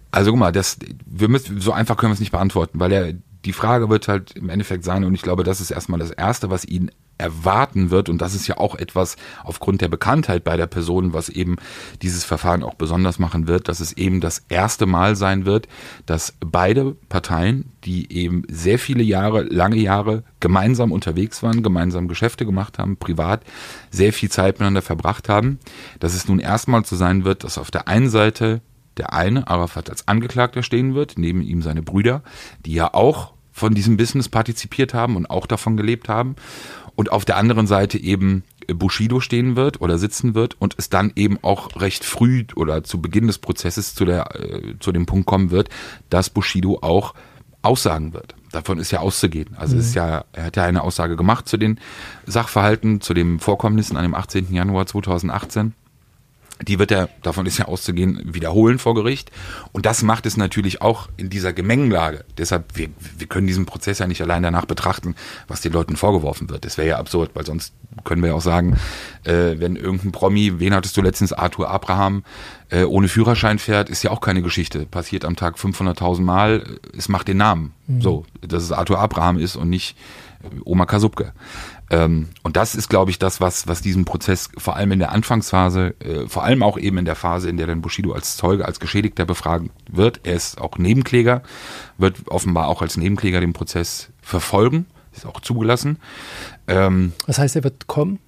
Also 0.09 0.31
guck 0.31 0.39
mal, 0.39 0.51
das, 0.51 0.77
wir 1.05 1.29
müssen, 1.29 1.61
so 1.61 1.71
einfach 1.71 1.97
können 1.97 2.11
wir 2.11 2.15
es 2.15 2.19
nicht 2.19 2.31
beantworten, 2.31 2.79
weil 2.79 2.91
er, 2.91 3.13
die 3.45 3.53
Frage 3.53 3.89
wird 3.89 4.07
halt 4.07 4.31
im 4.31 4.49
Endeffekt 4.49 4.83
sein, 4.83 5.03
und 5.03 5.13
ich 5.13 5.21
glaube, 5.21 5.43
das 5.43 5.61
ist 5.61 5.71
erstmal 5.71 5.99
das 5.99 6.11
Erste, 6.11 6.49
was 6.49 6.65
ihn 6.65 6.91
erwarten 7.21 7.89
wird, 7.91 8.09
und 8.09 8.21
das 8.21 8.35
ist 8.35 8.47
ja 8.47 8.57
auch 8.57 8.75
etwas 8.75 9.15
aufgrund 9.43 9.81
der 9.81 9.87
Bekanntheit 9.87 10.43
bei 10.43 10.57
der 10.57 10.67
Person, 10.67 11.13
was 11.13 11.29
eben 11.29 11.55
dieses 12.01 12.23
Verfahren 12.23 12.63
auch 12.63 12.73
besonders 12.73 13.19
machen 13.19 13.47
wird, 13.47 13.67
dass 13.67 13.79
es 13.79 13.93
eben 13.93 14.19
das 14.19 14.43
erste 14.49 14.85
Mal 14.85 15.15
sein 15.15 15.45
wird, 15.45 15.67
dass 16.05 16.33
beide 16.39 16.95
Parteien, 17.07 17.71
die 17.83 18.11
eben 18.11 18.43
sehr 18.49 18.79
viele 18.79 19.03
Jahre, 19.03 19.43
lange 19.43 19.77
Jahre 19.77 20.23
gemeinsam 20.39 20.91
unterwegs 20.91 21.41
waren, 21.43 21.63
gemeinsam 21.63 22.07
Geschäfte 22.07 22.45
gemacht 22.45 22.79
haben, 22.79 22.97
privat 22.97 23.43
sehr 23.91 24.11
viel 24.11 24.29
Zeit 24.29 24.55
miteinander 24.55 24.81
verbracht 24.81 25.29
haben, 25.29 25.59
dass 25.99 26.13
es 26.13 26.27
nun 26.27 26.39
erstmal 26.39 26.83
so 26.85 26.95
sein 26.95 27.23
wird, 27.23 27.43
dass 27.43 27.57
auf 27.57 27.71
der 27.71 27.87
einen 27.87 28.09
Seite 28.09 28.61
der 28.97 29.13
eine, 29.13 29.47
Arafat, 29.47 29.89
als 29.89 30.07
Angeklagter 30.07 30.63
stehen 30.63 30.95
wird, 30.95 31.13
neben 31.17 31.41
ihm 31.41 31.61
seine 31.61 31.81
Brüder, 31.81 32.23
die 32.65 32.73
ja 32.73 32.93
auch 32.93 33.33
von 33.51 33.73
diesem 33.73 33.97
Business 33.97 34.29
partizipiert 34.29 34.93
haben 34.93 35.15
und 35.15 35.29
auch 35.29 35.45
davon 35.45 35.77
gelebt 35.77 36.09
haben. 36.09 36.35
Und 37.01 37.11
auf 37.11 37.25
der 37.25 37.37
anderen 37.37 37.65
Seite 37.65 37.97
eben 37.97 38.43
Bushido 38.67 39.21
stehen 39.21 39.55
wird 39.55 39.81
oder 39.81 39.97
sitzen 39.97 40.35
wird 40.35 40.61
und 40.61 40.75
es 40.77 40.87
dann 40.87 41.11
eben 41.15 41.39
auch 41.41 41.81
recht 41.81 42.05
früh 42.05 42.45
oder 42.55 42.83
zu 42.83 43.01
Beginn 43.01 43.25
des 43.25 43.39
Prozesses 43.39 43.95
zu, 43.95 44.05
der, 44.05 44.39
äh, 44.39 44.75
zu 44.79 44.91
dem 44.91 45.07
Punkt 45.07 45.25
kommen 45.25 45.49
wird, 45.49 45.69
dass 46.11 46.29
Bushido 46.29 46.77
auch 46.83 47.15
aussagen 47.63 48.13
wird. 48.13 48.35
Davon 48.51 48.77
ist 48.77 48.91
ja 48.91 48.99
auszugehen. 48.99 49.55
Also 49.57 49.77
es 49.77 49.87
ist 49.87 49.95
ja, 49.95 50.25
er 50.31 50.43
hat 50.43 50.57
ja 50.57 50.63
eine 50.63 50.83
Aussage 50.83 51.15
gemacht 51.15 51.49
zu 51.49 51.57
den 51.57 51.79
Sachverhalten, 52.27 53.01
zu 53.01 53.15
den 53.15 53.39
Vorkommnissen 53.39 53.97
an 53.97 54.03
dem 54.03 54.13
18. 54.13 54.53
Januar 54.53 54.85
2018 54.85 55.73
die 56.61 56.79
wird 56.79 56.91
er, 56.91 57.09
davon 57.23 57.45
ist 57.45 57.57
ja 57.57 57.65
auszugehen, 57.65 58.21
wiederholen 58.33 58.79
vor 58.79 58.95
Gericht. 58.95 59.31
Und 59.71 59.85
das 59.85 60.03
macht 60.03 60.25
es 60.25 60.37
natürlich 60.37 60.81
auch 60.81 61.09
in 61.17 61.29
dieser 61.29 61.53
Gemengenlage. 61.53 62.23
Deshalb, 62.37 62.77
wir, 62.77 62.89
wir 63.17 63.27
können 63.27 63.47
diesen 63.47 63.65
Prozess 63.65 63.99
ja 63.99 64.07
nicht 64.07 64.21
allein 64.21 64.43
danach 64.43 64.65
betrachten, 64.65 65.15
was 65.47 65.61
den 65.61 65.73
Leuten 65.73 65.95
vorgeworfen 65.95 66.49
wird. 66.49 66.65
Das 66.65 66.77
wäre 66.77 66.87
ja 66.87 66.97
absurd, 66.97 67.31
weil 67.33 67.45
sonst 67.45 67.73
können 68.03 68.21
wir 68.21 68.29
ja 68.29 68.35
auch 68.35 68.41
sagen, 68.41 68.77
äh, 69.23 69.55
wenn 69.57 69.75
irgendein 69.75 70.11
Promi, 70.11 70.59
wen 70.59 70.73
hattest 70.73 70.95
du 70.97 71.01
letztens, 71.01 71.33
Arthur 71.33 71.69
Abraham, 71.69 72.23
äh, 72.69 72.83
ohne 72.83 73.07
Führerschein 73.07 73.59
fährt, 73.59 73.89
ist 73.89 74.03
ja 74.03 74.11
auch 74.11 74.21
keine 74.21 74.41
Geschichte. 74.41 74.85
Passiert 74.85 75.25
am 75.25 75.35
Tag 75.35 75.57
500.000 75.57 76.21
Mal, 76.21 76.79
es 76.97 77.09
macht 77.09 77.27
den 77.27 77.37
Namen. 77.37 77.73
So, 77.99 78.25
dass 78.41 78.63
es 78.63 78.71
Arthur 78.71 78.99
Abraham 78.99 79.37
ist 79.37 79.57
und 79.57 79.69
nicht 79.69 79.97
äh, 80.43 80.47
Oma 80.63 80.85
Kasubke. 80.85 81.33
Ähm, 81.91 82.29
und 82.41 82.55
das 82.55 82.73
ist, 82.73 82.87
glaube 82.89 83.11
ich, 83.11 83.19
das, 83.19 83.41
was, 83.41 83.67
was 83.67 83.81
diesen 83.81 84.05
Prozess 84.05 84.49
vor 84.57 84.77
allem 84.77 84.93
in 84.93 84.99
der 84.99 85.11
Anfangsphase, 85.11 85.93
äh, 85.99 86.27
vor 86.27 86.45
allem 86.45 86.63
auch 86.63 86.77
eben 86.77 86.97
in 86.97 87.05
der 87.05 87.15
Phase, 87.15 87.49
in 87.49 87.57
der 87.57 87.67
dann 87.67 87.81
Bushido 87.81 88.13
als 88.13 88.37
Zeuge, 88.37 88.65
als 88.65 88.79
Geschädigter 88.79 89.25
befragen 89.25 89.71
wird. 89.91 90.21
Er 90.23 90.35
ist 90.35 90.59
auch 90.59 90.77
Nebenkläger, 90.77 91.43
wird 91.97 92.27
offenbar 92.27 92.69
auch 92.69 92.81
als 92.81 92.95
Nebenkläger 92.95 93.41
den 93.41 93.51
Prozess 93.51 94.09
verfolgen, 94.21 94.85
ist 95.13 95.25
auch 95.25 95.41
zugelassen. 95.41 95.97
Ähm, 96.67 97.11
Das 97.27 97.39
heißt, 97.39 97.57
er 97.57 97.65
wird 97.65 97.87
kommen? 97.87 98.19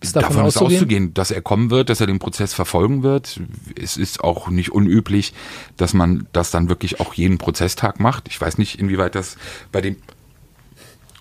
Ist 0.00 0.14
davon, 0.14 0.36
davon 0.36 0.48
ist 0.48 0.56
auszugehen? 0.58 0.76
auszugehen, 0.76 1.14
dass 1.14 1.30
er 1.30 1.40
kommen 1.40 1.70
wird, 1.70 1.88
dass 1.88 2.02
er 2.02 2.06
den 2.06 2.18
Prozess 2.18 2.52
verfolgen 2.52 3.02
wird. 3.02 3.40
Es 3.80 3.96
ist 3.96 4.22
auch 4.22 4.50
nicht 4.50 4.70
unüblich, 4.70 5.32
dass 5.78 5.94
man 5.94 6.26
das 6.34 6.50
dann 6.50 6.68
wirklich 6.68 7.00
auch 7.00 7.14
jeden 7.14 7.38
Prozesstag 7.38 7.98
macht. 7.98 8.28
Ich 8.28 8.38
weiß 8.38 8.58
nicht, 8.58 8.78
inwieweit 8.78 9.14
das 9.14 9.38
bei 9.72 9.80
dem 9.80 9.96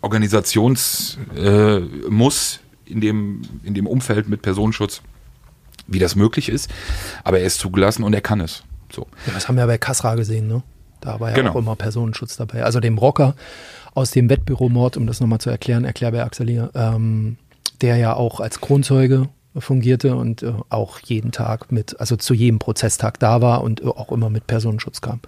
Organisations 0.01 1.17
äh, 1.35 1.79
muss 2.09 2.59
in 2.85 3.01
dem 3.01 3.41
in 3.63 3.73
dem 3.73 3.87
Umfeld 3.87 4.29
mit 4.29 4.41
Personenschutz, 4.41 5.01
wie 5.87 5.99
das 5.99 6.15
möglich 6.15 6.49
ist. 6.49 6.69
Aber 7.23 7.39
er 7.39 7.45
ist 7.45 7.59
zugelassen 7.59 8.03
und 8.03 8.13
er 8.13 8.21
kann 8.21 8.41
es. 8.41 8.63
So. 8.93 9.07
Ja, 9.25 9.33
das 9.33 9.47
haben 9.47 9.57
wir 9.57 9.65
bei 9.65 9.77
Kasra 9.77 10.15
gesehen, 10.15 10.47
ne? 10.47 10.63
Da 11.01 11.19
war 11.19 11.29
ja 11.29 11.35
Genau. 11.35 11.51
auch 11.51 11.55
immer 11.55 11.75
Personenschutz 11.75 12.37
dabei. 12.37 12.63
Also 12.63 12.79
dem 12.79 12.97
Rocker 12.97 13.35
aus 13.93 14.11
dem 14.11 14.29
Wettbüromord, 14.29 14.97
um 14.97 15.07
das 15.07 15.19
nochmal 15.19 15.39
zu 15.39 15.49
erklären, 15.49 15.85
Erklärbär 15.85 16.25
Axel 16.25 16.47
hier, 16.47 16.71
ähm, 16.75 17.37
der 17.81 17.97
ja 17.97 18.13
auch 18.15 18.39
als 18.39 18.61
Kronzeuge 18.61 19.29
fungierte 19.57 20.15
und 20.15 20.43
äh, 20.43 20.53
auch 20.69 20.99
jeden 20.99 21.31
Tag 21.31 21.71
mit, 21.71 21.99
also 21.99 22.15
zu 22.17 22.33
jedem 22.33 22.59
Prozesstag 22.59 23.19
da 23.19 23.41
war 23.41 23.63
und 23.63 23.81
äh, 23.81 23.85
auch 23.85 24.11
immer 24.11 24.29
mit 24.29 24.47
Personenschutz 24.47 25.01
kam. 25.01 25.21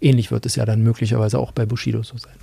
Ähnlich 0.00 0.30
wird 0.30 0.46
es 0.46 0.56
ja 0.56 0.64
dann 0.64 0.82
möglicherweise 0.82 1.38
auch 1.38 1.52
bei 1.52 1.66
Bushido 1.66 2.02
so 2.02 2.16
sein. 2.16 2.34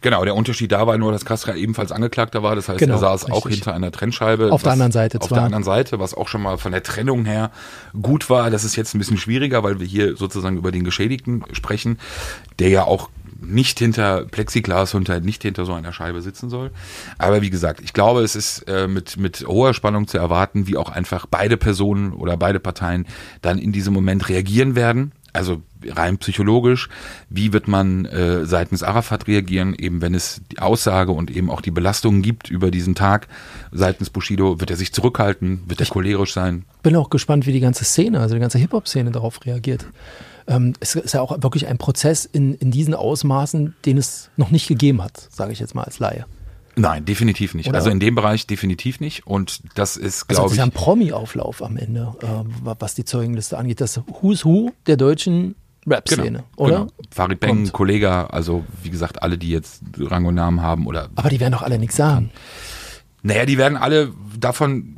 Genau, 0.00 0.24
der 0.24 0.34
Unterschied 0.34 0.72
da 0.72 0.86
war 0.86 0.96
nur, 0.98 1.12
dass 1.12 1.24
Kasra 1.24 1.54
ebenfalls 1.54 1.92
Angeklagter 1.92 2.42
war. 2.42 2.56
Das 2.56 2.68
heißt, 2.68 2.78
Genau, 2.78 2.94
er 2.94 2.98
saß 2.98 3.30
auch 3.30 3.46
richtig. 3.46 3.56
hinter 3.64 3.74
einer 3.74 3.90
Trennscheibe. 3.92 4.52
Auf 4.52 4.62
der 4.62 4.72
anderen 4.72 4.92
Seite 4.92 5.20
Auf 5.20 5.28
zwar. 5.28 5.38
der 5.38 5.44
anderen 5.44 5.64
Seite, 5.64 5.98
was 5.98 6.14
auch 6.14 6.28
schon 6.28 6.42
mal 6.42 6.58
von 6.58 6.72
der 6.72 6.82
Trennung 6.82 7.24
her 7.24 7.50
gut 8.00 8.30
war. 8.30 8.50
Das 8.50 8.64
ist 8.64 8.76
jetzt 8.76 8.94
ein 8.94 8.98
bisschen 8.98 9.18
schwieriger, 9.18 9.62
weil 9.62 9.80
wir 9.80 9.86
hier 9.86 10.16
sozusagen 10.16 10.56
über 10.56 10.72
den 10.72 10.84
Geschädigten 10.84 11.44
sprechen, 11.52 11.98
der 12.58 12.68
ja 12.68 12.84
auch 12.84 13.10
nicht 13.40 13.78
hinter 13.78 14.24
Plexiglas 14.24 14.94
und 14.94 15.08
halt 15.08 15.24
nicht 15.24 15.42
hinter 15.42 15.66
so 15.66 15.74
einer 15.74 15.92
Scheibe 15.92 16.22
sitzen 16.22 16.48
soll. 16.48 16.70
Aber 17.18 17.42
wie 17.42 17.50
gesagt, 17.50 17.80
ich 17.82 17.92
glaube, 17.92 18.22
es 18.22 18.34
ist 18.34 18.62
äh, 18.68 18.88
mit, 18.88 19.16
mit 19.18 19.46
hoher 19.46 19.74
Spannung 19.74 20.06
zu 20.06 20.18
erwarten, 20.18 20.66
wie 20.66 20.76
auch 20.76 20.88
einfach 20.90 21.26
beide 21.26 21.56
Personen 21.56 22.12
oder 22.12 22.36
beide 22.36 22.60
Parteien 22.60 23.06
dann 23.42 23.58
in 23.58 23.72
diesem 23.72 23.92
Moment 23.92 24.28
reagieren 24.28 24.74
werden. 24.74 25.12
Also 25.36 25.62
rein 25.88 26.18
psychologisch, 26.18 26.88
wie 27.28 27.52
wird 27.52 27.68
man 27.68 28.04
äh, 28.06 28.44
seitens 28.44 28.82
Arafat 28.82 29.28
reagieren, 29.28 29.74
eben 29.74 30.00
wenn 30.00 30.14
es 30.14 30.40
die 30.50 30.58
Aussage 30.58 31.12
und 31.12 31.30
eben 31.30 31.50
auch 31.50 31.60
die 31.60 31.70
Belastungen 31.70 32.22
gibt 32.22 32.50
über 32.50 32.70
diesen 32.70 32.94
Tag 32.94 33.28
seitens 33.72 34.10
Bushido, 34.10 34.60
wird 34.60 34.70
er 34.70 34.76
sich 34.76 34.92
zurückhalten, 34.92 35.62
wird 35.66 35.80
er 35.80 35.86
cholerisch 35.86 36.32
sein? 36.32 36.64
Bin 36.82 36.96
auch 36.96 37.10
gespannt, 37.10 37.46
wie 37.46 37.52
die 37.52 37.60
ganze 37.60 37.84
Szene, 37.84 38.20
also 38.20 38.34
die 38.34 38.40
ganze 38.40 38.58
Hip-Hop-Szene 38.58 39.10
darauf 39.10 39.44
reagiert. 39.44 39.86
Ähm, 40.48 40.74
es 40.80 40.94
ist 40.94 41.14
ja 41.14 41.20
auch 41.20 41.42
wirklich 41.42 41.66
ein 41.66 41.78
Prozess 41.78 42.24
in, 42.24 42.54
in 42.54 42.70
diesen 42.70 42.94
Ausmaßen, 42.94 43.74
den 43.84 43.98
es 43.98 44.30
noch 44.36 44.50
nicht 44.50 44.68
gegeben 44.68 45.02
hat, 45.02 45.28
sage 45.30 45.52
ich 45.52 45.60
jetzt 45.60 45.74
mal 45.74 45.84
als 45.84 45.98
Laie. 45.98 46.26
Nein, 46.78 47.06
definitiv 47.06 47.54
nicht. 47.54 47.68
Oder? 47.68 47.78
Also 47.78 47.88
in 47.90 48.00
dem 48.00 48.14
Bereich 48.14 48.46
definitiv 48.46 49.00
nicht. 49.00 49.26
Und 49.26 49.62
das 49.74 49.96
ist, 49.96 50.24
Also 50.28 50.42
glaube 50.42 50.42
das 50.44 50.52
ist 50.52 50.58
ja 50.58 50.64
ich, 50.64 50.70
ein 50.70 50.72
Promi-Auflauf 50.74 51.62
am 51.62 51.78
Ende, 51.78 52.14
äh, 52.22 52.26
was 52.62 52.94
die 52.94 53.04
Zeugenliste 53.04 53.56
angeht. 53.56 53.80
Das 53.80 54.00
Who's 54.20 54.44
Who 54.44 54.72
der 54.86 54.98
deutschen 54.98 55.54
Rap-Szene, 55.86 56.44
oder? 56.56 56.78
Genau. 56.80 56.86
Farid 57.10 57.40
Kommt. 57.40 57.72
Kollega, 57.72 58.26
also 58.26 58.64
wie 58.82 58.90
gesagt, 58.90 59.22
alle, 59.22 59.38
die 59.38 59.50
jetzt 59.50 59.82
Rang 59.98 60.26
und 60.26 60.34
Namen 60.34 60.60
haben 60.60 60.86
oder 60.86 61.08
Aber 61.14 61.30
die 61.30 61.40
werden 61.40 61.52
doch 61.52 61.62
alle 61.62 61.78
nichts 61.78 61.96
sagen. 61.96 62.30
Naja, 63.22 63.46
die 63.46 63.56
werden 63.56 63.78
alle 63.78 64.12
davon, 64.38 64.96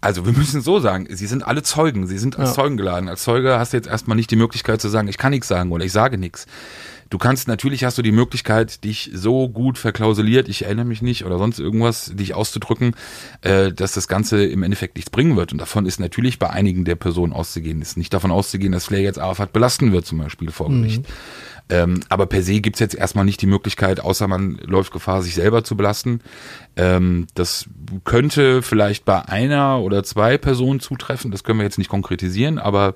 also 0.00 0.24
wir 0.24 0.32
müssen 0.32 0.60
so 0.60 0.78
sagen, 0.80 1.06
sie 1.10 1.26
sind 1.26 1.46
alle 1.46 1.62
Zeugen, 1.62 2.06
sie 2.06 2.18
sind 2.18 2.38
als 2.38 2.50
Ja. 2.50 2.54
Zeugen 2.54 2.76
geladen. 2.76 3.08
Als 3.08 3.22
Zeuge 3.24 3.58
hast 3.58 3.72
du 3.72 3.76
jetzt 3.78 3.88
erstmal 3.88 4.16
nicht 4.16 4.30
die 4.30 4.36
Möglichkeit 4.36 4.80
zu 4.80 4.88
sagen, 4.88 5.08
ich 5.08 5.18
kann 5.18 5.30
nichts 5.30 5.48
sagen 5.48 5.72
oder 5.72 5.84
ich 5.84 5.92
sage 5.92 6.16
nichts. 6.16 6.46
Du 7.10 7.18
kannst, 7.18 7.48
natürlich 7.48 7.82
hast 7.84 7.98
du 7.98 8.02
die 8.02 8.12
Möglichkeit, 8.12 8.84
dich 8.84 9.10
so 9.12 9.48
gut 9.48 9.78
verklausuliert, 9.78 10.48
ich 10.48 10.64
erinnere 10.64 10.86
mich 10.86 11.02
nicht 11.02 11.24
oder 11.24 11.38
sonst 11.38 11.58
irgendwas, 11.58 12.12
dich 12.14 12.34
auszudrücken, 12.34 12.94
äh, 13.42 13.72
dass 13.72 13.92
das 13.92 14.06
Ganze 14.06 14.46
im 14.46 14.62
Endeffekt 14.62 14.94
nichts 14.94 15.10
bringen 15.10 15.36
wird. 15.36 15.50
Und 15.52 15.58
davon 15.58 15.86
ist 15.86 15.98
natürlich 15.98 16.38
bei 16.38 16.48
einigen 16.48 16.84
der 16.84 16.94
Personen 16.94 17.32
auszugehen. 17.32 17.82
Ist 17.82 17.96
nicht 17.96 18.14
davon 18.14 18.30
auszugehen, 18.30 18.72
dass 18.72 18.86
Flair 18.86 19.02
jetzt 19.02 19.18
Arafat 19.18 19.52
belasten 19.52 19.90
wird, 19.90 20.06
zum 20.06 20.18
Beispiel 20.18 20.52
vor 20.52 20.68
Gericht. 20.68 21.04
Ähm, 21.70 22.00
aber 22.08 22.26
per 22.26 22.42
se 22.42 22.60
gibt's 22.60 22.80
jetzt 22.80 22.96
erstmal 22.96 23.24
nicht 23.24 23.40
die 23.40 23.46
Möglichkeit, 23.46 24.00
außer 24.00 24.26
man 24.26 24.58
läuft 24.64 24.92
Gefahr, 24.92 25.22
sich 25.22 25.34
selber 25.34 25.62
zu 25.62 25.76
belasten. 25.76 26.20
Ähm, 26.76 27.28
das 27.34 27.66
könnte 28.04 28.62
vielleicht 28.62 29.04
bei 29.04 29.22
einer 29.28 29.80
oder 29.80 30.02
zwei 30.02 30.36
Personen 30.36 30.80
zutreffen, 30.80 31.30
das 31.30 31.44
können 31.44 31.60
wir 31.60 31.64
jetzt 31.64 31.78
nicht 31.78 31.90
konkretisieren, 31.90 32.58
aber 32.58 32.94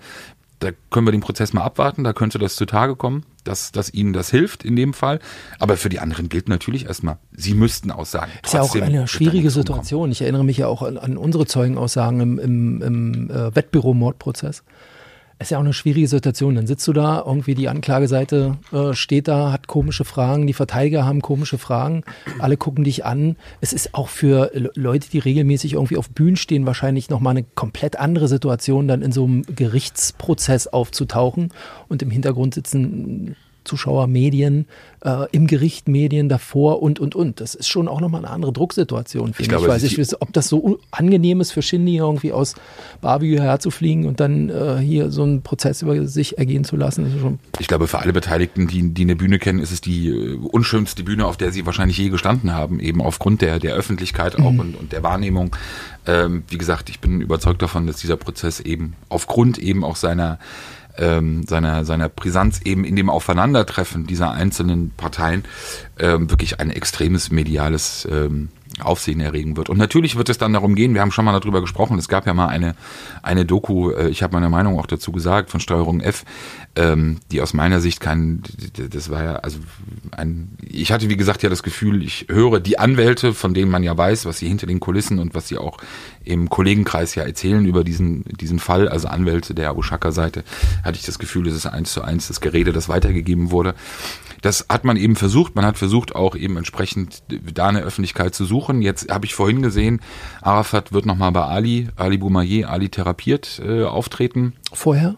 da 0.61 0.71
können 0.90 1.07
wir 1.07 1.12
den 1.12 1.21
Prozess 1.21 1.53
mal 1.53 1.62
abwarten, 1.62 2.05
da 2.05 2.12
könnte 2.12 2.38
das 2.38 2.57
zutage 2.57 2.97
kommen, 2.97 3.25
dass, 3.45 3.73
dass 3.73 3.93
ihnen 3.93 4.12
das 4.12 4.31
hilft 4.31 4.64
in 4.64 4.77
dem 4.77 4.95
Fall. 4.95 5.19
Aber 5.59 5.77
für 5.77 5.88
die 5.88 6.01
anderen 6.01 6.29
gilt 6.29 6.49
natürlich 6.49 6.87
erstmal, 6.87 7.19
sie 7.33 7.55
müssten 7.55 7.90
aussagen. 7.90 8.33
ist 8.43 8.55
ja 8.55 8.62
auch 8.62 8.75
eine 8.75 9.07
schwierige. 9.07 9.51
Situation. 9.51 10.11
Ich 10.11 10.23
erinnere 10.23 10.45
mich 10.45 10.57
ja 10.57 10.67
auch 10.67 10.83
an, 10.83 10.97
an 10.97 11.17
unsere 11.17 11.47
Zeugenaussagen 11.47 12.21
im, 12.21 12.38
im, 12.38 12.83
im 12.83 13.31
äh, 13.31 13.55
Wettbüromordprozess. 13.55 14.64
Ist 15.44 15.50
ja 15.50 15.59
auch 15.59 15.62
eine 15.62 15.74
schwierige 15.74 16.09
Situation. 16.09 16.54
Dann 16.54 16.66
sitzt 16.66 16.88
du 16.88 16.94
da, 16.94 17.22
irgendwie 17.26 17.54
die 17.54 17.68
Anklageseite 17.68 18.57
äh, 18.72 18.94
steht 18.94 19.28
da, 19.28 19.52
hat 19.52 19.66
komische 19.66 20.07
Fragen, 20.07 20.46
die 20.46 20.54
Verteidiger 20.54 21.04
haben 21.04 21.20
komische 21.20 21.59
Fragen, 21.59 22.02
alle 22.38 22.57
gucken 22.57 22.83
dich 22.83 23.04
an. 23.04 23.37
Es 23.61 23.74
ist 23.74 23.94
auch 23.94 24.09
für 24.09 24.50
Le- 24.54 24.70
Leute, 24.74 25.11
die 25.11 25.18
regelmäßig 25.18 25.74
irgendwie 25.74 25.98
auf 25.98 26.09
Bühnen 26.09 26.37
stehen, 26.37 26.64
wahrscheinlich 26.64 27.11
nochmal 27.11 27.33
eine 27.33 27.44
komplett 27.54 27.98
andere 27.98 28.26
Situation, 28.26 28.88
dann 28.88 29.02
in 29.02 29.12
so 29.12 29.26
einem 29.26 29.42
Gerichtsprozess 29.54 30.66
aufzutauchen 30.66 31.50
und 31.88 32.00
im 32.00 32.09
Hintergrund 32.11 32.54
sitzen 32.54 33.37
Zuschauer, 33.64 34.07
Medien, 34.07 34.66
äh, 35.05 35.27
im 35.33 35.46
Gericht 35.46 35.88
Medien 35.88 36.29
davor 36.29 36.83
und, 36.83 37.00
und, 37.00 37.14
und. 37.14 37.40
Das 37.40 37.55
ist 37.55 37.68
schon 37.68 37.88
auch 37.88 38.00
nochmal 38.00 38.24
eine 38.24 38.33
andere 38.33 38.53
Drucksituation, 38.53 39.35
finde 39.35 39.42
ich. 39.42 39.48
glaube, 39.48 39.64
Ich 39.64 39.70
weiß 39.70 39.83
nicht, 39.83 40.22
ob 40.22 40.33
das 40.33 40.48
so 40.48 40.79
angenehm 40.90 41.40
ist 41.40 41.53
für 41.53 41.62
Shindy, 41.62 41.96
irgendwie 41.96 42.33
aus 42.33 42.55
Barbie 43.00 43.29
hierher 43.29 43.61
zu 43.61 43.70
fliegen 43.70 44.07
und 44.07 44.20
dann 44.20 44.50
äh, 44.50 44.79
hier 44.79 45.11
so 45.11 45.22
einen 45.22 45.42
Prozess 45.42 45.83
über 45.83 46.07
sich 46.07 46.38
ergehen 46.38 46.64
zu 46.64 46.77
lassen. 46.77 47.38
Ich 47.59 47.68
glaube, 47.68 47.87
für 47.87 47.98
alle 47.98 48.12
Beteiligten, 48.12 48.66
die, 48.66 48.92
die 48.92 49.03
eine 49.03 49.16
Bühne 49.16 49.38
kennen, 49.38 49.59
ist 49.59 49.72
es 49.72 49.81
die 49.81 50.09
äh, 50.09 50.37
unschönste 50.37 51.03
Bühne, 51.03 51.27
auf 51.27 51.37
der 51.37 51.53
sie 51.53 51.66
wahrscheinlich 51.66 51.98
je 51.98 52.09
gestanden 52.09 52.53
haben, 52.53 52.81
eben 52.81 53.00
aufgrund 53.00 53.42
der, 53.42 53.59
der 53.59 53.74
Öffentlichkeit 53.74 54.38
auch 54.38 54.55
und, 54.59 54.77
und 54.77 54.92
der 54.92 55.03
Wahrnehmung. 55.03 55.55
Ähm, 56.07 56.44
wie 56.48 56.59
gesagt, 56.59 56.90
ich 56.90 57.00
bin 57.00 57.20
überzeugt 57.20 57.62
davon, 57.62 57.87
dass 57.87 57.96
dieser 57.96 58.16
Prozess 58.16 58.61
eben 58.61 58.94
aufgrund 59.09 59.59
eben 59.59 59.85
auch 59.85 59.96
seiner 59.96 60.38
ähm, 60.98 61.44
seiner, 61.46 61.85
seiner 61.85 62.09
Brisanz 62.09 62.61
eben 62.64 62.85
in 62.85 62.96
dem 62.96 63.11
Aufeinandertreffen 63.11 64.07
dieser 64.07 64.30
einzelnen 64.33 64.90
Parteien 64.90 65.44
ähm, 65.98 66.30
wirklich 66.30 66.61
ein 66.61 66.70
extremes 66.70 67.30
mediales 67.30 68.07
ähm, 68.11 68.48
Aufsehen 68.80 69.20
erregen 69.20 69.56
wird. 69.56 69.70
Und 69.70 69.78
natürlich 69.78 70.16
wird 70.16 70.28
es 70.28 70.38
dann 70.38 70.52
darum 70.52 70.74
gehen, 70.74 70.94
wir 70.94 71.00
haben 71.00 71.12
schon 71.12 71.24
mal 71.24 71.38
darüber 71.38 71.60
gesprochen, 71.60 71.98
es 71.98 72.08
gab 72.08 72.26
ja 72.26 72.34
mal 72.34 72.48
eine, 72.48 72.74
eine 73.22 73.44
Doku, 73.44 73.90
äh, 73.90 74.08
ich 74.08 74.22
habe 74.22 74.34
meine 74.34 74.48
Meinung 74.48 74.78
auch 74.78 74.87
dazu 74.87 75.12
gesagt, 75.12 75.50
von 75.50 75.60
Steuerung 75.60 76.00
F, 76.00 76.24
ähm, 76.74 77.18
die 77.30 77.40
aus 77.40 77.54
meiner 77.54 77.80
Sicht 77.80 78.00
kein, 78.00 78.42
das 78.90 79.10
war 79.10 79.22
ja, 79.22 79.34
also 79.37 79.58
ein, 80.10 80.56
ich 80.60 80.90
hatte 80.90 81.08
wie 81.08 81.16
gesagt 81.16 81.42
ja 81.42 81.48
das 81.48 81.62
Gefühl, 81.62 82.02
ich 82.02 82.26
höre 82.28 82.58
die 82.58 82.78
Anwälte, 82.78 83.32
von 83.32 83.54
denen 83.54 83.70
man 83.70 83.84
ja 83.84 83.96
weiß, 83.96 84.26
was 84.26 84.38
sie 84.38 84.48
hinter 84.48 84.66
den 84.66 84.80
Kulissen 84.80 85.18
und 85.18 85.34
was 85.34 85.48
sie 85.48 85.58
auch 85.58 85.78
im 86.24 86.50
Kollegenkreis 86.50 87.14
ja 87.14 87.22
erzählen 87.22 87.64
über 87.64 87.84
diesen, 87.84 88.24
diesen 88.24 88.58
Fall, 88.58 88.88
also 88.88 89.08
Anwälte 89.08 89.54
der 89.54 89.70
Abu 89.70 89.82
Shaka-Seite, 89.82 90.42
hatte 90.82 90.98
ich 90.98 91.04
das 91.04 91.18
Gefühl, 91.18 91.44
das 91.44 91.54
ist 91.54 91.66
eins 91.66 91.92
zu 91.92 92.02
eins 92.02 92.28
das 92.28 92.40
Gerede, 92.40 92.72
das 92.72 92.88
weitergegeben 92.88 93.50
wurde. 93.50 93.74
Das 94.44 94.66
hat 94.68 94.85
man 94.85 94.98
eben 94.98 95.16
versucht. 95.16 95.54
Man 95.54 95.64
hat 95.64 95.78
versucht, 95.78 96.14
auch 96.14 96.37
eben 96.37 96.59
entsprechend 96.59 97.22
da 97.54 97.68
eine 97.68 97.80
Öffentlichkeit 97.80 98.35
zu 98.35 98.44
suchen. 98.44 98.83
Jetzt 98.83 99.11
habe 99.11 99.24
ich 99.24 99.35
vorhin 99.35 99.62
gesehen, 99.62 100.02
Arafat 100.42 100.92
wird 100.92 101.07
nochmal 101.07 101.33
bei 101.33 101.44
Ali, 101.44 101.88
Ali 101.96 102.18
Boumaier, 102.18 102.68
Ali 102.68 102.90
therapiert 102.90 103.59
äh, 103.64 103.85
auftreten. 103.85 104.52
vorher. 104.70 105.14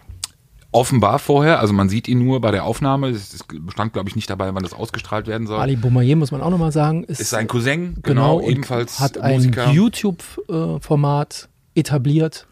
Offenbar 0.70 1.18
vorher, 1.18 1.58
also 1.58 1.72
man 1.72 1.88
sieht 1.88 2.06
ihn 2.06 2.22
nur 2.22 2.40
bei 2.40 2.52
der 2.52 2.62
Aufnahme. 2.62 3.08
Es 3.08 3.34
es 3.34 3.44
stand, 3.72 3.94
glaube 3.94 4.08
ich, 4.08 4.14
nicht 4.14 4.30
dabei, 4.30 4.54
wann 4.54 4.62
das 4.62 4.72
ausgestrahlt 4.72 5.26
werden 5.26 5.48
soll. 5.48 5.58
Ali 5.58 5.74
Boumaier, 5.74 6.14
muss 6.14 6.30
man 6.30 6.40
auch 6.40 6.50
nochmal 6.50 6.70
sagen, 6.70 7.02
ist, 7.02 7.20
ist 7.20 7.30
sein 7.30 7.48
Cousin, 7.48 7.96
genau, 8.04 8.38
genau, 8.38 8.48
ebenfalls 8.48 9.00
hat 9.00 9.18
ein. 9.18 9.52
YouTube-Format 9.72 11.48
etabliert. 11.74 12.46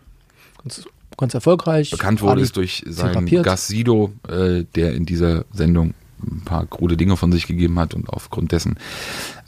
Ganz, 0.61 0.89
ganz 1.17 1.35
erfolgreich. 1.35 1.93
Bekannt 1.93 2.21
wurde 2.21 2.33
Ali 2.33 2.43
es 2.43 2.51
durch 2.51 2.83
seinen 2.85 3.13
therapiert. 3.13 3.45
Gast 3.45 3.69
Sido, 3.69 4.11
äh, 4.27 4.65
der 4.75 4.95
in 4.95 5.07
dieser 5.07 5.45
Sendung 5.53 5.95
ein 6.27 6.43
paar 6.45 6.67
krude 6.67 6.97
Dinge 6.97 7.17
von 7.17 7.33
sich 7.33 7.47
gegeben 7.47 7.79
hat 7.79 7.95
und 7.95 8.09
aufgrund 8.09 8.53
dessen 8.53 8.79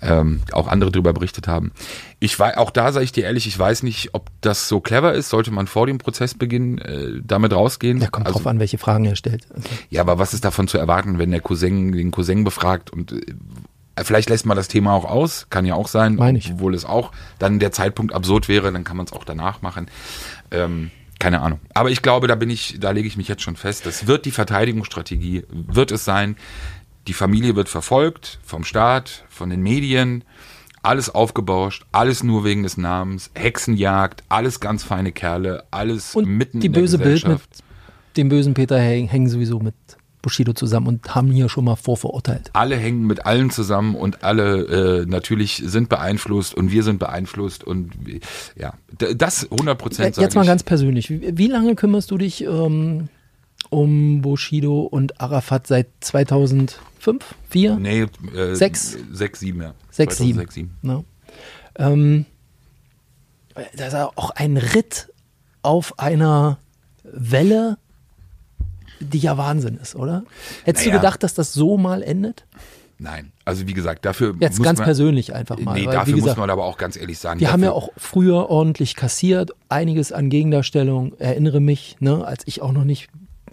ähm, 0.03 0.43
auch 0.53 0.69
andere 0.69 0.91
darüber 0.91 1.13
berichtet 1.13 1.49
haben. 1.49 1.73
Ich 2.19 2.39
weiß, 2.39 2.57
auch 2.57 2.71
da 2.71 2.93
sage 2.93 3.05
ich 3.05 3.13
dir 3.13 3.25
ehrlich, 3.25 3.47
ich 3.47 3.59
weiß 3.59 3.83
nicht, 3.83 4.11
ob 4.13 4.31
das 4.41 4.69
so 4.69 4.81
clever 4.81 5.15
ist. 5.15 5.29
Sollte 5.31 5.51
man 5.51 5.67
vor 5.67 5.87
dem 5.87 5.99
Prozessbeginn 5.99 6.79
äh, 6.79 7.21
damit 7.25 7.53
rausgehen? 7.53 8.01
Ja, 8.01 8.09
kommt 8.09 8.27
also, 8.27 8.39
drauf 8.39 8.47
an, 8.47 8.59
welche 8.59 8.79
Fragen 8.79 9.05
er 9.05 9.17
stellt. 9.17 9.47
Also, 9.55 9.69
ja, 9.91 10.01
aber 10.01 10.19
was 10.19 10.35
ist 10.35 10.45
davon 10.45 10.69
zu 10.69 10.79
erwarten, 10.79 11.19
wenn 11.19 11.31
der 11.31 11.41
Cousin 11.41 11.93
den 11.93 12.11
Cousin 12.11 12.45
befragt 12.45 12.91
und 12.91 13.13
äh, 13.13 13.35
Vielleicht 14.03 14.29
lässt 14.29 14.45
man 14.45 14.59
das 14.59 14.69
Thema 14.69 14.93
auch 14.93 15.07
aus, 15.07 15.47
kann 15.49 15.65
ja 15.65 15.75
auch 15.75 15.89
sein, 15.89 16.17
Meine 16.17 16.37
ich. 16.37 16.53
obwohl 16.53 16.75
es 16.75 16.85
auch 16.85 17.13
dann 17.39 17.59
der 17.59 17.73
Zeitpunkt 17.73 18.13
absurd 18.13 18.47
wäre, 18.47 18.71
dann 18.71 18.85
kann 18.85 18.99
man 18.99 19.07
es 19.07 19.13
auch 19.15 19.25
danach 19.25 19.63
machen. 19.63 19.87
Ähm, 20.51 20.91
keine 21.19 21.41
Ahnung. 21.41 21.61
Aber 21.75 21.91
ich 21.91 22.03
glaube, 22.03 22.27
da 22.27 22.35
bin 22.35 22.51
ich, 22.51 22.77
da 22.79 22.91
lege 22.91 23.09
ich 23.09 23.17
mich 23.17 23.29
jetzt 23.29 23.43
schon 23.43 23.57
fest. 23.57 23.87
Das 23.87 24.07
wird 24.07 24.25
die 24.25 24.31
Verteidigungsstrategie, 24.31 25.45
wird 25.51 25.91
es 25.91 26.05
sein. 26.05 26.37
Die 27.07 27.13
Familie 27.13 27.57
wird 27.57 27.69
verfolgt 27.69 28.39
vom 28.45 28.65
Staat, 28.65 29.25
von 29.29 29.49
den 29.49 29.63
Medien, 29.63 30.25
alles 30.83 31.09
aufgebauscht, 31.11 31.85
alles 31.93 32.23
nur 32.23 32.45
wegen 32.45 32.63
des 32.63 32.77
Namens, 32.77 33.31
Hexenjagd, 33.35 34.25
alles 34.29 34.61
ganz 34.61 34.85
feine 34.85 35.13
Kerle, 35.13 35.65
alles 35.71 36.15
und 36.15 36.27
mitten 36.27 36.61
die 36.61 36.67
in 36.67 36.73
der 36.73 36.81
böse 36.81 36.99
Bild 36.99 37.27
mit 37.27 37.41
dem 38.17 38.29
bösen 38.29 38.55
Peter 38.55 38.79
hängen, 38.79 39.09
hängen 39.09 39.29
sowieso 39.29 39.59
mit 39.59 39.75
Bushido 40.27 40.55
zusammen 40.55 40.89
und 40.89 41.15
haben 41.15 41.31
hier 41.31 41.49
schon 41.49 41.65
mal 41.65 41.77
vorverurteilt. 41.77 42.51
alle 42.53 42.77
hängen 42.77 43.07
mit 43.07 43.25
allen 43.27 43.51
zusammen 43.51 43.95
und 43.95 44.25
alle 44.25 45.03
äh, 45.03 45.07
natürlich 45.07 45.63
sind 45.65 45.89
beeinflusst 45.89 46.53
und 46.53 46.73
wir 46.73 46.83
sind 46.83 46.99
beeinflusst 46.99 47.63
und 47.63 47.93
ja, 48.57 48.75
das 48.99 49.45
100 49.53 49.79
Prozent 49.79 50.17
Jetzt 50.17 50.35
mal 50.35 50.45
ganz 50.45 50.65
persönlich. 50.65 51.11
Wie, 51.11 51.39
wie 51.39 51.47
lange 51.47 51.77
kümmerst 51.77 52.11
du 52.11 52.19
dich 52.19 52.43
ähm, 52.43 53.09
um 53.71 54.21
Bushido 54.21 54.81
und 54.81 55.21
Arafat 55.21 55.69
seit 55.69 55.87
2005, 56.01 57.25
4? 57.49 57.77
Nee, 57.77 58.07
äh, 58.35 58.55
Sechs? 58.57 58.99
Sechs, 59.13 59.39
sieben, 59.39 59.63
ja. 59.63 59.75
Sechs, 59.93 60.17
sieben. 60.17 60.39
2006, 60.41 60.55
sieben. 60.55 60.77
Ne? 60.83 61.05
Ähm, 61.77 62.27
das 63.55 63.89
ist 63.89 63.93
ja 63.93 64.11
auch 64.17 64.31
ein 64.31 64.57
Ritt 64.57 65.13
auf 65.63 66.01
einer 66.01 66.59
Welle, 67.05 67.79
die 69.01 69.19
ja 69.19 69.37
Wahnsinn 69.39 69.77
ist, 69.77 69.95
oder? 69.97 70.25
Hättest 70.65 70.87
du 70.87 70.91
Naja. 70.91 71.01
gedacht, 71.01 71.23
dass 71.23 71.35
das 71.35 71.53
so 71.53 71.77
mal 71.77 72.03
endet? 72.03 72.45
Nein, 72.99 73.33
also 73.45 73.67
wie 73.67 73.75
gesagt, 73.75 74.07
dafür 74.07 74.35
Jetzt 74.41 74.59
muss 74.59 74.65
ganz 74.65 74.79
man, 74.79 74.87
persönlich 74.87 75.35
einfach 75.35 75.59
mal. 75.59 75.75
Nee, 75.75 75.85
weil, 75.87 75.93
dafür 75.95 76.07
wie 76.09 76.13
muss 76.13 76.25
gesagt, 76.25 76.39
man 76.39 76.49
aber 76.49 76.65
auch 76.65 76.79
ganz 76.79 76.97
ehrlich 76.97 77.19
sagen. 77.19 77.41
wir 77.41 77.53
haben 77.53 77.63
ja 77.63 77.73
auch 77.73 77.91
früher 77.99 78.49
ordentlich 78.49 78.97
kassiert, 78.97 79.51
einiges 79.69 80.13
an 80.13 80.31
Gegendarstellung. 80.31 81.13
Erinnere 81.19 81.61
mich, 81.61 81.97
ne, 82.01 82.25
als 82.27 82.43
ich 82.47 82.63
auch 82.63 82.73
noch 82.73 82.85
nicht 82.85 83.09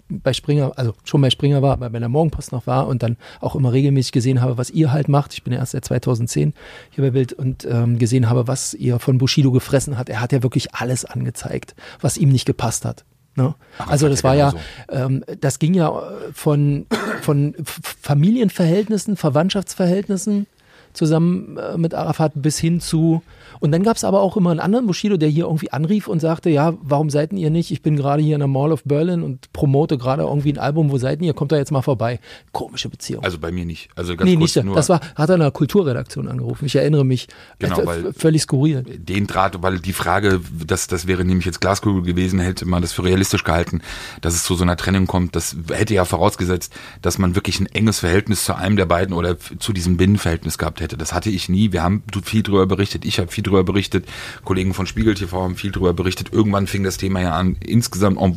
bei 0.08 0.32
Springer, 0.32 0.72
also 0.76 0.94
schon 1.04 1.20
bei 1.20 1.28
Springer 1.30 1.60
war, 1.62 1.72
aber 1.72 1.90
bei 1.90 1.98
der 1.98 2.08
Morgenpost 2.08 2.52
noch 2.52 2.66
war 2.66 2.86
und 2.86 3.02
dann 3.02 3.16
auch 3.40 3.54
immer 3.54 3.72
regelmäßig 3.72 4.12
gesehen 4.12 4.40
habe, 4.40 4.56
was 4.56 4.70
ihr 4.70 4.92
halt 4.92 5.08
macht. 5.08 5.34
Ich 5.34 5.42
bin 5.42 5.52
ja 5.52 5.58
erst 5.58 5.72
seit 5.72 5.84
2010 5.84 6.54
hier 6.90 7.04
bei 7.04 7.10
Bild 7.10 7.32
und 7.34 7.66
ähm, 7.70 7.98
gesehen 7.98 8.30
habe, 8.30 8.46
was 8.46 8.72
ihr 8.74 8.98
von 8.98 9.18
Bushido 9.18 9.50
gefressen 9.50 9.98
hat. 9.98 10.08
Er 10.08 10.20
hat 10.20 10.32
ja 10.32 10.42
wirklich 10.42 10.74
alles 10.74 11.04
angezeigt, 11.04 11.74
was 12.00 12.16
ihm 12.16 12.30
nicht 12.30 12.46
gepasst 12.46 12.84
hat. 12.84 13.04
Ne? 13.36 13.54
Also 13.78 14.08
das 14.08 14.22
war 14.22 14.34
ja, 14.34 14.52
ähm, 14.88 15.24
das 15.40 15.58
ging 15.58 15.74
ja 15.74 15.88
äh, 15.88 16.32
von, 16.32 16.86
von 17.20 17.54
Familienverhältnissen, 18.00 19.16
Verwandtschaftsverhältnissen 19.16 20.46
zusammen 20.92 21.56
äh, 21.56 21.76
mit 21.76 21.94
Arafat 21.94 22.32
bis 22.36 22.58
hin 22.58 22.80
zu 22.80 23.22
und 23.60 23.72
dann 23.72 23.82
gab 23.82 23.96
es 23.96 24.04
aber 24.04 24.20
auch 24.20 24.36
immer 24.36 24.50
einen 24.50 24.60
anderen 24.60 24.86
Bushido, 24.86 25.16
der 25.16 25.28
hier 25.28 25.44
irgendwie 25.44 25.70
anrief 25.72 26.08
und 26.08 26.20
sagte, 26.20 26.50
ja, 26.50 26.74
warum 26.82 27.10
seid 27.10 27.32
ihr 27.32 27.50
nicht? 27.50 27.70
Ich 27.70 27.82
bin 27.82 27.96
gerade 27.96 28.22
hier 28.22 28.34
in 28.34 28.40
der 28.40 28.48
Mall 28.48 28.72
of 28.72 28.82
Berlin 28.84 29.22
und 29.22 29.52
promote 29.52 29.98
gerade 29.98 30.22
irgendwie 30.22 30.52
ein 30.52 30.58
Album, 30.58 30.90
wo 30.90 30.98
seid 30.98 31.22
ihr? 31.22 31.34
Kommt 31.34 31.52
da 31.52 31.56
jetzt 31.56 31.72
mal 31.72 31.82
vorbei. 31.82 32.20
Komische 32.52 32.88
Beziehung. 32.88 33.24
Also 33.24 33.38
bei 33.38 33.52
mir 33.52 33.64
nicht. 33.64 33.88
Also 33.96 34.16
ganz 34.16 34.28
nee, 34.30 34.36
kurz 34.36 34.56
nicht, 34.56 34.64
nur 34.64 34.74
das 34.74 34.88
war, 34.88 35.00
hat 35.14 35.28
er 35.28 35.34
in 35.36 35.40
der 35.40 35.50
Kulturredaktion 35.50 36.28
angerufen. 36.28 36.64
Ich 36.66 36.76
erinnere 36.76 37.04
mich. 37.04 37.28
Genau, 37.58 37.80
Äh, 37.80 37.86
weil- 37.86 38.12
völlig 38.12 38.42
skurril. 38.42 38.82
den 38.82 39.26
Draht, 39.26 39.62
weil 39.62 39.78
die 39.80 39.92
Frage, 39.92 40.40
das, 40.66 40.86
das 40.86 41.06
wäre 41.06 41.24
nämlich 41.24 41.46
jetzt 41.46 41.60
Glaskugel 41.60 42.02
gewesen, 42.02 42.40
hätte 42.40 42.66
man 42.66 42.82
das 42.82 42.92
für 42.92 43.04
realistisch 43.04 43.44
gehalten, 43.44 43.80
dass 44.20 44.34
es 44.34 44.44
zu 44.44 44.54
so 44.54 44.62
einer 44.64 44.76
Trennung 44.76 45.06
kommt. 45.06 45.36
Das 45.36 45.56
hätte 45.72 45.94
ja 45.94 46.04
vorausgesetzt, 46.04 46.72
dass 47.02 47.18
man 47.18 47.34
wirklich 47.34 47.60
ein 47.60 47.66
enges 47.66 48.00
Verhältnis 48.00 48.44
zu 48.44 48.54
einem 48.54 48.76
der 48.76 48.86
beiden 48.86 49.14
oder 49.14 49.36
zu 49.38 49.72
diesem 49.72 49.96
Binnenverhältnis 49.96 50.58
gehabt 50.58 50.80
hätte. 50.80 50.96
Das 50.96 51.12
hatte 51.12 51.30
ich 51.30 51.48
nie. 51.48 51.72
Wir 51.72 51.82
haben 51.82 52.02
viel 52.24 52.42
drüber 52.42 52.66
berichtet. 52.66 53.04
Ich 53.04 53.18
habe 53.18 53.30
viel 53.30 53.42
drüber 53.44 53.64
berichtet. 53.64 54.06
Kollegen 54.44 54.74
von 54.74 54.86
Spiegel 54.86 55.14
TV 55.14 55.42
haben 55.42 55.56
viel 55.56 55.70
drüber 55.70 55.94
berichtet. 55.94 56.32
Irgendwann 56.32 56.66
fing 56.66 56.82
das 56.82 56.96
Thema 56.96 57.20
ja 57.20 57.32
an, 57.32 57.56
insgesamt 57.64 58.20
en 58.20 58.36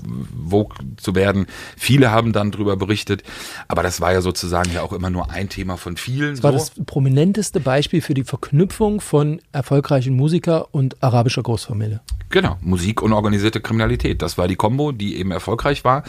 vogue 0.49 0.77
zu 0.97 1.15
werden. 1.15 1.47
Viele 1.75 2.11
haben 2.11 2.33
dann 2.33 2.51
drüber 2.51 2.77
berichtet. 2.77 3.23
Aber 3.67 3.83
das 3.83 4.01
war 4.01 4.13
ja 4.13 4.21
sozusagen 4.21 4.71
ja 4.71 4.83
auch 4.83 4.93
immer 4.93 5.09
nur 5.09 5.31
ein 5.31 5.49
Thema 5.49 5.77
von 5.77 5.97
vielen. 5.97 6.35
Das 6.35 6.43
war 6.43 6.51
so. 6.51 6.57
das 6.59 6.71
prominenteste 6.85 7.59
Beispiel 7.59 8.01
für 8.01 8.13
die 8.13 8.23
Verknüpfung 8.23 9.01
von 9.01 9.41
erfolgreichen 9.51 10.15
Musiker 10.15 10.73
und 10.73 11.01
arabischer 11.01 11.43
Großfamilie. 11.43 12.01
Genau, 12.29 12.57
Musik 12.59 13.01
und 13.01 13.13
organisierte 13.13 13.61
Kriminalität. 13.61 14.21
Das 14.21 14.37
war 14.37 14.49
die 14.49 14.57
Kombo, 14.57 14.91
die 14.91 15.15
eben 15.15 15.31
erfolgreich 15.31 15.85
war. 15.85 16.03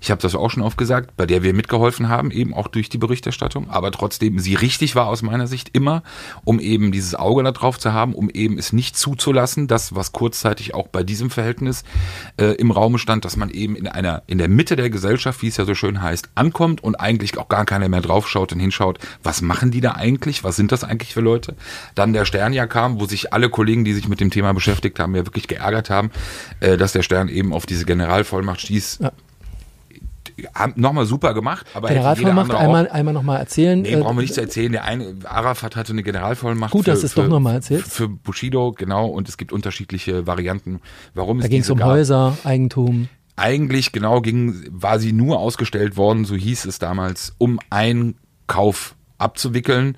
Ich 0.00 0.10
habe 0.10 0.20
das 0.20 0.34
auch 0.34 0.50
schon 0.50 0.64
oft 0.64 0.76
gesagt, 0.76 1.16
bei 1.16 1.26
der 1.26 1.44
wir 1.44 1.54
mitgeholfen 1.54 2.08
haben, 2.08 2.32
eben 2.32 2.54
auch 2.54 2.66
durch 2.66 2.88
die 2.88 2.98
Berichterstattung. 2.98 3.70
Aber 3.70 3.92
trotzdem, 3.92 4.40
sie 4.40 4.56
richtig 4.56 4.96
war 4.96 5.06
aus 5.06 5.22
meiner 5.22 5.46
Sicht 5.46 5.70
immer, 5.72 6.02
um 6.42 6.58
eben 6.58 6.90
dieses 6.90 7.14
Auge 7.14 7.44
da 7.44 7.52
drauf 7.52 7.78
zu 7.78 7.92
haben, 7.92 8.16
um 8.16 8.28
eben 8.30 8.58
es 8.58 8.72
nicht 8.72 8.96
zuzulassen, 8.96 9.68
das, 9.68 9.94
was 9.94 10.10
kurzzeitig 10.10 10.74
auch 10.74 10.88
bei 10.88 11.04
diesem 11.04 11.30
Verhältnis 11.30 11.84
äh, 12.36 12.54
im 12.56 12.72
Raume 12.72 12.98
stand, 12.98 13.24
dass 13.24 13.36
man 13.36 13.50
eben 13.50 13.76
in 13.76 13.86
einer, 13.86 14.24
in 14.26 14.38
der 14.38 14.48
Mitte 14.48 14.74
der 14.74 14.90
Gesellschaft, 14.90 15.40
wie 15.42 15.48
es 15.48 15.56
ja 15.56 15.66
so 15.66 15.76
schön 15.76 16.02
heißt, 16.02 16.30
ankommt 16.34 16.82
und 16.82 16.96
eigentlich 16.96 17.38
auch 17.38 17.48
gar 17.48 17.64
keiner 17.64 17.88
mehr 17.88 18.00
draufschaut 18.00 18.52
und 18.52 18.58
hinschaut, 18.58 18.98
was 19.22 19.40
machen 19.40 19.70
die 19.70 19.80
da 19.80 19.92
eigentlich? 19.92 20.42
Was 20.42 20.56
sind 20.56 20.72
das 20.72 20.82
eigentlich 20.82 21.14
für 21.14 21.20
Leute? 21.20 21.54
Dann 21.94 22.12
der 22.12 22.24
Stern 22.24 22.52
ja 22.52 22.66
kam, 22.66 22.98
wo 22.98 23.06
sich 23.06 23.32
alle 23.32 23.50
Kollegen, 23.50 23.84
die 23.84 23.92
sich 23.92 24.08
mit 24.08 24.18
dem 24.18 24.30
Thema 24.30 24.52
beschäftigt 24.52 24.98
haben, 24.98 25.14
ja 25.14 25.24
wirklich 25.26 25.46
geärgert 25.46 25.59
haben, 25.60 26.10
äh, 26.60 26.76
dass 26.76 26.92
der 26.92 27.02
Stern 27.02 27.28
eben 27.28 27.52
auf 27.52 27.66
diese 27.66 27.84
Generalvollmacht 27.84 28.60
stieß. 28.60 28.98
Ja. 29.02 29.12
Nochmal 30.74 31.04
super 31.04 31.34
gemacht, 31.34 31.66
aber 31.74 31.88
Generalvollmacht 31.88 32.54
einmal, 32.54 32.88
auch. 32.88 32.92
einmal 32.94 33.12
nochmal 33.12 33.40
erzählen. 33.40 33.82
Nee, 33.82 33.92
Äh, 33.92 33.96
brauchen 34.00 34.16
wir 34.16 34.22
nicht 34.22 34.32
zu 34.34 34.40
erzählen. 34.40 34.72
Der 34.72 34.84
eine, 34.84 35.16
Arafat 35.24 35.76
hatte 35.76 35.92
eine 35.92 36.02
Generalvollmacht. 36.02 36.72
Gut, 36.72 36.88
dass 36.88 37.00
du 37.00 37.06
es 37.06 37.14
doch 37.14 37.28
noch 37.28 37.40
mal 37.40 37.54
erzählst. 37.54 37.92
Für 37.92 38.08
Bushido, 38.08 38.72
genau. 38.72 39.06
Und 39.06 39.28
es 39.28 39.36
gibt 39.36 39.52
unterschiedliche 39.52 40.26
Varianten, 40.26 40.80
warum 41.14 41.38
es 41.38 41.44
Da 41.44 41.48
ging 41.48 41.60
es 41.60 41.68
um 41.68 41.78
gab. 41.78 41.88
Häuser, 41.88 42.38
Eigentum. 42.44 43.08
Eigentlich 43.36 43.92
genau 43.92 44.20
ging, 44.22 44.64
war 44.70 44.98
sie 44.98 45.12
nur 45.12 45.40
ausgestellt 45.40 45.96
worden, 45.96 46.24
so 46.24 46.36
hieß 46.36 46.64
es 46.64 46.78
damals, 46.78 47.34
um 47.38 47.58
einen 47.68 48.16
Kauf 48.46 48.94
abzuwickeln, 49.18 49.96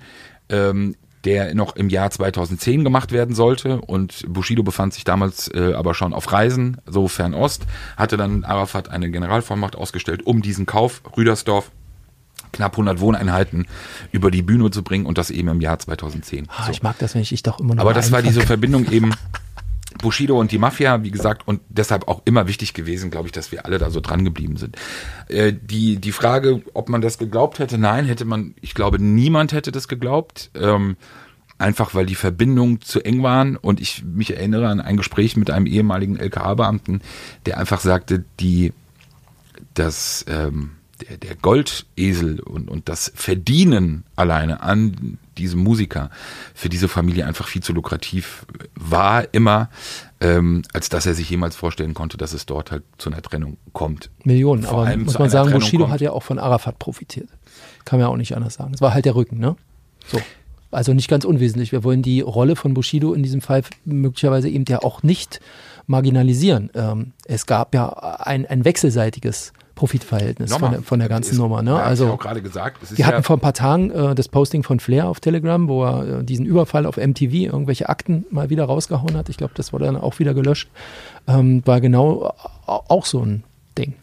ähm, 0.49 0.95
der 1.25 1.55
noch 1.55 1.75
im 1.75 1.89
Jahr 1.89 2.09
2010 2.11 2.83
gemacht 2.83 3.11
werden 3.11 3.35
sollte. 3.35 3.79
Und 3.81 4.25
Bushido 4.27 4.63
befand 4.63 4.93
sich 4.93 5.03
damals 5.03 5.49
äh, 5.53 5.73
aber 5.73 5.93
schon 5.93 6.13
auf 6.13 6.31
Reisen, 6.31 6.77
so 6.85 7.07
Fernost, 7.07 7.63
hatte 7.97 8.17
dann 8.17 8.43
Arafat 8.43 8.89
eine 8.89 9.09
Generalvollmacht 9.09 9.75
ausgestellt, 9.75 10.25
um 10.25 10.41
diesen 10.41 10.65
Kauf 10.65 11.01
Rüdersdorf 11.15 11.71
knapp 12.51 12.73
100 12.73 12.99
Wohneinheiten 12.99 13.65
über 14.11 14.31
die 14.31 14.41
Bühne 14.41 14.69
zu 14.71 14.83
bringen 14.83 15.05
und 15.05 15.17
das 15.17 15.31
eben 15.31 15.47
im 15.49 15.59
Jahr 15.59 15.79
2010. 15.79 16.47
Ah, 16.49 16.65
So. 16.65 16.71
Ich 16.71 16.83
mag 16.83 16.97
das, 16.99 17.15
wenn 17.15 17.21
ich 17.21 17.29
dich 17.29 17.43
doch 17.43 17.59
immer 17.59 17.75
noch 17.75 17.81
Aber 17.81 17.93
das 17.93 18.11
war 18.11 18.21
diese 18.21 18.41
Verbindung 18.41 18.89
eben 18.91 19.11
Bushido 20.03 20.39
und 20.39 20.51
die 20.51 20.57
Mafia, 20.57 21.01
wie 21.01 21.11
gesagt, 21.11 21.47
und 21.47 21.61
deshalb 21.69 22.07
auch 22.07 22.21
immer 22.25 22.47
wichtig 22.47 22.73
gewesen, 22.73 23.09
glaube 23.09 23.27
ich, 23.27 23.31
dass 23.31 23.51
wir 23.51 23.65
alle 23.65 23.79
da 23.79 23.89
so 23.89 24.01
dran 24.01 24.25
geblieben 24.25 24.57
sind. 24.57 24.75
Äh, 25.29 25.53
die, 25.53 25.95
die 25.95 26.11
Frage, 26.11 26.61
ob 26.73 26.89
man 26.89 27.01
das 27.01 27.17
geglaubt 27.17 27.57
hätte, 27.57 27.77
nein, 27.77 28.05
hätte 28.05 28.25
man, 28.25 28.53
ich 28.61 28.75
glaube, 28.75 29.01
niemand 29.01 29.53
hätte 29.53 29.71
das 29.71 29.87
geglaubt. 29.87 30.51
Ähm, 30.53 30.97
einfach 31.57 31.95
weil 31.95 32.05
die 32.05 32.15
Verbindungen 32.15 32.81
zu 32.81 33.01
eng 33.01 33.23
waren 33.23 33.55
und 33.55 33.79
ich 33.79 34.03
mich 34.03 34.35
erinnere 34.35 34.67
an 34.67 34.81
ein 34.81 34.97
Gespräch 34.97 35.37
mit 35.37 35.49
einem 35.49 35.65
ehemaligen 35.65 36.17
LKA-Beamten, 36.17 37.01
der 37.45 37.57
einfach 37.57 37.79
sagte, 37.79 38.25
die, 38.41 38.73
das, 39.73 40.25
ähm, 40.27 40.71
der, 41.07 41.17
der 41.17 41.35
Goldesel 41.35 42.41
und, 42.41 42.69
und 42.69 42.89
das 42.89 43.13
Verdienen 43.15 44.03
alleine 44.15 44.61
an 44.61 45.17
diesem 45.37 45.61
Musiker 45.61 46.09
für 46.53 46.69
diese 46.69 46.87
Familie 46.87 47.25
einfach 47.25 47.47
viel 47.47 47.63
zu 47.63 47.73
lukrativ 47.73 48.45
war 48.75 49.33
immer, 49.33 49.69
ähm, 50.19 50.63
als 50.73 50.89
dass 50.89 51.05
er 51.05 51.13
sich 51.13 51.29
jemals 51.29 51.55
vorstellen 51.55 51.93
konnte, 51.93 52.17
dass 52.17 52.33
es 52.33 52.45
dort 52.45 52.71
halt 52.71 52.83
zu 52.97 53.09
einer 53.09 53.21
Trennung 53.21 53.57
kommt. 53.73 54.09
Millionen. 54.23 54.63
vor 54.63 54.87
Aber 54.87 54.97
muss 54.97 55.19
man 55.19 55.29
sagen, 55.29 55.49
Trennung 55.49 55.61
Bushido 55.61 55.83
kommt. 55.83 55.93
hat 55.93 56.01
ja 56.01 56.11
auch 56.11 56.23
von 56.23 56.39
Arafat 56.39 56.79
profitiert. 56.79 57.29
Kann 57.85 57.99
man 57.99 58.07
ja 58.07 58.11
auch 58.11 58.17
nicht 58.17 58.35
anders 58.35 58.55
sagen. 58.55 58.73
Es 58.73 58.81
war 58.81 58.93
halt 58.93 59.05
der 59.05 59.15
Rücken, 59.15 59.39
ne? 59.39 59.55
So. 60.07 60.21
Also 60.71 60.93
nicht 60.93 61.07
ganz 61.07 61.23
unwesentlich. 61.23 61.71
Wir 61.71 61.83
wollen 61.83 62.01
die 62.01 62.21
Rolle 62.21 62.55
von 62.55 62.73
Bushido 62.73 63.13
in 63.13 63.21
diesem 63.21 63.41
Fall 63.41 63.63
möglicherweise 63.85 64.49
eben 64.49 64.65
ja 64.67 64.81
auch 64.81 65.03
nicht 65.03 65.39
marginalisieren. 65.85 66.71
Ähm, 66.73 67.11
es 67.25 67.45
gab 67.45 67.75
ja 67.75 67.89
ein, 67.89 68.45
ein 68.45 68.65
wechselseitiges 68.65 69.53
Profitverhältnis 69.75 70.53
von 70.53 70.71
der, 70.71 70.81
von 70.83 70.99
der 70.99 71.09
ganzen 71.09 71.31
ist- 71.31 71.37
Nummer. 71.39 71.61
Ne? 71.63 71.71
ja, 71.71 71.77
hab 71.77 71.83
ich 71.85 71.89
Also 71.89 72.11
auch 72.11 72.19
gerade 72.19 72.41
gesagt, 72.41 72.83
es 72.83 72.91
ist 72.91 72.97
wir 72.99 73.05
ja, 73.05 73.11
hatten 73.11 73.23
vor 73.23 73.37
ein 73.37 73.39
paar 73.39 73.53
Tagen 73.53 73.89
äh, 73.91 74.13
das 74.15 74.27
Posting 74.27 74.61
von 74.63 74.79
Flair 74.79 75.07
auf 75.07 75.19
Telegram, 75.19 75.67
wo 75.67 75.83
er 75.83 76.19
äh, 76.19 76.23
diesen 76.23 76.45
Überfall 76.45 76.85
auf 76.85 76.97
MTV, 76.97 77.33
irgendwelche 77.33 77.89
Akten 77.89 78.25
mal 78.29 78.49
wieder 78.51 78.65
rausgehauen 78.65 79.17
hat. 79.17 79.29
Ich 79.29 79.37
glaube, 79.37 79.53
das 79.55 79.73
wurde 79.73 79.85
dann 79.85 79.97
auch 79.97 80.19
wieder 80.19 80.33
gelöscht. 80.35 80.69
Ähm, 81.27 81.63
war 81.65 81.81
genau 81.81 82.33
au- 82.67 82.83
auch 82.87 83.05
so 83.05 83.21
ein 83.21 83.43
Ding. 83.77 83.93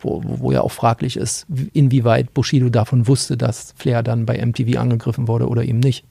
Wo, 0.00 0.22
wo, 0.22 0.40
wo 0.40 0.52
ja 0.52 0.60
auch 0.60 0.72
fraglich 0.72 1.16
ist, 1.16 1.46
wie- 1.48 1.70
inwieweit 1.72 2.34
Bushido 2.34 2.68
davon 2.68 3.08
wusste, 3.08 3.36
dass 3.36 3.72
Flair 3.76 4.02
dann 4.02 4.26
bei 4.26 4.36
MTV 4.44 4.78
angegriffen 4.78 5.28
wurde 5.28 5.48
oder 5.48 5.64
eben 5.64 5.80
nicht. 5.80 6.04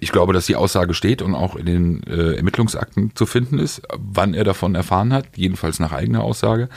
Ich 0.00 0.12
glaube, 0.12 0.32
dass 0.32 0.46
die 0.46 0.56
Aussage 0.56 0.94
steht 0.94 1.22
und 1.22 1.34
auch 1.34 1.56
in 1.56 1.66
den 1.66 2.02
äh, 2.04 2.36
Ermittlungsakten 2.36 3.14
zu 3.14 3.26
finden 3.26 3.58
ist, 3.58 3.82
wann 3.96 4.34
er 4.34 4.44
davon 4.44 4.74
erfahren 4.74 5.12
hat, 5.12 5.26
jedenfalls 5.36 5.78
nach 5.80 5.92
eigener 5.92 6.22
Aussage. 6.22 6.68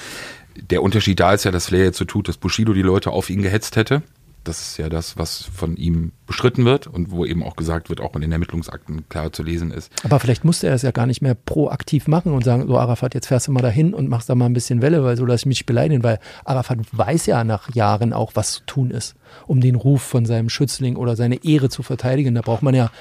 Der 0.55 0.81
Unterschied 0.81 1.19
da 1.19 1.33
ist 1.33 1.43
ja, 1.43 1.51
dass 1.51 1.67
Flair 1.67 1.85
jetzt 1.85 1.97
so 1.97 2.05
tut, 2.05 2.27
dass 2.27 2.37
Bushido 2.37 2.73
die 2.73 2.81
Leute 2.81 3.11
auf 3.11 3.29
ihn 3.29 3.41
gehetzt 3.41 3.75
hätte. 3.75 4.01
Das 4.47 4.61
ist 4.61 4.77
ja 4.77 4.87
das, 4.87 5.17
was 5.17 5.43
von 5.43 5.75
ihm 5.75 6.13
bestritten 6.25 6.65
wird 6.65 6.87
und 6.87 7.11
wo 7.11 7.25
eben 7.25 7.43
auch 7.43 7.55
gesagt 7.55 7.89
wird, 7.89 7.99
auch 7.99 8.15
in 8.15 8.21
den 8.21 8.31
Ermittlungsakten 8.31 9.09
klar 9.09 9.33
zu 9.33 9.43
lesen 9.43 9.71
ist. 9.71 9.91
Aber 10.03 10.19
vielleicht 10.19 10.45
musste 10.45 10.67
er 10.67 10.75
es 10.75 10.81
ja 10.81 10.91
gar 10.91 11.05
nicht 11.05 11.21
mehr 11.21 11.35
proaktiv 11.35 12.07
machen 12.07 12.33
und 12.33 12.43
sagen, 12.43 12.67
so 12.67 12.77
Arafat, 12.77 13.13
jetzt 13.13 13.27
fährst 13.27 13.47
du 13.47 13.51
mal 13.51 13.61
dahin 13.61 13.93
und 13.93 14.07
machst 14.07 14.29
da 14.29 14.35
mal 14.35 14.45
ein 14.45 14.53
bisschen 14.53 14.81
Welle, 14.81 15.03
weil 15.03 15.17
so 15.17 15.25
lass 15.25 15.41
ich 15.41 15.45
mich 15.45 15.65
beleidigen, 15.65 16.03
weil 16.03 16.19
Arafat 16.45 16.79
weiß 16.91 17.25
ja 17.25 17.43
nach 17.43 17.73
Jahren 17.75 18.13
auch, 18.13 18.31
was 18.35 18.53
zu 18.53 18.61
tun 18.65 18.91
ist, 18.91 19.15
um 19.47 19.61
den 19.61 19.75
Ruf 19.75 20.01
von 20.01 20.25
seinem 20.25 20.49
Schützling 20.49 20.95
oder 20.95 21.15
seine 21.15 21.43
Ehre 21.43 21.69
zu 21.69 21.83
verteidigen. 21.83 22.35
Da 22.35 22.41
braucht 22.41 22.63
man 22.63 22.75
ja, 22.75 22.91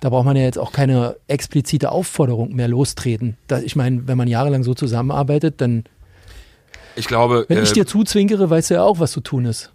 da 0.00 0.10
braucht 0.10 0.26
man 0.26 0.36
ja 0.36 0.42
jetzt 0.42 0.58
auch 0.58 0.72
keine 0.72 1.16
explizite 1.28 1.92
Aufforderung 1.92 2.54
mehr 2.54 2.68
lostreten. 2.68 3.36
Ich 3.64 3.76
meine, 3.76 4.06
wenn 4.08 4.18
man 4.18 4.28
jahrelang 4.28 4.62
so 4.62 4.74
zusammenarbeitet, 4.74 5.60
dann, 5.60 5.84
Ich 6.96 7.06
glaube, 7.06 7.46
wenn 7.48 7.62
ich 7.62 7.70
äh, 7.70 7.74
dir 7.74 7.86
zuzwinkere, 7.86 8.50
weißt 8.50 8.70
du 8.70 8.74
ja 8.74 8.82
auch, 8.82 8.98
was 8.98 9.12
zu 9.12 9.20
tun 9.20 9.44
ist. 9.46 9.72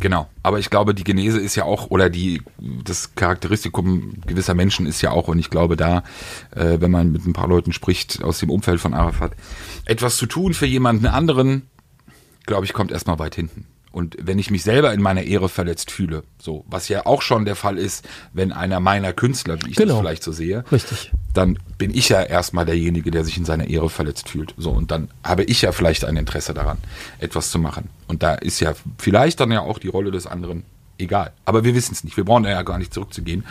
Genau, 0.00 0.28
aber 0.42 0.58
ich 0.58 0.70
glaube, 0.70 0.94
die 0.94 1.04
Genese 1.04 1.40
ist 1.40 1.54
ja 1.54 1.64
auch, 1.64 1.90
oder 1.90 2.10
die, 2.10 2.42
das 2.58 3.14
Charakteristikum 3.14 4.14
gewisser 4.26 4.54
Menschen 4.54 4.86
ist 4.86 5.00
ja 5.02 5.12
auch, 5.12 5.28
und 5.28 5.38
ich 5.38 5.50
glaube 5.50 5.76
da, 5.76 6.02
äh, 6.50 6.80
wenn 6.80 6.90
man 6.90 7.12
mit 7.12 7.24
ein 7.26 7.32
paar 7.32 7.48
Leuten 7.48 7.72
spricht 7.72 8.22
aus 8.22 8.38
dem 8.38 8.50
Umfeld 8.50 8.80
von 8.80 8.92
Arafat, 8.92 9.32
etwas 9.84 10.16
zu 10.16 10.26
tun 10.26 10.52
für 10.52 10.66
jemanden 10.66 11.06
anderen, 11.06 11.68
glaube 12.44 12.66
ich, 12.66 12.72
kommt 12.72 12.90
erstmal 12.90 13.18
weit 13.18 13.34
hinten. 13.34 13.66
Und 13.94 14.16
wenn 14.20 14.40
ich 14.40 14.50
mich 14.50 14.64
selber 14.64 14.92
in 14.92 15.00
meiner 15.00 15.22
Ehre 15.22 15.48
verletzt 15.48 15.92
fühle, 15.92 16.24
so, 16.42 16.64
was 16.68 16.88
ja 16.88 17.06
auch 17.06 17.22
schon 17.22 17.44
der 17.44 17.54
Fall 17.54 17.78
ist, 17.78 18.04
wenn 18.32 18.50
einer 18.50 18.80
meiner 18.80 19.12
Künstler, 19.12 19.56
wie 19.64 19.70
ich 19.70 19.76
Genau. 19.76 19.94
das 19.94 20.00
vielleicht 20.00 20.22
so 20.24 20.32
sehe, 20.32 20.64
Richtig. 20.72 21.12
dann 21.32 21.60
bin 21.78 21.94
ich 21.94 22.08
ja 22.08 22.20
erstmal 22.20 22.66
derjenige, 22.66 23.12
der 23.12 23.24
sich 23.24 23.36
in 23.36 23.44
seiner 23.44 23.68
Ehre 23.68 23.88
verletzt 23.88 24.28
fühlt. 24.28 24.52
So, 24.58 24.72
und 24.72 24.90
dann 24.90 25.10
habe 25.22 25.44
ich 25.44 25.62
ja 25.62 25.70
vielleicht 25.70 26.04
ein 26.04 26.16
Interesse 26.16 26.54
daran, 26.54 26.78
etwas 27.20 27.52
zu 27.52 27.60
machen. 27.60 27.88
Und 28.08 28.24
da 28.24 28.34
ist 28.34 28.58
ja 28.58 28.74
vielleicht 28.98 29.38
dann 29.38 29.52
ja 29.52 29.60
auch 29.60 29.78
die 29.78 29.88
Rolle 29.88 30.10
des 30.10 30.26
anderen 30.26 30.64
egal. 30.98 31.32
Aber 31.44 31.64
wir 31.64 31.74
wissen 31.74 31.92
es 31.92 32.04
nicht. 32.04 32.16
Wir 32.16 32.24
brauchen 32.24 32.44
da 32.44 32.50
ja 32.50 32.62
gar 32.62 32.78
nicht 32.78 32.92
zurückzugehen. 32.94 33.44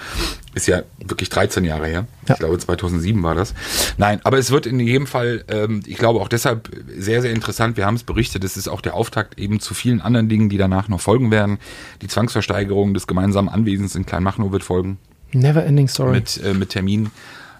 Ist 0.54 0.68
ja 0.68 0.84
wirklich 1.00 1.30
13 1.30 1.64
Jahre 1.64 1.88
her. 1.88 2.08
Ja. 2.28 2.34
Ich 2.34 2.40
glaube, 2.40 2.58
2007 2.58 3.22
war 3.24 3.36
das. 3.36 3.54
Nein, 3.98 4.20
aber 4.24 4.38
es 4.38 4.52
wird 4.52 4.66
in 4.66 4.80
jedem 4.80 5.08
Fall, 5.08 5.44
ähm, 5.48 5.82
ich 5.86 5.98
glaube 5.98 6.20
auch 6.20 6.28
deshalb 6.28 6.70
sehr, 6.96 7.22
sehr 7.22 7.32
interessant. 7.32 7.78
Wir 7.78 7.86
haben 7.86 7.96
es 7.96 8.04
berichtet. 8.04 8.44
Es 8.44 8.58
ist 8.58 8.68
auch 8.68 8.82
der 8.82 8.94
Auftakt 8.94 9.40
eben 9.40 9.60
zu 9.60 9.74
vielen 9.74 10.02
anderen 10.02 10.30
Dingen, 10.30 10.50
die 10.50 10.58
danach 10.58 10.88
noch 10.88 11.02
folgen 11.02 11.32
werden. 11.32 11.60
Die 12.02 12.08
Zwangsversteigerung 12.08 12.94
des 12.94 13.08
gemeinsamen 13.08 13.50
Anwesens 13.50 13.96
in 13.96 14.06
Kleinmachnow 14.06 14.52
wird 14.52 14.64
folgen 14.64 14.98
Never 15.34 15.66
ending 15.66 15.88
story. 15.88 16.12
mit, 16.12 16.42
äh, 16.44 16.54
mit 16.54 16.70
Termin. 16.70 17.12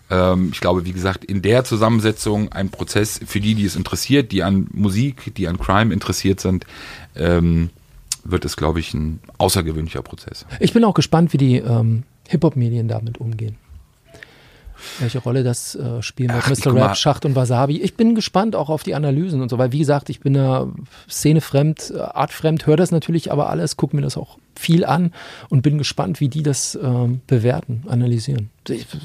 Ähm, 0.10 0.50
ich 0.52 0.62
glaube, 0.62 0.86
wie 0.86 0.94
gesagt, 0.94 1.26
in 1.26 1.42
der 1.42 1.64
Zusammensetzung 1.64 2.52
ein 2.52 2.70
Prozess 2.70 3.20
für 3.26 3.40
die, 3.40 3.56
die 3.56 3.66
es 3.66 3.76
interessiert, 3.76 4.32
die 4.32 4.44
an 4.44 4.68
Musik, 4.72 5.34
die 5.36 5.48
an 5.48 5.58
Crime 5.58 5.94
interessiert 5.94 6.40
sind, 6.40 6.66
ähm, 7.16 7.70
wird 8.24 8.46
es, 8.46 8.56
glaube 8.56 8.80
ich, 8.80 8.94
ein 8.94 9.20
außergewöhnlicher 9.38 10.02
Prozess. 10.02 10.46
Ich 10.60 10.74
bin 10.74 10.84
auch 10.84 10.94
gespannt, 10.94 11.34
wie 11.34 11.38
die 11.38 11.58
ähm, 11.58 12.04
Hip-Hop-Medien 12.28 12.88
damit 12.88 13.20
umgehen. 13.20 13.58
Welche 15.00 15.20
Rolle 15.20 15.44
das 15.44 15.76
äh, 15.76 16.02
spielen 16.02 16.34
wird, 16.34 16.44
Ach, 16.46 16.50
Mr. 16.50 16.76
Rap, 16.76 16.98
Schacht 16.98 17.26
und 17.26 17.36
Wasabi. 17.36 17.82
Ich 17.82 17.96
bin 17.96 18.16
gespannt 18.16 18.56
auch 18.56 18.70
auf 18.70 18.84
die 18.84 18.96
Analysen 18.96 19.42
und 19.42 19.50
so, 19.50 19.58
weil 19.58 19.72
wie 19.72 19.80
gesagt, 19.80 20.10
ich 20.10 20.20
bin 20.20 20.34
da 20.34 20.68
szenefremd, 21.10 21.94
äh, 21.96 22.00
artfremd, 22.00 22.66
höre 22.68 22.78
das 22.78 22.92
natürlich 22.92 23.32
aber 23.32 23.50
alles, 23.50 23.78
gucke 23.78 23.96
mir 23.96 24.02
das 24.02 24.18
auch 24.18 24.38
viel 24.56 24.86
an 24.86 25.12
und 25.50 25.62
bin 25.62 25.78
gespannt, 25.78 26.20
wie 26.20 26.30
die 26.30 26.44
das 26.44 26.78
ähm, 26.82 27.22
bewerten, 27.28 27.84
analysieren. 27.88 28.50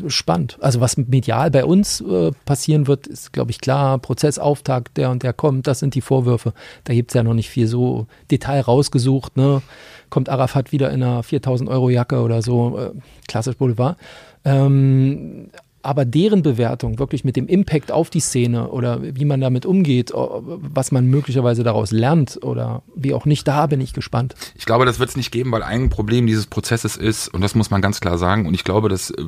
Spannend. 0.07 0.57
Also 0.61 0.81
was 0.81 0.97
medial 0.97 1.51
bei 1.51 1.65
uns 1.65 2.01
äh, 2.01 2.31
passieren 2.45 2.87
wird, 2.87 3.07
ist, 3.07 3.33
glaube 3.33 3.51
ich, 3.51 3.61
klar. 3.61 3.99
Prozessauftakt, 3.99 4.97
der 4.97 5.11
und 5.11 5.23
der 5.23 5.33
kommt, 5.33 5.67
das 5.67 5.81
sind 5.81 5.95
die 5.95 6.01
Vorwürfe. 6.01 6.53
Da 6.85 6.95
gibt 6.95 7.11
es 7.11 7.15
ja 7.15 7.23
noch 7.23 7.35
nicht 7.35 7.51
viel 7.51 7.67
so 7.67 8.07
Detail 8.31 8.61
rausgesucht. 8.61 9.37
Ne? 9.37 9.63
Kommt 10.11 10.29
Arafat 10.29 10.71
wieder 10.73 10.91
in 10.91 11.03
einer 11.03 11.23
4000 11.23 11.69
Euro 11.69 11.91
Jacke 11.91 12.21
oder 12.21 12.43
so, 12.43 12.79
äh, 12.79 12.91
klassisch 13.27 13.57
Boulevard. 13.57 13.97
Ähm, 14.45 15.51
aber 15.83 16.05
deren 16.05 16.43
Bewertung, 16.43 16.99
wirklich 16.99 17.25
mit 17.25 17.37
dem 17.37 17.47
Impact 17.47 17.93
auf 17.93 18.11
die 18.11 18.21
Szene 18.21 18.69
oder 18.69 19.01
wie 19.03 19.25
man 19.25 19.41
damit 19.41 19.65
umgeht, 19.65 20.13
was 20.15 20.93
man 20.93 21.07
möglicherweise 21.07 21.63
daraus 21.63 21.91
lernt 21.91 22.39
oder 22.43 22.83
wie 22.95 23.15
auch 23.15 23.27
nicht, 23.27 23.47
da 23.47 23.67
bin 23.67 23.81
ich 23.81 23.93
gespannt. 23.93 24.35
Ich 24.57 24.67
glaube, 24.67 24.85
das 24.85 24.99
wird 24.99 25.11
es 25.11 25.17
nicht 25.17 25.31
geben, 25.31 25.53
weil 25.53 25.63
ein 25.63 25.89
Problem 25.89 26.27
dieses 26.27 26.47
Prozesses 26.47 26.97
ist, 26.97 27.29
und 27.29 27.41
das 27.41 27.55
muss 27.55 27.71
man 27.71 27.81
ganz 27.81 28.01
klar 28.01 28.19
sagen, 28.19 28.47
und 28.47 28.55
ich 28.55 28.65
glaube, 28.65 28.89
das 28.89 29.11
äh, 29.11 29.23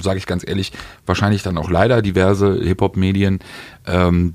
sage 0.00 0.18
ich 0.18 0.26
ganz 0.26 0.46
ehrlich, 0.46 0.72
wahrscheinlich 1.06 1.42
dann 1.42 1.58
auch 1.58 1.70
leider 1.70 2.02
diverse 2.02 2.60
Hip-Hop-Medien, 2.62 3.40
ähm, 3.86 4.34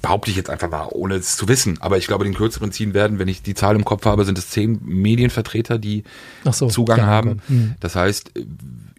behaupte 0.00 0.30
ich 0.30 0.36
jetzt 0.36 0.50
einfach 0.50 0.70
mal, 0.70 0.88
ohne 0.90 1.16
es 1.16 1.36
zu 1.36 1.46
wissen, 1.46 1.78
aber 1.80 1.98
ich 1.98 2.06
glaube, 2.06 2.24
den 2.24 2.34
kürzeren 2.34 2.72
ziehen 2.72 2.94
werden, 2.94 3.18
wenn 3.18 3.28
ich 3.28 3.42
die 3.42 3.54
Zahl 3.54 3.76
im 3.76 3.84
Kopf 3.84 4.06
habe, 4.06 4.24
sind 4.24 4.38
es 4.38 4.48
zehn 4.48 4.80
Medienvertreter, 4.82 5.78
die 5.78 6.04
so, 6.50 6.68
Zugang 6.68 7.02
haben. 7.02 7.42
hm. 7.48 7.74
Das 7.80 7.94
heißt, 7.94 8.32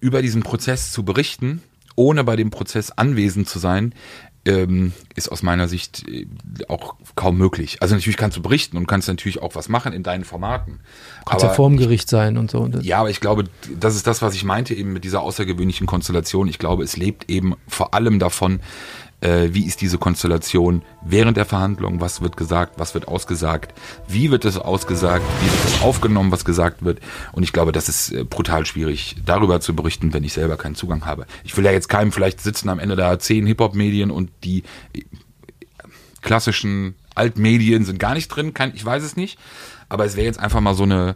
über 0.03 0.21
diesen 0.21 0.43
Prozess 0.43 0.91
zu 0.91 1.03
berichten, 1.03 1.63
ohne 1.95 2.25
bei 2.25 2.35
dem 2.35 2.51
Prozess 2.51 2.91
anwesend 2.91 3.47
zu 3.47 3.57
sein, 3.57 3.95
ähm, 4.45 4.91
ist 5.15 5.31
aus 5.31 5.41
meiner 5.41 5.69
Sicht 5.69 6.05
äh, 6.09 6.25
auch 6.67 6.95
kaum 7.15 7.37
möglich. 7.37 7.77
Also 7.81 7.95
natürlich 7.95 8.17
kannst 8.17 8.35
du 8.35 8.41
berichten 8.41 8.75
und 8.75 8.85
kannst 8.85 9.07
natürlich 9.07 9.41
auch 9.41 9.55
was 9.55 9.69
machen 9.69 9.93
in 9.93 10.03
deinen 10.03 10.25
Formaten. 10.25 10.81
Kannst 11.25 11.45
ja 11.45 11.53
vorm 11.53 11.77
Gericht 11.77 12.09
sein 12.09 12.37
und 12.37 12.51
so. 12.51 12.59
Und 12.59 12.83
ja, 12.83 12.99
aber 12.99 13.09
ich 13.09 13.21
glaube, 13.21 13.45
das 13.79 13.95
ist 13.95 14.05
das, 14.05 14.21
was 14.21 14.35
ich 14.35 14.43
meinte 14.43 14.73
eben 14.73 14.91
mit 14.91 15.05
dieser 15.05 15.21
außergewöhnlichen 15.21 15.87
Konstellation. 15.87 16.49
Ich 16.49 16.59
glaube, 16.59 16.83
es 16.83 16.97
lebt 16.97 17.29
eben 17.29 17.55
vor 17.69 17.93
allem 17.93 18.19
davon, 18.19 18.59
äh, 19.23 19.53
wie 19.53 19.65
ist 19.65 19.81
diese 19.81 19.97
Konstellation 19.97 20.83
während 21.01 21.37
der 21.37 21.45
Verhandlung, 21.45 22.01
was 22.01 22.21
wird 22.21 22.35
gesagt, 22.35 22.73
was 22.77 22.93
wird 22.93 23.07
ausgesagt, 23.07 23.73
wie 24.07 24.31
wird 24.31 24.43
es 24.43 24.57
ausgesagt, 24.57 25.23
wie 25.41 25.45
wird 25.45 25.65
es 25.65 25.81
aufgenommen, 25.81 26.31
was 26.31 26.43
gesagt 26.43 26.83
wird. 26.83 26.99
Und 27.31 27.43
ich 27.43 27.53
glaube, 27.53 27.71
das 27.71 27.87
ist 27.87 28.11
äh, 28.11 28.25
brutal 28.25 28.65
schwierig, 28.65 29.15
darüber 29.25 29.61
zu 29.61 29.75
berichten, 29.75 30.13
wenn 30.13 30.23
ich 30.23 30.33
selber 30.33 30.57
keinen 30.57 30.75
Zugang 30.75 31.05
habe. 31.05 31.25
Ich 31.43 31.55
will 31.55 31.63
ja 31.63 31.71
jetzt 31.71 31.87
keinem, 31.87 32.11
vielleicht 32.11 32.41
sitzen 32.41 32.67
am 32.69 32.79
Ende 32.79 32.95
da 32.95 33.17
zehn 33.17 33.45
Hip-Hop-Medien 33.45 34.11
und 34.11 34.29
die 34.43 34.63
äh, 34.93 35.03
klassischen 36.21 36.95
Altmedien 37.15 37.85
sind 37.85 37.99
gar 37.99 38.15
nicht 38.15 38.27
drin, 38.27 38.53
kann, 38.53 38.73
ich 38.75 38.83
weiß 38.83 39.03
es 39.03 39.15
nicht. 39.15 39.39
Aber 39.87 40.05
es 40.05 40.15
wäre 40.15 40.25
jetzt 40.25 40.39
einfach 40.39 40.59
mal 40.59 40.73
so 40.73 40.83
eine 40.83 41.15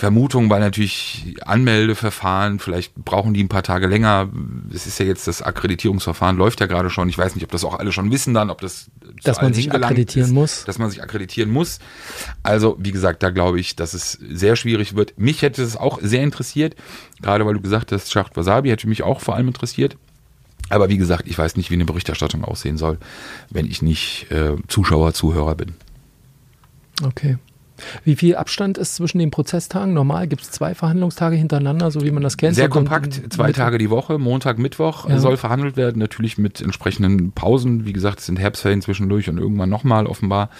Vermutung, 0.00 0.48
weil 0.48 0.60
natürlich 0.60 1.36
Anmeldeverfahren, 1.44 2.58
vielleicht 2.58 2.94
brauchen 2.94 3.34
die 3.34 3.44
ein 3.44 3.48
paar 3.48 3.62
Tage 3.62 3.86
länger. 3.86 4.30
Es 4.74 4.86
ist 4.86 4.98
ja 4.98 5.04
jetzt 5.04 5.28
das 5.28 5.42
Akkreditierungsverfahren 5.42 6.38
läuft 6.38 6.60
ja 6.60 6.66
gerade 6.66 6.88
schon. 6.88 7.10
Ich 7.10 7.18
weiß 7.18 7.34
nicht, 7.34 7.44
ob 7.44 7.50
das 7.52 7.64
auch 7.64 7.78
alle 7.78 7.92
schon 7.92 8.10
wissen 8.10 8.32
dann, 8.32 8.48
ob 8.48 8.62
das 8.62 8.90
Dass 9.22 9.42
man 9.42 9.52
sich 9.52 9.70
akkreditieren 9.70 10.28
ist, 10.28 10.34
muss. 10.34 10.64
Dass 10.64 10.78
man 10.78 10.90
sich 10.90 11.02
akkreditieren 11.02 11.50
muss. 11.50 11.80
Also, 12.42 12.76
wie 12.80 12.92
gesagt, 12.92 13.22
da 13.22 13.28
glaube 13.28 13.60
ich, 13.60 13.76
dass 13.76 13.92
es 13.92 14.12
sehr 14.12 14.56
schwierig 14.56 14.96
wird. 14.96 15.18
Mich 15.18 15.42
hätte 15.42 15.62
es 15.62 15.76
auch 15.76 15.98
sehr 16.00 16.22
interessiert, 16.22 16.76
gerade 17.20 17.44
weil 17.44 17.54
du 17.54 17.60
gesagt 17.60 17.92
hast, 17.92 18.10
Schacht 18.10 18.38
Wasabi 18.38 18.70
hätte 18.70 18.88
mich 18.88 19.02
auch 19.02 19.20
vor 19.20 19.36
allem 19.36 19.48
interessiert. 19.48 19.98
Aber 20.70 20.88
wie 20.88 20.96
gesagt, 20.96 21.28
ich 21.28 21.36
weiß 21.36 21.56
nicht, 21.56 21.70
wie 21.70 21.74
eine 21.74 21.84
Berichterstattung 21.84 22.42
aussehen 22.42 22.78
soll, 22.78 22.96
wenn 23.50 23.66
ich 23.66 23.82
nicht 23.82 24.30
äh, 24.30 24.56
Zuschauer, 24.66 25.12
Zuhörer 25.12 25.56
bin. 25.56 25.74
Okay. 27.02 27.36
Wie 28.04 28.16
viel 28.16 28.36
Abstand 28.36 28.78
ist 28.78 28.96
zwischen 28.96 29.18
den 29.18 29.30
Prozesstagen? 29.30 29.94
Normal 29.94 30.26
gibt 30.28 30.42
es 30.42 30.50
zwei 30.50 30.74
Verhandlungstage 30.74 31.36
hintereinander, 31.36 31.90
so 31.90 32.02
wie 32.02 32.10
man 32.10 32.22
das 32.22 32.36
kennt. 32.36 32.54
Sehr 32.54 32.68
kompakt, 32.68 33.20
zwei 33.32 33.52
Tage 33.52 33.78
die 33.78 33.90
Woche, 33.90 34.18
Montag, 34.18 34.58
Mittwoch 34.58 35.08
Ja. 35.08 35.18
soll 35.18 35.36
verhandelt 35.36 35.76
werden, 35.76 35.98
natürlich 35.98 36.38
mit 36.38 36.60
entsprechenden 36.60 37.32
Pausen. 37.32 37.84
Wie 37.84 37.92
gesagt, 37.92 38.20
es 38.20 38.26
sind 38.26 38.38
Herbstferien 38.38 38.82
zwischendurch 38.82 39.28
und 39.28 39.38
irgendwann 39.38 39.70
nochmal 39.70 40.06
offenbar. 40.06 40.50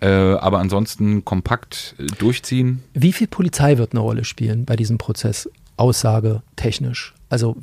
Äh, 0.00 0.08
aber 0.08 0.58
ansonsten 0.58 1.24
kompakt 1.24 1.94
äh, 1.98 2.06
durchziehen. 2.18 2.82
Wie 2.94 3.12
viel 3.12 3.26
Polizei 3.26 3.78
wird 3.78 3.92
eine 3.92 4.00
Rolle 4.00 4.24
spielen 4.24 4.64
bei 4.64 4.76
diesem 4.76 4.98
Prozess? 4.98 5.48
Aussage 5.76 6.42
technisch. 6.56 7.14
Also 7.28 7.56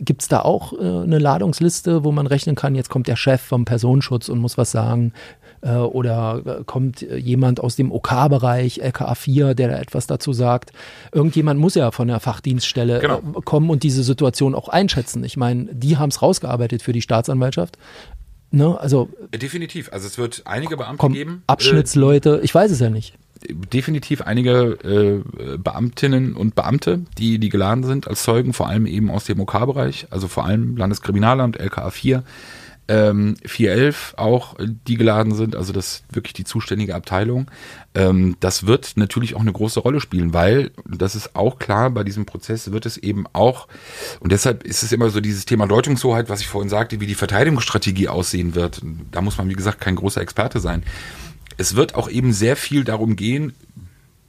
gibt 0.00 0.22
es 0.22 0.28
da 0.28 0.40
auch 0.40 0.72
äh, 0.72 0.76
eine 0.78 1.18
Ladungsliste, 1.18 2.02
wo 2.02 2.10
man 2.10 2.26
rechnen 2.26 2.56
kann, 2.56 2.74
jetzt 2.74 2.88
kommt 2.88 3.06
der 3.06 3.14
Chef 3.14 3.40
vom 3.40 3.64
Personenschutz 3.64 4.28
und 4.28 4.40
muss 4.40 4.58
was 4.58 4.72
sagen? 4.72 5.12
Äh, 5.60 5.74
oder 5.76 6.42
äh, 6.60 6.64
kommt 6.64 7.02
äh, 7.02 7.16
jemand 7.16 7.60
aus 7.60 7.76
dem 7.76 7.90
OK-Bereich, 7.92 8.80
LKA 8.80 9.14
4, 9.14 9.54
der 9.54 9.68
da 9.68 9.78
etwas 9.78 10.06
dazu 10.06 10.32
sagt? 10.32 10.72
Irgendjemand 11.12 11.58
muss 11.60 11.74
ja 11.74 11.90
von 11.90 12.08
der 12.08 12.20
Fachdienststelle 12.20 13.00
Genau. 13.00 13.18
äh, 13.18 13.40
kommen 13.44 13.70
und 13.70 13.82
diese 13.82 14.02
Situation 14.02 14.54
auch 14.54 14.68
einschätzen. 14.68 15.24
Ich 15.24 15.36
meine, 15.36 15.66
die 15.72 15.96
haben 15.96 16.10
es 16.10 16.22
rausgearbeitet 16.22 16.82
für 16.82 16.92
die 16.92 17.02
Staatsanwaltschaft. 17.02 17.78
Ne? 18.50 18.78
Also 18.80 19.08
Definitiv. 19.34 19.92
Also 19.92 20.06
es 20.06 20.16
wird 20.16 20.42
einige 20.46 20.76
Beamte 20.76 20.98
kommen 20.98 21.14
geben. 21.14 21.42
Abschnittsleute, 21.46 22.40
ich 22.42 22.54
weiß 22.54 22.70
es 22.70 22.80
ja 22.80 22.88
nicht. 22.90 23.14
Definitiv 23.72 24.22
einige 24.22 24.78
äh, 24.82 25.56
Beamtinnen 25.58 26.34
und 26.34 26.54
Beamte, 26.56 27.00
die, 27.18 27.38
die 27.38 27.50
geladen 27.50 27.84
sind 27.84 28.08
als 28.08 28.22
Zeugen, 28.24 28.52
vor 28.52 28.68
allem 28.68 28.86
eben 28.86 29.10
aus 29.10 29.24
dem 29.26 29.38
OK-Bereich, 29.40 30.06
also 30.10 30.26
vor 30.26 30.44
allem 30.44 30.76
Landeskriminalamt, 30.76 31.56
LKA 31.58 31.90
4. 31.90 32.24
Ähm, 32.88 33.36
411 33.44 34.14
auch, 34.16 34.56
die 34.58 34.96
geladen 34.96 35.34
sind, 35.34 35.54
also 35.54 35.74
das 35.74 36.04
wirklich 36.10 36.32
die 36.32 36.44
zuständige 36.44 36.94
Abteilung. 36.94 37.50
Ähm, 37.94 38.36
das 38.40 38.66
wird 38.66 38.92
natürlich 38.96 39.34
auch 39.34 39.40
eine 39.40 39.52
große 39.52 39.80
Rolle 39.80 40.00
spielen, 40.00 40.32
weil, 40.32 40.70
das 40.86 41.14
ist 41.14 41.36
auch 41.36 41.58
klar, 41.58 41.90
bei 41.90 42.02
diesem 42.02 42.24
Prozess 42.24 42.72
wird 42.72 42.86
es 42.86 42.96
eben 42.96 43.26
auch, 43.34 43.68
und 44.20 44.32
deshalb 44.32 44.64
ist 44.64 44.82
es 44.82 44.92
immer 44.92 45.10
so 45.10 45.20
dieses 45.20 45.44
Thema 45.44 45.66
Deutungshoheit, 45.66 46.30
was 46.30 46.40
ich 46.40 46.46
vorhin 46.46 46.70
sagte, 46.70 47.00
wie 47.00 47.06
die 47.06 47.14
Verteidigungsstrategie 47.14 48.08
aussehen 48.08 48.54
wird. 48.54 48.80
Da 49.10 49.20
muss 49.20 49.36
man, 49.36 49.50
wie 49.50 49.54
gesagt, 49.54 49.80
kein 49.80 49.96
großer 49.96 50.22
Experte 50.22 50.58
sein. 50.58 50.82
Es 51.58 51.76
wird 51.76 51.94
auch 51.94 52.08
eben 52.08 52.32
sehr 52.32 52.56
viel 52.56 52.84
darum 52.84 53.16
gehen, 53.16 53.52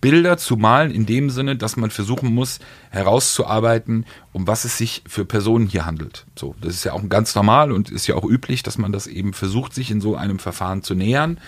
Bilder 0.02 0.38
zu 0.38 0.56
malen 0.56 0.92
in 0.92 1.06
dem 1.06 1.30
Sinne, 1.30 1.56
dass 1.56 1.76
man 1.76 1.90
versuchen 1.90 2.34
muss, 2.34 2.60
herauszuarbeiten, 2.90 4.06
um 4.32 4.48
was 4.48 4.66
es 4.66 4.78
sich 4.78 5.04
für 5.08 5.26
Personen 5.26 5.68
hier 5.68 5.86
handelt. 5.86 6.26
So, 6.36 6.56
das 6.62 6.76
ist 6.76 6.84
ja 6.86 6.94
auch 6.94 7.02
ganz 7.10 7.36
normal 7.36 7.72
und 7.72 7.90
ist 7.90 8.08
ja 8.08 8.16
auch 8.16 8.24
üblich, 8.24 8.64
dass 8.64 8.78
man 8.78 8.92
das 8.92 9.08
eben 9.08 9.34
versucht, 9.34 9.74
sich 9.74 9.92
in 9.92 10.02
so 10.02 10.16
einem 10.16 10.40
Verfahren 10.40 10.84
zu 10.84 10.96
nähern. 10.96 11.40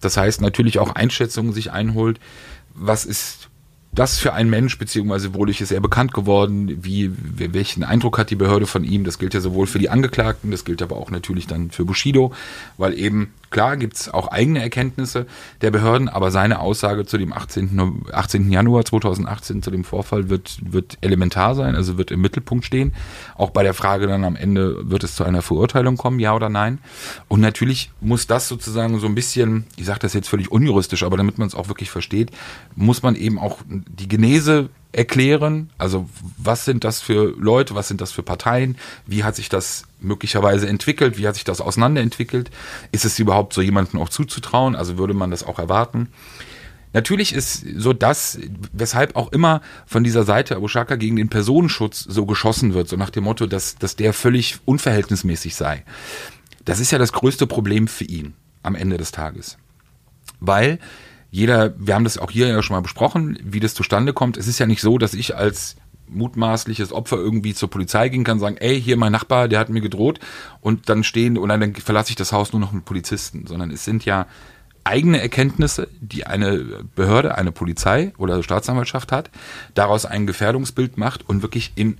Das 0.00 0.16
heißt 0.16 0.40
natürlich 0.40 0.78
auch 0.78 0.94
Einschätzungen 0.94 1.52
sich 1.52 1.70
einholt. 1.70 2.18
Was 2.74 3.04
ist 3.04 3.50
das 3.92 4.18
für 4.18 4.32
ein 4.32 4.48
Mensch, 4.48 4.78
beziehungsweise 4.78 5.34
wodurch 5.34 5.60
ist 5.60 5.72
er 5.72 5.80
bekannt 5.80 6.14
geworden, 6.14 6.84
wie, 6.84 7.10
welchen 7.16 7.82
Eindruck 7.82 8.18
hat 8.18 8.30
die 8.30 8.36
Behörde 8.36 8.66
von 8.66 8.84
ihm? 8.84 9.04
Das 9.04 9.18
gilt 9.18 9.34
ja 9.34 9.40
sowohl 9.40 9.66
für 9.66 9.80
die 9.80 9.90
Angeklagten, 9.90 10.50
das 10.50 10.64
gilt 10.64 10.80
aber 10.82 10.96
auch 10.96 11.10
natürlich 11.10 11.46
dann 11.46 11.70
für 11.70 11.84
Bushido, 11.84 12.32
weil 12.76 12.96
eben, 12.96 13.32
klar, 13.50 13.76
gibt's 13.76 14.08
auch 14.08 14.28
eigene 14.28 14.62
Erkenntnisse 14.62 15.26
der 15.60 15.70
Behörden, 15.70 16.08
aber 16.08 16.30
seine 16.30 16.60
Aussage 16.60 17.04
zu 17.04 17.18
dem 17.18 17.32
18. 17.32 17.74
No- 17.74 17.96
18. 18.12 18.50
Januar 18.50 18.84
2018, 18.84 19.62
zu 19.62 19.70
dem 19.70 19.84
Vorfall, 19.84 20.30
wird, 20.30 20.58
wird 20.62 20.98
elementar 21.00 21.54
sein, 21.54 21.74
also 21.74 21.98
wird 21.98 22.10
im 22.10 22.20
Mittelpunkt 22.20 22.64
stehen. 22.64 22.92
Auch 23.36 23.50
bei 23.50 23.62
der 23.62 23.74
Frage 23.74 24.06
dann 24.06 24.24
am 24.24 24.36
Ende, 24.36 24.88
wird 24.88 25.04
es 25.04 25.14
zu 25.14 25.24
einer 25.24 25.42
Verurteilung 25.42 25.96
kommen, 25.96 26.20
ja 26.20 26.34
oder 26.34 26.48
nein? 26.48 26.78
Und 27.28 27.40
natürlich 27.40 27.90
muss 28.00 28.26
das 28.26 28.48
sozusagen 28.48 28.98
so 29.00 29.06
ein 29.06 29.14
bisschen, 29.14 29.66
ich 29.76 29.86
sage 29.86 30.00
das 30.00 30.14
jetzt 30.14 30.28
völlig 30.28 30.50
unjuristisch, 30.50 31.02
aber 31.02 31.16
damit 31.16 31.38
man 31.38 31.48
es 31.48 31.54
auch 31.54 31.68
wirklich 31.68 31.90
versteht, 31.90 32.30
muss 32.76 33.02
man 33.02 33.16
eben 33.16 33.38
auch 33.38 33.58
die 33.66 34.08
Genese 34.08 34.70
erklären. 34.92 35.70
Also 35.78 36.08
was 36.36 36.64
sind 36.64 36.84
das 36.84 37.00
für 37.00 37.34
Leute, 37.38 37.74
was 37.74 37.88
sind 37.88 38.00
das 38.00 38.12
für 38.12 38.22
Parteien, 38.22 38.76
wie 39.06 39.24
hat 39.24 39.36
sich 39.36 39.48
das 39.48 39.84
möglicherweise 40.00 40.68
entwickelt, 40.68 41.18
wie 41.18 41.26
hat 41.26 41.34
sich 41.34 41.44
das 41.44 41.60
auseinanderentwickelt, 41.60 42.50
ist 42.92 43.04
es 43.04 43.18
überhaupt 43.18 43.52
so 43.52 43.62
jemandem 43.62 44.00
auch 44.00 44.08
zuzutrauen, 44.08 44.74
also 44.74 44.98
würde 44.98 45.14
man 45.14 45.30
das 45.30 45.44
auch 45.44 45.58
erwarten. 45.58 46.08
Natürlich 46.92 47.32
ist 47.32 47.64
so 47.76 47.92
das, 47.92 48.38
weshalb 48.72 49.14
auch 49.14 49.30
immer 49.30 49.60
von 49.86 50.02
dieser 50.02 50.24
Seite 50.24 50.56
Abu 50.56 50.66
Shaka 50.66 50.96
gegen 50.96 51.14
den 51.14 51.28
Personenschutz 51.28 52.00
so 52.00 52.26
geschossen 52.26 52.74
wird, 52.74 52.88
so 52.88 52.96
nach 52.96 53.10
dem 53.10 53.24
Motto, 53.24 53.46
dass, 53.46 53.76
dass 53.76 53.94
der 53.94 54.12
völlig 54.12 54.58
unverhältnismäßig 54.64 55.54
sei. 55.54 55.84
Das 56.64 56.80
ist 56.80 56.90
ja 56.90 56.98
das 56.98 57.12
größte 57.12 57.46
Problem 57.46 57.86
für 57.86 58.04
ihn 58.04 58.34
am 58.64 58.74
Ende 58.74 58.96
des 58.96 59.12
Tages. 59.12 59.56
Weil 60.40 60.80
jeder, 61.30 61.74
wir 61.78 61.94
haben 61.94 62.04
das 62.04 62.18
auch 62.18 62.30
hier 62.30 62.48
ja 62.48 62.62
schon 62.62 62.74
mal 62.74 62.80
besprochen, 62.80 63.38
wie 63.44 63.60
das 63.60 63.74
zustande 63.74 64.12
kommt. 64.12 64.36
Es 64.36 64.46
ist 64.46 64.58
ja 64.58 64.66
nicht 64.66 64.80
so, 64.80 64.98
dass 64.98 65.14
ich 65.14 65.36
als 65.36 65.76
mutmaßliches 66.08 66.92
Opfer 66.92 67.16
irgendwie 67.16 67.54
zur 67.54 67.70
Polizei 67.70 68.08
gehen 68.08 68.24
kann, 68.24 68.40
sagen, 68.40 68.56
ey, 68.56 68.80
hier 68.80 68.96
mein 68.96 69.12
Nachbar, 69.12 69.48
der 69.48 69.60
hat 69.60 69.68
mir 69.68 69.80
gedroht 69.80 70.18
und 70.60 70.88
dann 70.88 71.04
stehen 71.04 71.38
und 71.38 71.48
dann 71.48 71.74
verlasse 71.74 72.10
ich 72.10 72.16
das 72.16 72.32
Haus 72.32 72.52
nur 72.52 72.60
noch 72.60 72.72
mit 72.72 72.84
Polizisten, 72.84 73.46
sondern 73.46 73.70
es 73.70 73.84
sind 73.84 74.04
ja 74.04 74.26
eigene 74.82 75.20
Erkenntnisse, 75.20 75.88
die 76.00 76.26
eine 76.26 76.84
Behörde, 76.96 77.36
eine 77.36 77.52
Polizei 77.52 78.12
oder 78.18 78.42
Staatsanwaltschaft 78.42 79.12
hat, 79.12 79.30
daraus 79.74 80.04
ein 80.04 80.26
Gefährdungsbild 80.26 80.96
macht 80.96 81.28
und 81.28 81.42
wirklich 81.42 81.72
in 81.76 81.98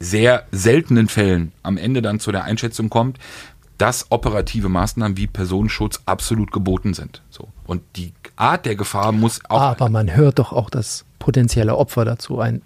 sehr 0.00 0.46
seltenen 0.50 1.08
Fällen 1.08 1.52
am 1.62 1.76
Ende 1.76 2.02
dann 2.02 2.20
zu 2.20 2.32
der 2.32 2.44
Einschätzung 2.44 2.88
kommt, 2.88 3.18
dass 3.78 4.10
operative 4.10 4.68
Maßnahmen 4.68 5.16
wie 5.16 5.26
Personenschutz 5.26 6.00
absolut 6.04 6.50
geboten 6.50 6.94
sind. 6.94 7.22
So. 7.30 7.48
Und 7.64 7.82
die 7.96 8.12
Art 8.38 8.66
der 8.66 8.76
Gefahr 8.76 9.12
muss 9.12 9.40
auch. 9.48 9.60
Aber 9.60 9.88
man 9.88 10.14
hört 10.14 10.38
doch 10.38 10.52
auch 10.52 10.70
das 10.70 11.04
potenzielle 11.18 11.76
Opfer 11.76 12.04
dazu 12.04 12.38
ein, 12.40 12.62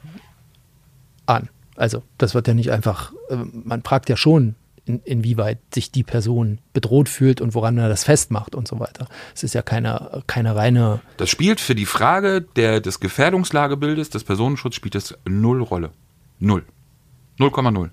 an. 1.26 1.48
Also, 1.76 2.02
das 2.18 2.34
wird 2.34 2.46
ja 2.48 2.54
nicht 2.54 2.70
einfach, 2.70 3.12
äh, 3.30 3.36
man 3.36 3.82
fragt 3.82 4.08
ja 4.08 4.16
schon, 4.16 4.54
in, 4.84 5.00
inwieweit 5.04 5.58
sich 5.72 5.90
die 5.90 6.02
Person 6.02 6.58
bedroht 6.72 7.08
fühlt 7.08 7.40
und 7.40 7.54
woran 7.54 7.78
er 7.78 7.88
das 7.88 8.04
festmacht 8.04 8.54
und 8.54 8.68
so 8.68 8.80
weiter. 8.80 9.06
Es 9.34 9.42
ist 9.42 9.54
ja 9.54 9.62
keine, 9.62 10.22
keine 10.26 10.56
reine. 10.56 11.00
Das 11.16 11.30
spielt 11.30 11.60
für 11.60 11.74
die 11.74 11.86
Frage 11.86 12.42
der, 12.42 12.80
des 12.80 13.00
Gefährdungslagebildes, 13.00 14.10
des 14.10 14.24
Personenschutzes, 14.24 14.76
spielt 14.76 14.94
das 14.94 15.16
null 15.24 15.62
Rolle. 15.62 15.90
Null. 16.38 16.64
0,0. 17.38 17.90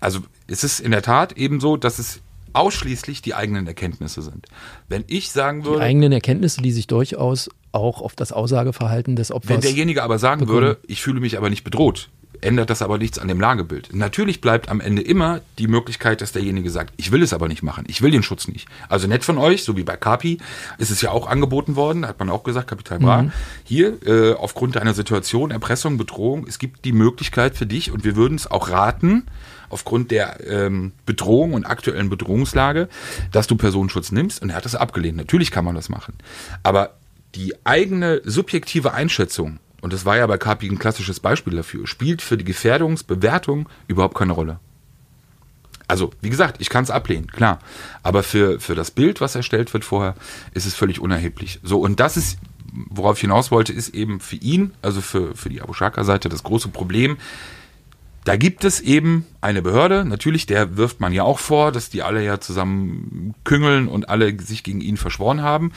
Also 0.00 0.20
es 0.46 0.64
ist 0.64 0.80
in 0.80 0.92
der 0.92 1.02
Tat 1.02 1.32
eben 1.32 1.60
so, 1.60 1.76
dass 1.76 1.98
es 1.98 2.20
ausschließlich 2.56 3.22
die 3.22 3.34
eigenen 3.34 3.66
Erkenntnisse 3.66 4.22
sind. 4.22 4.46
Wenn 4.88 5.04
ich 5.06 5.30
sagen 5.30 5.64
würde. 5.64 5.78
Die 5.78 5.84
eigenen 5.84 6.12
Erkenntnisse, 6.12 6.62
die 6.62 6.72
sich 6.72 6.86
durchaus 6.86 7.48
auch 7.72 8.00
auf 8.00 8.14
das 8.14 8.32
Aussageverhalten 8.32 9.16
des 9.16 9.30
Opfers. 9.30 9.50
Wenn 9.50 9.60
derjenige 9.60 10.02
aber 10.02 10.18
sagen 10.18 10.40
begründen. 10.40 10.62
würde, 10.62 10.80
ich 10.86 11.02
fühle 11.02 11.20
mich 11.20 11.36
aber 11.36 11.50
nicht 11.50 11.62
bedroht, 11.62 12.08
ändert 12.40 12.70
das 12.70 12.82
aber 12.82 12.98
nichts 12.98 13.18
an 13.18 13.28
dem 13.28 13.40
Lagebild. 13.40 13.90
Natürlich 13.92 14.40
bleibt 14.40 14.68
am 14.68 14.80
Ende 14.80 15.02
immer 15.02 15.40
die 15.58 15.68
Möglichkeit, 15.68 16.20
dass 16.20 16.32
derjenige 16.32 16.70
sagt, 16.70 16.94
ich 16.96 17.12
will 17.12 17.22
es 17.22 17.32
aber 17.32 17.48
nicht 17.48 17.62
machen, 17.62 17.84
ich 17.88 18.02
will 18.02 18.10
den 18.10 18.22
Schutz 18.22 18.48
nicht. 18.48 18.68
Also 18.88 19.06
nett 19.06 19.24
von 19.24 19.38
euch, 19.38 19.64
so 19.64 19.76
wie 19.76 19.84
bei 19.84 19.96
Kapi, 19.96 20.38
ist 20.78 20.90
es 20.90 21.02
ja 21.02 21.10
auch 21.10 21.26
angeboten 21.26 21.76
worden, 21.76 22.06
hat 22.06 22.18
man 22.18 22.30
auch 22.30 22.44
gesagt, 22.44 22.68
Kapital 22.68 22.98
Bra, 22.98 23.22
mhm. 23.22 23.32
hier 23.64 23.98
äh, 24.06 24.32
aufgrund 24.34 24.76
deiner 24.76 24.94
Situation, 24.94 25.50
Erpressung, 25.50 25.98
Bedrohung, 25.98 26.46
es 26.48 26.58
gibt 26.58 26.84
die 26.84 26.92
Möglichkeit 26.92 27.56
für 27.56 27.66
dich 27.66 27.90
und 27.90 28.04
wir 28.04 28.16
würden 28.16 28.36
es 28.36 28.50
auch 28.50 28.70
raten, 28.70 29.26
aufgrund 29.68 30.10
der 30.10 30.46
ähm, 30.46 30.92
Bedrohung 31.04 31.54
und 31.54 31.64
aktuellen 31.64 32.08
Bedrohungslage, 32.08 32.88
dass 33.32 33.46
du 33.46 33.56
Personenschutz 33.56 34.12
nimmst 34.12 34.42
und 34.42 34.50
er 34.50 34.56
hat 34.56 34.64
das 34.64 34.74
abgelehnt. 34.74 35.16
Natürlich 35.16 35.50
kann 35.50 35.64
man 35.64 35.74
das 35.74 35.88
machen. 35.88 36.14
Aber 36.62 36.94
die 37.34 37.54
eigene 37.64 38.22
subjektive 38.24 38.92
Einschätzung 38.92 39.58
und 39.86 39.92
das 39.92 40.04
war 40.04 40.16
ja 40.16 40.26
bei 40.26 40.38
Kapi 40.38 40.68
ein 40.68 40.78
klassisches 40.78 41.20
Beispiel 41.20 41.54
dafür, 41.54 41.86
spielt 41.86 42.22
für 42.22 42.36
die 42.36 42.44
Gefährdungsbewertung 42.44 43.68
überhaupt 43.86 44.16
keine 44.16 44.32
Rolle. 44.32 44.58
Also, 45.88 46.10
wie 46.20 46.30
gesagt, 46.30 46.60
ich 46.60 46.68
kann 46.68 46.82
es 46.82 46.90
ablehnen, 46.90 47.30
klar. 47.30 47.60
Aber 48.02 48.22
für, 48.22 48.58
für 48.58 48.74
das 48.74 48.90
Bild, 48.90 49.20
was 49.20 49.36
erstellt 49.36 49.72
wird 49.72 49.84
vorher, 49.84 50.16
ist 50.54 50.66
es 50.66 50.74
völlig 50.74 50.98
unerheblich. 50.98 51.60
So, 51.62 51.78
und 51.78 52.00
das 52.00 52.16
ist, 52.16 52.38
worauf 52.72 53.16
ich 53.16 53.20
hinaus 53.20 53.52
wollte, 53.52 53.72
ist 53.72 53.94
eben 53.94 54.18
für 54.18 54.36
ihn, 54.36 54.72
also 54.82 55.00
für, 55.00 55.36
für 55.36 55.48
die 55.48 55.62
Abu 55.62 55.72
Shaka-Seite, 55.72 56.28
das 56.28 56.42
große 56.42 56.68
Problem, 56.68 57.18
da 58.26 58.34
gibt 58.34 58.64
es 58.64 58.80
eben 58.80 59.24
eine 59.40 59.62
Behörde, 59.62 60.04
natürlich, 60.04 60.46
der 60.46 60.76
wirft 60.76 60.98
man 60.98 61.12
ja 61.12 61.22
auch 61.22 61.38
vor, 61.38 61.70
dass 61.70 61.90
die 61.90 62.02
alle 62.02 62.24
ja 62.24 62.40
zusammen 62.40 63.36
küngeln 63.44 63.86
und 63.86 64.08
alle 64.08 64.36
sich 64.40 64.64
gegen 64.64 64.80
ihn 64.80 64.96
verschworen 64.96 65.42
haben. 65.42 65.70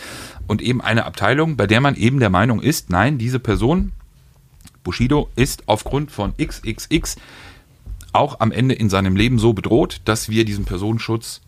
Und 0.47 0.63
eben 0.63 0.81
eine 0.81 1.05
Abteilung, 1.05 1.57
bei 1.57 1.67
der 1.67 1.79
man 1.79 1.95
eben 1.95 2.19
der 2.19 2.31
Meinung 2.31 2.59
ist, 2.59 2.89
nein, 2.89 3.19
diese 3.19 3.39
Person, 3.39 3.91
Bushido, 4.83 5.29
ist 5.35 5.67
aufgrund 5.67 6.09
von 6.09 6.33
XXX 6.37 7.17
auch 8.13 8.39
am 8.39 8.51
Ende 8.51 8.73
in 8.73 8.89
seinem 8.89 9.15
Leben 9.15 9.37
so 9.37 9.53
bedroht, 9.53 10.01
dass 10.05 10.29
wir 10.29 10.43
diesen 10.43 10.65
Personenschutz 10.65 11.41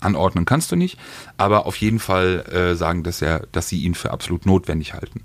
anordnen 0.00 0.46
kannst 0.46 0.72
du 0.72 0.76
nicht, 0.76 0.98
aber 1.36 1.64
auf 1.64 1.76
jeden 1.76 2.00
Fall 2.00 2.44
äh, 2.50 2.74
sagen, 2.74 3.04
dass 3.04 3.22
er, 3.22 3.46
dass 3.52 3.68
sie 3.68 3.84
ihn 3.84 3.94
für 3.94 4.10
absolut 4.10 4.46
notwendig 4.46 4.94
halten. 4.94 5.22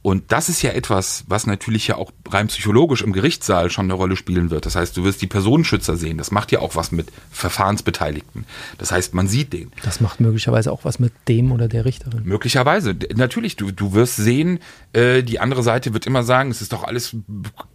Und 0.00 0.30
das 0.30 0.48
ist 0.48 0.62
ja 0.62 0.70
etwas, 0.70 1.24
was 1.26 1.46
natürlich 1.46 1.88
ja 1.88 1.96
auch 1.96 2.12
rein 2.28 2.46
psychologisch 2.46 3.02
im 3.02 3.12
Gerichtssaal 3.12 3.68
schon 3.68 3.86
eine 3.86 3.94
Rolle 3.94 4.16
spielen 4.16 4.50
wird. 4.50 4.64
Das 4.64 4.76
heißt, 4.76 4.96
du 4.96 5.04
wirst 5.04 5.20
die 5.22 5.26
Personenschützer 5.26 5.96
sehen. 5.96 6.18
Das 6.18 6.30
macht 6.30 6.52
ja 6.52 6.60
auch 6.60 6.76
was 6.76 6.92
mit 6.92 7.08
Verfahrensbeteiligten. 7.32 8.44
Das 8.78 8.92
heißt, 8.92 9.12
man 9.14 9.26
sieht 9.26 9.52
den. 9.52 9.72
Das 9.82 10.00
macht 10.00 10.20
möglicherweise 10.20 10.70
auch 10.70 10.84
was 10.84 11.00
mit 11.00 11.12
dem 11.26 11.50
oder 11.50 11.66
der 11.66 11.84
Richterin. 11.84 12.22
Möglicherweise. 12.24 12.96
Natürlich, 13.16 13.56
du, 13.56 13.72
du 13.72 13.92
wirst 13.92 14.16
sehen, 14.16 14.60
äh, 14.92 15.22
die 15.22 15.40
andere 15.40 15.64
Seite 15.64 15.92
wird 15.92 16.06
immer 16.06 16.22
sagen, 16.22 16.52
es 16.52 16.62
ist 16.62 16.72
doch 16.72 16.84
alles 16.84 17.16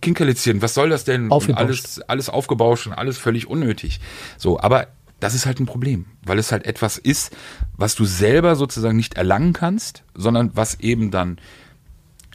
Kinkerlitzchen. 0.01 0.61
Was 0.61 0.73
soll 0.73 0.89
das 0.89 1.03
denn? 1.03 1.29
Alles, 1.31 1.99
alles 2.07 2.29
aufgebauscht 2.29 2.87
und 2.87 2.93
alles 2.93 3.17
völlig 3.17 3.47
unnötig. 3.47 3.99
So, 4.37 4.59
aber 4.59 4.87
das 5.19 5.35
ist 5.35 5.45
halt 5.45 5.59
ein 5.59 5.65
Problem, 5.65 6.05
weil 6.25 6.37
es 6.37 6.51
halt 6.51 6.65
etwas 6.65 6.97
ist, 6.97 7.35
was 7.77 7.95
du 7.95 8.05
selber 8.05 8.55
sozusagen 8.55 8.97
nicht 8.97 9.15
erlangen 9.15 9.53
kannst, 9.53 10.03
sondern 10.15 10.51
was 10.53 10.79
eben 10.79 11.11
dann 11.11 11.37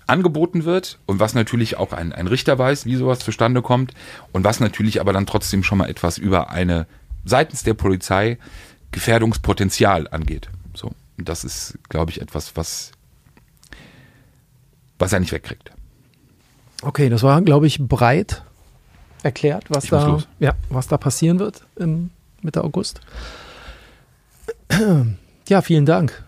angeboten 0.08 0.64
wird 0.64 0.98
und 1.06 1.20
was 1.20 1.34
natürlich 1.34 1.76
auch 1.76 1.92
ein, 1.92 2.12
ein 2.12 2.26
Richter 2.26 2.58
weiß, 2.58 2.86
wie 2.86 2.96
sowas 2.96 3.18
zustande 3.20 3.62
kommt 3.62 3.92
und 4.32 4.44
was 4.44 4.60
natürlich 4.60 5.00
aber 5.00 5.12
dann 5.12 5.26
trotzdem 5.26 5.62
schon 5.62 5.78
mal 5.78 5.88
etwas 5.88 6.18
über 6.18 6.50
eine 6.50 6.86
seitens 7.24 7.62
der 7.62 7.74
Polizei 7.74 8.38
Gefährdungspotenzial 8.90 10.08
angeht. 10.08 10.48
So, 10.74 10.92
und 11.18 11.28
das 11.28 11.44
ist, 11.44 11.78
glaube 11.88 12.10
ich, 12.10 12.20
etwas, 12.20 12.56
was 12.56 12.92
was 14.98 15.12
er 15.12 15.20
nicht 15.20 15.32
wegkriegt. 15.32 15.70
Okay, 16.82 17.08
das 17.08 17.22
war, 17.22 17.40
glaube 17.42 17.66
ich, 17.66 17.78
breit 17.80 18.42
erklärt, 19.22 19.64
was 19.68 19.86
da, 19.86 20.18
ja, 20.38 20.54
was 20.70 20.88
da 20.88 20.96
passieren 20.96 21.38
wird 21.38 21.64
im 21.76 22.10
Mitte 22.42 22.64
August. 22.64 23.00
Ja, 25.48 25.62
vielen 25.62 25.86
Dank. 25.86 26.24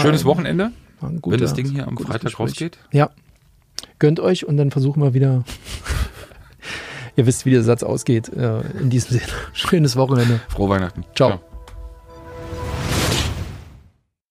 Schönes 0.00 0.24
Wochenende. 0.24 0.70
Guter, 1.00 1.34
Wenn 1.34 1.40
das 1.40 1.54
Ding 1.54 1.70
hier 1.70 1.86
am 1.86 1.96
Freitag 1.96 2.22
Gespräch. 2.22 2.38
rausgeht? 2.46 2.78
Ja. 2.92 3.10
Gönnt 3.98 4.20
euch 4.20 4.46
und 4.46 4.56
dann 4.56 4.70
versuchen 4.70 5.02
wir 5.02 5.14
wieder. 5.14 5.44
Ihr 7.16 7.26
wisst, 7.26 7.46
wie 7.46 7.50
der 7.50 7.62
Satz 7.62 7.82
ausgeht. 7.82 8.28
Äh, 8.28 8.60
in 8.80 8.90
diesem 8.90 9.12
Sinne, 9.18 9.22
schönes 9.52 9.96
Wochenende. 9.96 10.40
Frohe 10.48 10.68
Weihnachten. 10.68 11.04
Ciao. 11.14 11.30
Ciao. 11.38 11.55